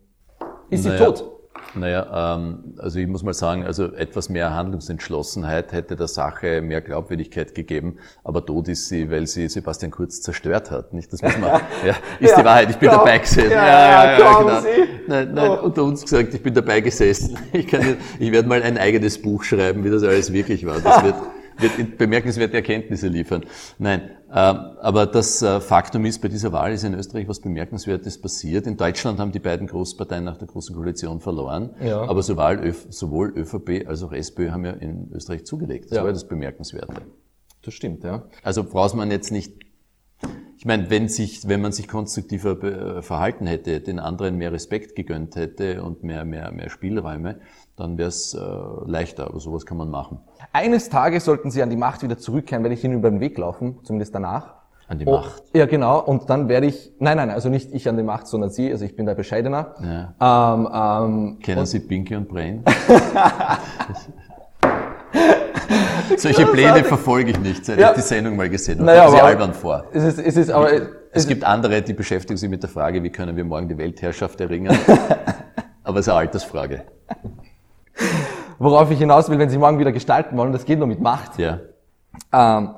Ist 0.69 0.83
sie 0.83 0.89
Naja. 0.89 1.05
tot? 1.05 1.31
Naja, 1.75 2.35
ähm, 2.35 2.75
also 2.77 2.99
ich 2.99 3.07
muss 3.07 3.23
mal 3.23 3.33
sagen, 3.33 3.65
also 3.65 3.91
etwas 3.93 4.29
mehr 4.29 4.53
Handlungsentschlossenheit 4.53 5.71
hätte 5.71 5.95
der 5.95 6.07
Sache 6.07 6.61
mehr 6.61 6.81
Glaubwürdigkeit 6.81 7.55
gegeben, 7.55 7.97
aber 8.23 8.45
tot 8.45 8.67
ist 8.67 8.87
sie, 8.89 9.09
weil 9.09 9.25
sie 9.27 9.47
Sebastian 9.49 9.91
Kurz 9.91 10.21
zerstört 10.21 10.69
hat. 10.71 10.93
Nicht, 10.93 11.11
das 11.11 11.21
muss 11.21 11.37
man, 11.37 11.49
ja, 11.85 11.95
ist 12.19 12.31
Ja, 12.31 12.39
die 12.39 12.45
Wahrheit. 12.45 12.69
Ich 12.69 12.77
bin 12.77 12.89
glaub- 12.89 13.05
dabei 13.05 13.17
gesessen. 13.17 13.51
ja, 13.51 14.11
ja, 14.11 14.15
glauben 14.17 14.61
Sie? 14.61 14.83
Nein, 15.07 15.33
nein, 15.33 15.49
Oh. 15.49 15.65
unter 15.65 15.83
uns 15.83 16.03
gesagt, 16.03 16.33
ich 16.33 16.41
bin 16.43 16.53
dabei 16.53 16.79
gesessen. 16.81 17.37
Ich 17.51 17.67
kann, 17.67 17.97
ich 18.19 18.31
werde 18.31 18.47
mal 18.47 18.61
ein 18.61 18.77
eigenes 18.77 19.21
Buch 19.21 19.43
schreiben, 19.43 19.83
wie 19.83 19.89
das 19.89 20.03
alles 20.03 20.31
wirklich 20.31 20.65
war. 20.65 20.79
Das 20.79 21.03
wird, 21.03 21.15
wird 21.57 21.97
bemerkenswerte 21.97 22.55
Erkenntnisse 22.57 23.07
liefern. 23.07 23.43
Nein, 23.79 24.11
aber 24.39 25.05
das 25.05 25.41
äh, 25.41 25.59
Faktum 25.59 26.05
ist, 26.05 26.19
bei 26.21 26.27
dieser 26.27 26.51
Wahl 26.51 26.73
ist 26.73 26.83
in 26.83 26.93
Österreich 26.93 27.27
was 27.27 27.39
Bemerkenswertes 27.39 28.19
passiert. 28.19 28.65
In 28.65 28.77
Deutschland 28.77 29.19
haben 29.19 29.31
die 29.31 29.39
beiden 29.39 29.67
Großparteien 29.67 30.23
nach 30.23 30.37
der 30.37 30.47
Großen 30.47 30.75
Koalition 30.75 31.19
verloren. 31.19 31.75
Ja. 31.83 32.01
Aber 32.01 32.23
sowohl, 32.23 32.73
sowohl 32.89 33.33
ÖVP 33.37 33.87
als 33.87 34.01
auch 34.01 34.11
SPÖ 34.11 34.49
haben 34.51 34.65
ja 34.65 34.71
in 34.71 35.11
Österreich 35.13 35.45
zugelegt. 35.45 35.91
Das 35.91 35.97
Ja. 35.97 36.03
war 36.03 36.11
das 36.11 36.27
Bemerkenswerte. 36.27 37.01
Das 37.61 37.73
stimmt, 37.73 38.03
ja. 38.03 38.23
Also 38.43 38.63
braucht 38.63 38.95
man 38.95 39.11
jetzt 39.11 39.31
nicht, 39.31 39.53
ich 40.57 40.65
meine, 40.65 40.89
wenn 40.89 41.07
sich, 41.09 41.47
wenn 41.47 41.61
man 41.61 41.71
sich 41.71 41.87
konstruktiver 41.87 42.63
äh, 42.63 43.01
verhalten 43.01 43.45
hätte, 43.45 43.81
den 43.81 43.99
anderen 43.99 44.37
mehr 44.37 44.51
Respekt 44.51 44.95
gegönnt 44.95 45.35
hätte 45.35 45.83
und 45.83 46.03
mehr, 46.03 46.25
mehr, 46.25 46.51
mehr 46.51 46.69
Spielräume, 46.69 47.39
dann 47.75 47.97
wäre 47.97 48.09
es 48.09 48.33
äh, 48.35 48.39
leichter, 48.85 49.27
aber 49.27 49.39
sowas 49.39 49.65
kann 49.65 49.77
man 49.77 49.89
machen. 49.89 50.19
Eines 50.51 50.89
Tages 50.89 51.25
sollten 51.25 51.49
sie 51.51 51.63
an 51.63 51.69
die 51.69 51.75
Macht 51.75 52.03
wieder 52.03 52.17
zurückkehren, 52.17 52.63
werde 52.63 52.75
ich 52.75 52.83
ihnen 52.83 52.93
über 52.95 53.09
den 53.09 53.19
Weg 53.19 53.37
laufen, 53.37 53.79
zumindest 53.83 54.13
danach. 54.13 54.55
An 54.87 54.99
die 54.99 55.05
Oh, 55.07 55.11
Macht. 55.13 55.41
Ja, 55.55 55.65
genau. 55.65 55.99
Und 56.01 56.29
dann 56.29 56.49
werde 56.49 56.67
ich, 56.67 56.91
nein, 56.99 57.17
nein, 57.17 57.29
also 57.31 57.49
nicht 57.49 57.73
ich 57.73 57.87
an 57.89 57.97
die 57.97 58.03
Macht, 58.03 58.27
sondern 58.27 58.49
Sie, 58.51 58.69
also 58.71 58.83
ich 58.85 58.95
bin 58.95 59.05
da 59.05 59.13
bescheidener. 59.13 59.73
Ähm, 60.21 60.69
ähm, 60.71 61.39
Kennen 61.41 61.65
Sie 61.65 61.79
Pinky 61.79 62.15
und 62.15 62.27
Brain? 62.27 62.63
Solche 66.17 66.45
Pläne 66.47 66.83
verfolge 66.83 67.31
ich 67.31 67.39
nicht, 67.39 67.65
seit 67.65 67.79
Ja. 67.79 67.89
ich 67.89 67.95
die 67.95 68.01
Sendung 68.01 68.35
mal 68.35 68.49
gesehen 68.49 68.75
habe. 68.75 68.85
Naja, 68.85 69.09
Sie 69.09 69.17
aber- 69.17 69.27
albern 69.27 69.53
vor. 69.53 69.85
es 69.93 70.03
ist, 70.03 70.19
es 70.19 70.37
ist 70.37 70.49
aber, 70.51 70.71
es 70.73 70.81
Es 71.11 71.27
gibt 71.27 71.43
andere, 71.43 71.81
die 71.81 71.93
beschäftigen 71.93 72.37
sich 72.37 72.49
mit 72.49 72.61
der 72.61 72.69
Frage, 72.69 73.01
wie 73.03 73.09
können 73.09 73.35
wir 73.35 73.43
morgen 73.45 73.67
die 73.69 73.77
Weltherrschaft 73.77 74.39
erringen. 74.41 74.77
Aber 75.85 75.99
es 75.99 76.07
ist 76.07 76.09
eine 76.13 76.19
Altersfrage. 76.19 76.83
Worauf 78.63 78.89
ich 78.91 78.99
hinaus 78.99 79.29
will, 79.29 79.39
wenn 79.39 79.49
Sie 79.49 79.57
morgen 79.57 79.79
wieder 79.79 79.91
gestalten 79.91 80.37
wollen, 80.37 80.51
das 80.51 80.65
geht 80.65 80.79
nur 80.79 80.87
mit 80.87 81.01
Macht. 81.01 81.37
Ja. 81.37 81.59
Ähm, 82.31 82.75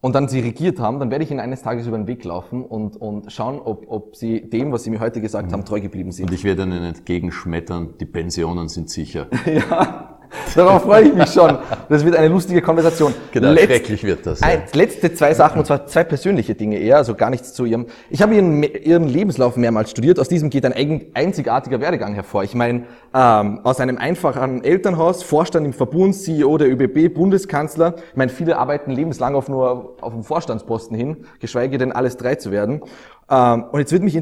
und 0.00 0.14
dann 0.14 0.28
Sie 0.28 0.40
regiert 0.40 0.78
haben, 0.78 1.00
dann 1.00 1.10
werde 1.10 1.24
ich 1.24 1.30
Ihnen 1.30 1.40
eines 1.40 1.62
Tages 1.62 1.86
über 1.86 1.96
den 1.96 2.06
Weg 2.06 2.24
laufen 2.24 2.64
und, 2.64 2.96
und 2.96 3.32
schauen, 3.32 3.60
ob, 3.60 3.86
ob 3.88 4.14
Sie 4.14 4.48
dem, 4.48 4.70
was 4.70 4.84
Sie 4.84 4.90
mir 4.90 5.00
heute 5.00 5.20
gesagt 5.20 5.52
haben, 5.52 5.64
treu 5.64 5.80
geblieben 5.80 6.12
sind. 6.12 6.30
Und 6.30 6.34
ich 6.34 6.44
werde 6.44 6.62
Ihnen 6.62 6.84
entgegenschmettern, 6.84 7.94
die 7.98 8.06
Pensionen 8.06 8.68
sind 8.68 8.90
sicher. 8.90 9.26
Darauf 10.54 10.82
freue 10.82 11.04
ich 11.04 11.14
mich 11.14 11.30
schon. 11.30 11.58
Das 11.88 12.04
wird 12.04 12.16
eine 12.16 12.28
lustige 12.28 12.60
Konversation. 12.60 13.14
Genau, 13.32 13.52
Letzt- 13.52 13.66
schrecklich 13.66 14.04
wird 14.04 14.26
das. 14.26 14.40
Ja. 14.40 14.48
Letzte 14.72 15.12
zwei 15.14 15.34
Sachen, 15.34 15.58
und 15.58 15.64
zwar 15.64 15.86
zwei 15.86 16.04
persönliche 16.04 16.54
Dinge 16.54 16.78
eher, 16.78 16.96
also 16.98 17.14
gar 17.14 17.30
nichts 17.30 17.54
zu 17.54 17.64
Ihrem. 17.64 17.86
Ich 18.10 18.22
habe 18.22 18.34
Ihren, 18.34 18.62
Ihren 18.62 19.08
Lebenslauf 19.08 19.56
mehrmals 19.56 19.90
studiert. 19.90 20.18
Aus 20.18 20.28
diesem 20.28 20.50
geht 20.50 20.64
ein 20.64 21.06
einzigartiger 21.14 21.80
Werdegang 21.80 22.14
hervor. 22.14 22.44
Ich 22.44 22.54
meine, 22.54 22.84
ähm, 23.14 23.60
aus 23.64 23.80
einem 23.80 23.98
einfachen 23.98 24.64
Elternhaus, 24.64 25.22
Vorstand 25.22 25.66
im 25.66 25.72
Verbund, 25.72 26.14
CEO 26.14 26.58
der 26.58 26.70
ÖBB, 26.70 27.14
Bundeskanzler. 27.14 27.94
Ich 28.10 28.16
meine, 28.16 28.30
viele 28.30 28.58
arbeiten 28.58 28.90
lebenslang 28.90 29.34
auf 29.34 29.48
nur 29.48 29.96
auf 30.00 30.12
dem 30.12 30.24
Vorstandsposten 30.24 30.96
hin, 30.96 31.24
geschweige 31.40 31.78
denn 31.78 31.92
alles 31.92 32.16
drei 32.16 32.34
zu 32.34 32.50
werden. 32.50 32.82
Ähm, 33.30 33.64
und 33.70 33.78
jetzt 33.80 33.92
wird 33.92 34.02
mich 34.02 34.18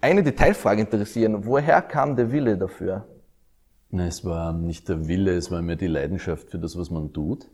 eine 0.00 0.22
Detailfrage 0.22 0.80
interessieren. 0.80 1.46
Woher 1.46 1.82
kam 1.82 2.16
der 2.16 2.32
Wille 2.32 2.56
dafür? 2.56 3.04
Nein, 3.90 4.06
es 4.06 4.24
war 4.24 4.52
nicht 4.52 4.88
der 4.88 5.08
Wille, 5.08 5.32
es 5.32 5.50
war 5.50 5.62
mehr 5.62 5.76
die 5.76 5.88
Leidenschaft 5.88 6.50
für 6.50 6.58
das, 6.58 6.76
was 6.78 6.90
man 6.90 7.12
tut. 7.12 7.48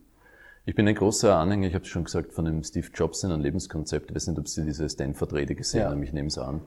Ich 0.66 0.74
bin 0.74 0.86
ein 0.88 0.94
großer 0.94 1.36
Anhänger, 1.36 1.68
ich 1.68 1.74
habe 1.74 1.84
es 1.84 1.88
schon 1.88 2.04
gesagt, 2.04 2.32
von 2.32 2.44
dem 2.44 2.62
Steve 2.62 2.88
Jobs 2.92 3.22
in 3.22 3.30
einem 3.30 3.42
Lebenskonzept. 3.42 4.10
Ich 4.10 4.16
weiß 4.16 4.26
nicht, 4.26 4.38
ob 4.38 4.48
Sie 4.48 4.64
diese 4.64 4.88
Stanford-Rede 4.88 5.54
gesehen 5.54 5.82
ja. 5.82 5.90
haben, 5.90 6.02
ich 6.02 6.12
nehme 6.12 6.28
es 6.28 6.38
an. 6.38 6.60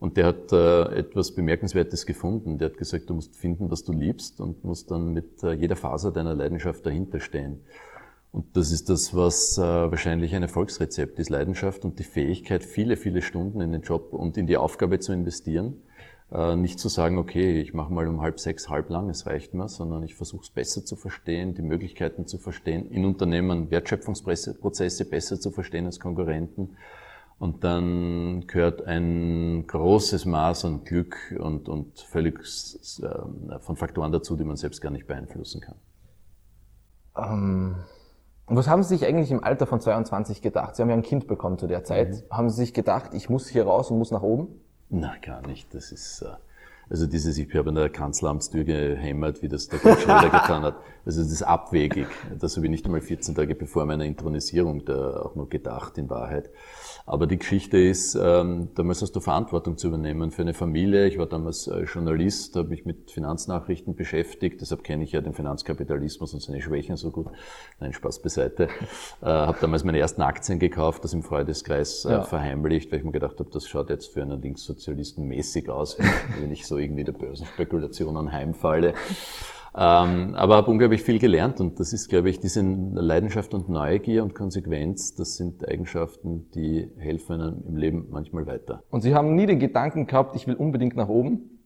Und 0.00 0.16
der 0.16 0.26
hat 0.26 0.52
äh, 0.52 0.82
etwas 0.96 1.34
Bemerkenswertes 1.34 2.04
gefunden. 2.04 2.58
Der 2.58 2.70
hat 2.70 2.78
gesagt, 2.78 3.08
du 3.10 3.14
musst 3.14 3.36
finden, 3.36 3.70
was 3.70 3.84
du 3.84 3.92
liebst 3.92 4.40
und 4.40 4.64
musst 4.64 4.90
dann 4.90 5.12
mit 5.12 5.42
äh, 5.42 5.52
jeder 5.52 5.76
Faser 5.76 6.12
deiner 6.12 6.34
Leidenschaft 6.34 6.84
dahinter 6.84 7.20
stehen. 7.20 7.60
Und 8.30 8.56
das 8.56 8.70
ist 8.70 8.90
das, 8.90 9.14
was 9.14 9.56
äh, 9.58 9.62
wahrscheinlich 9.62 10.34
ein 10.34 10.42
Erfolgsrezept 10.42 11.18
ist. 11.18 11.30
Leidenschaft 11.30 11.84
und 11.84 11.98
die 11.98 12.04
Fähigkeit, 12.04 12.62
viele, 12.62 12.96
viele 12.96 13.22
Stunden 13.22 13.60
in 13.60 13.72
den 13.72 13.82
Job 13.82 14.12
und 14.12 14.36
in 14.36 14.46
die 14.46 14.56
Aufgabe 14.56 14.98
zu 14.98 15.12
investieren. 15.12 15.82
Äh, 16.30 16.56
nicht 16.56 16.78
zu 16.78 16.88
sagen, 16.88 17.16
okay, 17.16 17.60
ich 17.60 17.72
mache 17.72 17.92
mal 17.92 18.06
um 18.06 18.20
halb 18.20 18.38
sechs, 18.38 18.68
halb 18.68 18.90
lang, 18.90 19.08
es 19.08 19.26
reicht 19.26 19.54
mir, 19.54 19.68
sondern 19.68 20.02
ich 20.02 20.14
versuche 20.14 20.42
es 20.42 20.50
besser 20.50 20.84
zu 20.84 20.94
verstehen, 20.94 21.54
die 21.54 21.62
Möglichkeiten 21.62 22.26
zu 22.26 22.36
verstehen, 22.36 22.90
in 22.90 23.06
Unternehmen 23.06 23.70
Wertschöpfungsprozesse 23.70 25.08
besser 25.08 25.40
zu 25.40 25.50
verstehen 25.50 25.86
als 25.86 26.00
Konkurrenten. 26.00 26.76
Und 27.38 27.64
dann 27.64 28.46
gehört 28.46 28.82
ein 28.82 29.66
großes 29.66 30.26
Maß 30.26 30.64
an 30.64 30.84
Glück 30.84 31.34
und, 31.38 31.68
und 31.68 32.00
völlig 32.00 32.40
äh, 32.40 33.58
von 33.60 33.76
Faktoren 33.76 34.12
dazu, 34.12 34.36
die 34.36 34.44
man 34.44 34.56
selbst 34.56 34.80
gar 34.82 34.90
nicht 34.90 35.06
beeinflussen 35.06 35.60
kann. 35.60 35.76
Ähm 37.16 37.76
was 38.50 38.66
haben 38.66 38.82
Sie 38.82 38.96
sich 38.96 39.06
eigentlich 39.06 39.30
im 39.30 39.44
Alter 39.44 39.66
von 39.66 39.78
22 39.78 40.40
gedacht? 40.40 40.74
Sie 40.74 40.82
haben 40.82 40.88
ja 40.88 40.96
ein 40.96 41.02
Kind 41.02 41.26
bekommen 41.26 41.58
zu 41.58 41.66
der 41.66 41.84
Zeit. 41.84 42.10
Mhm. 42.10 42.34
Haben 42.34 42.50
Sie 42.50 42.56
sich 42.56 42.72
gedacht, 42.72 43.12
ich 43.12 43.28
muss 43.28 43.46
hier 43.46 43.64
raus 43.64 43.90
und 43.90 43.98
muss 43.98 44.10
nach 44.10 44.22
oben? 44.22 44.48
Na, 44.90 45.16
gar 45.18 45.46
nicht. 45.46 45.74
Das 45.74 45.92
ist, 45.92 46.22
äh, 46.22 46.36
also 46.88 47.06
dieses, 47.06 47.36
ich 47.38 47.54
habe 47.54 47.68
an 47.68 47.74
der 47.74 47.90
Kanzleramtstür 47.90 48.64
gehämmert, 48.64 49.42
wie 49.42 49.48
das 49.48 49.68
der 49.68 49.78
Schröder 49.78 50.30
getan 50.30 50.62
hat. 50.62 50.76
Also 51.08 51.22
das 51.22 51.32
ist 51.32 51.42
abwegig. 51.42 52.06
Das 52.38 52.54
habe 52.56 52.66
ich 52.66 52.70
nicht 52.70 52.84
einmal 52.84 53.00
14 53.00 53.34
Tage 53.34 53.54
bevor 53.54 53.86
meiner 53.86 54.04
Intronisierung 54.04 54.84
da 54.84 55.22
auch 55.22 55.36
noch 55.36 55.48
gedacht, 55.48 55.96
in 55.96 56.10
Wahrheit. 56.10 56.50
Aber 57.06 57.26
die 57.26 57.38
Geschichte 57.38 57.78
ist, 57.78 58.14
ähm, 58.14 58.68
damals 58.74 59.00
hast 59.00 59.16
du 59.16 59.20
Verantwortung 59.20 59.78
zu 59.78 59.86
übernehmen 59.86 60.30
für 60.30 60.42
eine 60.42 60.52
Familie. 60.52 61.06
Ich 61.06 61.16
war 61.16 61.24
damals 61.24 61.66
äh, 61.66 61.84
Journalist, 61.84 62.56
habe 62.56 62.68
mich 62.68 62.84
mit 62.84 63.10
Finanznachrichten 63.10 63.96
beschäftigt, 63.96 64.60
deshalb 64.60 64.84
kenne 64.84 65.02
ich 65.02 65.12
ja 65.12 65.22
den 65.22 65.32
Finanzkapitalismus 65.32 66.34
und 66.34 66.42
seine 66.42 66.60
Schwächen 66.60 66.98
so 66.98 67.10
gut. 67.10 67.28
Nein, 67.80 67.94
Spaß 67.94 68.20
beiseite. 68.20 68.64
Äh, 69.22 69.24
habe 69.24 69.56
damals 69.62 69.84
meine 69.84 69.98
ersten 69.98 70.20
Aktien 70.20 70.58
gekauft, 70.58 71.04
das 71.04 71.14
im 71.14 71.22
Freudeskreis 71.22 72.04
äh, 72.04 72.10
ja. 72.10 72.22
verheimlicht, 72.22 72.92
weil 72.92 72.98
ich 72.98 73.04
mir 73.06 73.12
gedacht 73.12 73.38
habe, 73.38 73.48
das 73.50 73.66
schaut 73.66 73.88
jetzt 73.88 74.12
für 74.12 74.20
einen 74.20 74.42
Linkssozialisten 74.42 75.26
mäßig 75.26 75.70
aus, 75.70 75.96
wenn 76.38 76.52
ich 76.52 76.66
so 76.66 76.76
irgendwie 76.76 77.04
der 77.04 77.12
Börsenspekulation 77.12 78.14
anheimfalle. 78.18 78.92
Ähm, 79.74 80.34
aber 80.34 80.56
habe 80.56 80.70
unglaublich 80.70 81.02
viel 81.02 81.18
gelernt 81.18 81.60
und 81.60 81.78
das 81.78 81.92
ist, 81.92 82.08
glaube 82.08 82.30
ich, 82.30 82.40
diese 82.40 82.62
Leidenschaft 82.62 83.54
und 83.54 83.68
Neugier 83.68 84.22
und 84.22 84.34
Konsequenz, 84.34 85.14
das 85.14 85.36
sind 85.36 85.68
Eigenschaften, 85.68 86.50
die 86.54 86.90
helfen 86.98 87.40
einem 87.40 87.62
im 87.66 87.76
Leben 87.76 88.06
manchmal 88.10 88.46
weiter. 88.46 88.82
Und 88.90 89.02
Sie 89.02 89.14
haben 89.14 89.34
nie 89.34 89.46
den 89.46 89.58
Gedanken 89.58 90.06
gehabt, 90.06 90.36
ich 90.36 90.46
will 90.46 90.54
unbedingt 90.54 90.96
nach 90.96 91.08
oben? 91.08 91.58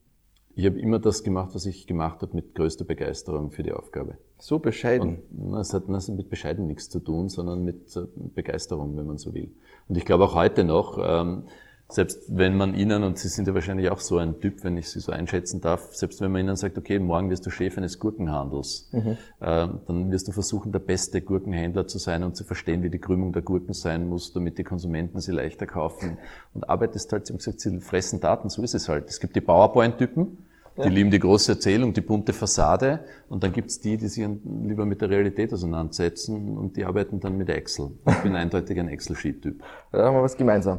Ich 0.54 0.66
habe 0.66 0.78
immer 0.78 0.98
das 0.98 1.22
gemacht, 1.22 1.54
was 1.54 1.64
ich 1.64 1.86
gemacht 1.86 2.20
habe, 2.20 2.34
mit 2.34 2.54
größter 2.54 2.84
Begeisterung 2.84 3.52
für 3.52 3.62
die 3.62 3.72
Aufgabe. 3.72 4.18
So 4.38 4.58
bescheiden. 4.58 5.22
Und, 5.34 5.54
es 5.54 5.72
hat 5.72 5.88
mit 5.88 6.28
bescheiden 6.28 6.66
nichts 6.66 6.90
zu 6.90 7.00
tun, 7.00 7.30
sondern 7.30 7.64
mit 7.64 7.96
äh, 7.96 8.02
Begeisterung, 8.34 8.96
wenn 8.96 9.06
man 9.06 9.16
so 9.16 9.32
will. 9.32 9.54
Und 9.88 9.96
ich 9.96 10.04
glaube 10.04 10.24
auch 10.24 10.34
heute 10.34 10.64
noch, 10.64 10.98
ähm, 11.02 11.44
selbst 11.92 12.24
wenn 12.28 12.56
man 12.56 12.74
ihnen, 12.74 13.02
und 13.02 13.18
Sie 13.18 13.28
sind 13.28 13.46
ja 13.46 13.54
wahrscheinlich 13.54 13.90
auch 13.90 14.00
so 14.00 14.16
ein 14.16 14.40
Typ, 14.40 14.64
wenn 14.64 14.76
ich 14.76 14.88
Sie 14.88 14.98
so 14.98 15.12
einschätzen 15.12 15.60
darf, 15.60 15.94
selbst 15.94 16.20
wenn 16.20 16.32
man 16.32 16.40
ihnen 16.40 16.56
sagt, 16.56 16.78
okay, 16.78 16.98
morgen 16.98 17.28
wirst 17.28 17.44
du 17.44 17.50
Chef 17.50 17.76
eines 17.76 17.98
Gurkenhandels, 17.98 18.88
mhm. 18.92 19.18
äh, 19.40 19.68
dann 19.86 20.10
wirst 20.10 20.26
du 20.28 20.32
versuchen, 20.32 20.72
der 20.72 20.78
beste 20.78 21.20
Gurkenhändler 21.20 21.86
zu 21.86 21.98
sein 21.98 22.22
und 22.22 22.34
zu 22.34 22.44
verstehen, 22.44 22.82
wie 22.82 22.90
die 22.90 22.98
Krümmung 22.98 23.32
der 23.32 23.42
Gurken 23.42 23.74
sein 23.74 24.08
muss, 24.08 24.32
damit 24.32 24.56
die 24.58 24.64
Konsumenten 24.64 25.20
sie 25.20 25.32
leichter 25.32 25.66
kaufen. 25.66 26.16
Und 26.54 26.68
arbeitest 26.68 27.12
halt, 27.12 27.26
Sie 27.26 27.32
haben 27.32 27.38
gesagt, 27.38 27.60
sie 27.60 27.78
fressen 27.80 28.20
Daten, 28.20 28.48
so 28.48 28.62
ist 28.62 28.74
es 28.74 28.88
halt. 28.88 29.08
Es 29.08 29.20
gibt 29.20 29.36
die 29.36 29.40
PowerPoint-Typen, 29.42 30.38
die 30.76 30.82
ja. 30.82 30.88
lieben 30.88 31.10
die 31.10 31.18
große 31.18 31.52
Erzählung, 31.52 31.92
die 31.92 32.00
bunte 32.00 32.32
Fassade. 32.32 33.00
Und 33.28 33.44
dann 33.44 33.52
gibt's 33.52 33.80
die, 33.80 33.98
die 33.98 34.08
sich 34.08 34.26
lieber 34.44 34.86
mit 34.86 35.02
der 35.02 35.10
Realität 35.10 35.52
auseinandersetzen 35.52 36.56
und 36.56 36.76
die 36.76 36.84
arbeiten 36.86 37.20
dann 37.20 37.36
mit 37.36 37.50
Excel. 37.50 37.90
Ich 38.08 38.18
bin 38.22 38.34
eindeutig 38.34 38.78
ein 38.80 38.88
Excel-Sheet-Typ. 38.88 39.62
Da 39.92 40.06
haben 40.06 40.16
wir 40.16 40.22
was 40.22 40.36
gemeinsam. 40.36 40.78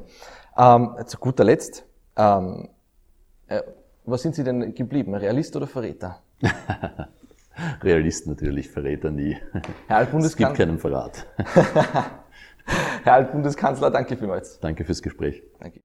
Ähm, 0.57 0.95
zu 1.05 1.17
guter 1.17 1.43
Letzt, 1.43 1.85
ähm, 2.15 2.69
äh, 3.47 3.61
was 4.05 4.21
sind 4.21 4.35
Sie 4.35 4.43
denn 4.43 4.75
geblieben? 4.75 5.15
Realist 5.15 5.55
oder 5.55 5.67
Verräter? 5.67 6.21
Realist 7.81 8.27
natürlich, 8.27 8.69
Verräter 8.69 9.11
nie. 9.11 9.37
Herr 9.87 9.97
Altbundeskanzler. 9.97 10.51
Es 10.51 10.57
gibt 10.57 10.57
keinen 10.57 10.79
Verrat. 10.79 11.25
Herr 13.03 13.13
Altbundeskanzler, 13.13 13.91
danke 13.91 14.17
vielmals. 14.17 14.59
Danke 14.59 14.85
fürs 14.85 15.01
Gespräch. 15.01 15.43
Danke. 15.59 15.81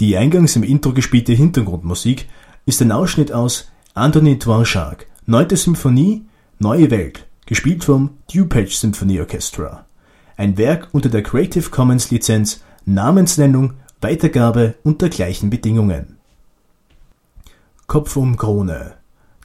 Die 0.00 0.16
eingangs 0.16 0.54
im 0.54 0.62
Intro 0.62 0.92
gespielte 0.92 1.32
Hintergrundmusik 1.32 2.28
ist 2.66 2.80
ein 2.80 2.92
Ausschnitt 2.92 3.32
aus 3.32 3.72
Anthony 3.94 4.38
Dvorak, 4.38 5.06
Neunte 5.26 5.56
Symphonie, 5.56 6.24
Neue 6.60 6.92
Welt, 6.92 7.26
gespielt 7.46 7.82
vom 7.82 8.10
DuPage 8.32 8.76
Symphony 8.76 9.18
Orchestra. 9.18 9.86
Ein 10.36 10.56
Werk 10.56 10.88
unter 10.92 11.08
der 11.08 11.24
Creative 11.24 11.68
Commons 11.70 12.12
Lizenz, 12.12 12.62
Namensnennung, 12.84 13.74
Weitergabe 14.00 14.76
unter 14.84 15.08
gleichen 15.08 15.50
Bedingungen. 15.50 16.18
Kopf 17.88 18.16
um 18.16 18.36
Krone 18.36 18.94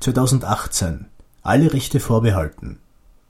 2018. 0.01 1.07
Alle 1.41 1.73
Rechte 1.73 1.99
vorbehalten. 1.99 2.77